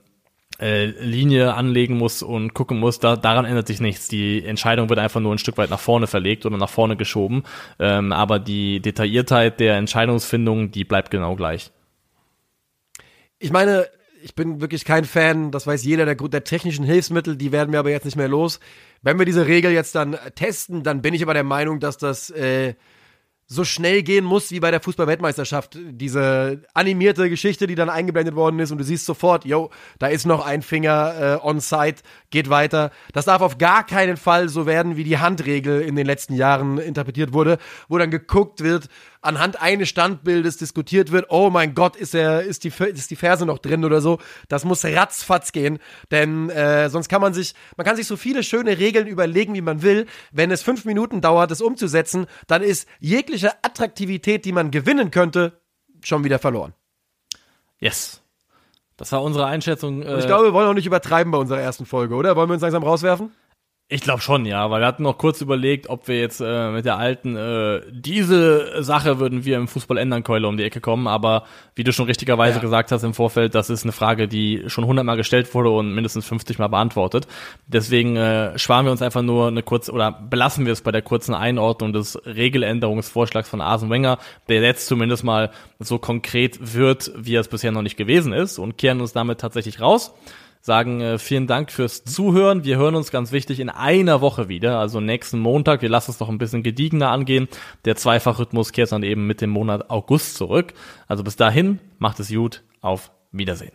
äh, 0.61 0.85
Linie 0.85 1.55
anlegen 1.55 1.97
musst 1.97 2.23
und 2.23 2.53
gucken 2.53 2.79
musst, 2.79 3.03
da, 3.03 3.17
daran 3.17 3.47
ändert 3.47 3.69
sich 3.69 3.81
nichts. 3.81 4.07
Die 4.09 4.45
Entscheidung 4.45 4.91
wird 4.91 4.99
einfach 4.99 5.21
nur 5.21 5.35
ein 5.35 5.39
Stück 5.39 5.57
weit 5.57 5.71
nach 5.71 5.81
vorne 5.81 6.07
verlegt 6.07 6.45
oder 6.45 6.59
nach 6.59 6.69
vorne 6.69 6.97
geschoben. 6.97 7.43
Ähm, 7.79 8.13
aber 8.13 8.39
die 8.39 8.81
Detailliertheit 8.81 9.61
der 9.61 9.77
Entscheidungsfindung, 9.77 10.71
die 10.71 10.85
bleibt 10.85 11.11
genau 11.11 11.37
gleich. 11.37 11.71
Ich 13.39 13.51
meine, 13.51 13.87
ich 14.27 14.35
bin 14.35 14.61
wirklich 14.61 14.85
kein 14.85 15.05
Fan, 15.05 15.53
das 15.53 15.69
weiß 15.69 15.85
jeder, 15.85 16.05
der, 16.05 16.17
der 16.17 16.43
technischen 16.43 16.85
Hilfsmittel, 16.85 17.37
die 17.37 17.53
werden 17.53 17.71
wir 17.71 17.79
aber 17.79 17.91
jetzt 17.91 18.05
nicht 18.05 18.17
mehr 18.17 18.27
los. 18.27 18.59
Wenn 19.01 19.21
wir 19.21 19.25
diese 19.25 19.47
Regel 19.47 19.71
jetzt 19.71 19.95
dann 19.95 20.19
testen, 20.35 20.83
dann 20.83 21.01
bin 21.01 21.15
ich 21.15 21.23
aber 21.23 21.33
der 21.33 21.45
Meinung, 21.45 21.79
dass 21.79 21.97
das 21.97 22.31
äh, 22.31 22.75
so 23.47 23.63
schnell 23.63 24.03
gehen 24.03 24.25
muss 24.25 24.51
wie 24.51 24.59
bei 24.59 24.73
der 24.73 24.81
Fußball-Weltmeisterschaft. 24.81 25.79
Diese 25.81 26.63
animierte 26.75 27.31
Geschichte, 27.31 27.69
die 27.69 27.77
dann 27.77 27.89
eingeblendet 27.89 28.35
worden 28.35 28.59
ist 28.59 28.73
und 28.73 28.79
du 28.79 28.85
siehst 28.85 29.07
sofort, 29.07 29.45
yo, 29.45 29.71
da 30.01 30.09
ist 30.09 30.27
noch 30.27 30.45
ein 30.45 30.63
Finger 30.63 31.41
äh, 31.41 31.47
on 31.47 31.61
site, 31.61 32.03
geht 32.31 32.51
weiter. 32.51 32.91
Das 33.13 33.27
darf 33.27 33.43
auf 33.43 33.59
gar 33.59 33.87
keinen 33.87 34.17
Fall 34.17 34.49
so 34.49 34.67
werden, 34.67 34.97
wie 34.97 35.05
die 35.05 35.19
Handregel 35.19 35.83
in 35.83 35.95
den 35.95 36.07
letzten 36.07 36.35
Jahren 36.35 36.79
interpretiert 36.79 37.33
wurde, 37.33 37.59
wo 37.89 37.97
dann 37.97 38.11
geguckt 38.11 38.65
wird, 38.65 38.89
anhand 39.27 39.61
eines 39.61 39.89
Standbildes 39.89 40.57
diskutiert 40.57 41.13
wird, 41.13 41.27
oh 41.29 41.51
mein 41.51 41.75
Gott, 41.75 41.97
ist 41.97 42.15
er, 42.15 42.43
ist 42.43 42.65
die, 42.65 42.73
ist 42.79 43.11
die 43.11 43.17
Ferse 43.17 43.45
noch 43.45 43.59
drin 43.59 43.85
oder 43.85 44.01
so. 44.01 44.19
Das 44.49 44.65
muss 44.65 44.85
ratzfatz 44.85 45.53
gehen, 45.53 45.79
denn 46.11 46.49
äh, 46.51 46.89
sonst 46.89 47.09
kann 47.09 47.21
man 47.21 47.35
sich, 47.35 47.55
man 47.77 47.85
kann 47.85 47.97
sich 47.97 48.07
so 48.07 48.17
viele 48.17 48.43
schöne 48.43 48.79
Regeln 48.79 49.07
überlegen, 49.07 49.55
wie 49.55 49.61
man 49.61 49.83
will. 49.83 50.07
Wenn 50.33 50.51
es 50.51 50.63
fünf 50.63 50.85
Minuten 50.85 51.21
dauert, 51.21 51.51
es 51.51 51.61
umzusetzen, 51.61 52.27
dann 52.47 52.63
ist 52.63 52.89
jegliche 53.01 53.53
Attraktivität, 53.63 54.45
die 54.45 54.53
man 54.53 54.71
gewinnen 54.71 55.11
könnte, 55.11 55.61
schon 56.03 56.25
wieder 56.25 56.39
verloren. 56.39 56.75
Yes. 57.79 58.23
Das 58.97 59.13
war 59.13 59.23
unsere 59.23 59.47
Einschätzung. 59.47 60.03
Äh 60.03 60.19
ich 60.19 60.27
glaube, 60.27 60.47
wir 60.47 60.53
wollen 60.55 60.69
auch 60.69 60.75
nicht 60.75 60.87
übertreiben 60.87 61.31
bei 61.31 61.39
unserer 61.39 61.61
ersten 61.61 61.85
Folge, 61.85 62.15
oder? 62.15 62.37
Wollen 62.37 62.49
wir 62.49 62.55
uns 62.55 62.63
langsam 62.63 62.83
rauswerfen? 62.83 63.33
Ich 63.89 64.01
glaube 64.01 64.21
schon, 64.21 64.47
ja, 64.47 64.69
weil 64.69 64.81
wir 64.81 64.87
hatten 64.89 65.05
noch 65.05 65.17
kurz 65.17 65.41
überlegt, 65.41 65.89
ob 65.89 66.09
wir 66.09 66.19
jetzt 66.19 66.41
äh, 66.41 66.73
mit 66.73 66.85
der 66.85 66.99
alten 66.99 67.37
äh, 67.37 67.83
diese 67.89 68.83
Sache 68.83 69.21
würden 69.21 69.45
wir 69.45 69.57
im 69.59 69.69
Fußball 69.69 69.97
ändern 69.97 70.25
Keule 70.25 70.49
um 70.49 70.57
die 70.57 70.65
Ecke 70.65 70.81
kommen, 70.81 71.07
aber 71.07 71.45
wie 71.77 71.85
du 71.85 71.93
schon 71.93 72.07
richtigerweise 72.07 72.57
ja. 72.57 72.61
gesagt 72.61 72.91
hast 72.91 73.05
im 73.05 73.15
Vorfeld, 73.15 73.55
das 73.55 73.71
ist 73.71 73.85
eine 73.85 73.93
Frage, 73.93 74.27
die 74.27 74.65
schon 74.67 74.87
hundertmal 74.87 75.17
gestellt 75.17 75.55
wurde 75.55 75.71
und 75.71 75.95
mindestens 75.95 76.27
50 76.27 76.59
Mal 76.59 76.67
beantwortet. 76.67 77.29
Deswegen 77.69 78.17
äh, 78.17 78.59
sparen 78.59 78.87
wir 78.87 78.91
uns 78.91 79.03
einfach 79.03 79.23
nur 79.23 79.47
eine 79.47 79.63
kurze 79.63 79.93
oder 79.93 80.11
belassen 80.11 80.67
wir 80.67 80.73
es 80.73 80.81
bei 80.81 80.91
der 80.91 81.03
kurzen 81.03 81.37
Einordnung 81.37 81.93
des 81.93 82.19
Regeländerungsvorschlags 82.27 83.49
von 83.49 83.61
Arsene 83.61 83.93
Wenger, 83.93 84.19
der 84.49 84.63
jetzt 84.63 84.89
zumindest 84.89 85.23
mal 85.23 85.53
so 85.79 86.01
konkret 86.01 86.75
wird, 86.75 87.13
wie 87.17 87.37
er 87.37 87.41
es 87.41 87.49
bisher 87.49 87.71
noch 87.71 87.83
nicht 87.83 87.97
gewesen 87.97 88.33
ist 88.33 88.59
und 88.59 88.79
kehren 88.79 89.01
uns 89.01 89.13
damit 89.13 89.39
tatsächlich 89.39 89.81
raus 89.81 90.13
sagen 90.67 91.01
äh, 91.01 91.19
vielen 91.19 91.47
Dank 91.47 91.71
fürs 91.71 92.03
Zuhören. 92.03 92.65
Wir 92.65 92.77
hören 92.77 92.97
uns 92.97 93.13
ganz 93.13 93.31
wichtig 93.31 93.61
in 93.61 93.69
einer 93.71 94.21
Woche 94.21 94.49
wieder, 94.49 94.81
also 94.81 95.01
nächsten 95.01 95.39
Montag. 95.39 95.81
Wir 95.81 95.89
lassen 95.89 96.11
es 96.11 96.19
noch 96.19 96.29
ein 96.29 96.39
bisschen 96.39 96.65
gediegener 96.65 97.11
angehen. 97.13 97.49
Der 97.85 97.95
Zweifachrhythmus 97.95 98.73
kehrt 98.73 98.91
dann 98.91 99.05
eben 99.05 99.29
mit 99.29 99.41
dem 99.41 99.51
Monat 99.51 99.91
August 99.91 100.35
zurück. 100.35 100.75
Also 101.07 101.23
bis 101.23 101.37
dahin, 101.37 101.79
macht 101.99 102.19
es 102.19 102.31
gut. 102.31 102.65
Auf 102.81 103.13
Wiedersehen. 103.31 103.73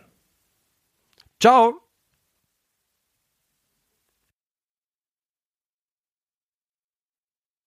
Ciao. 1.40 1.80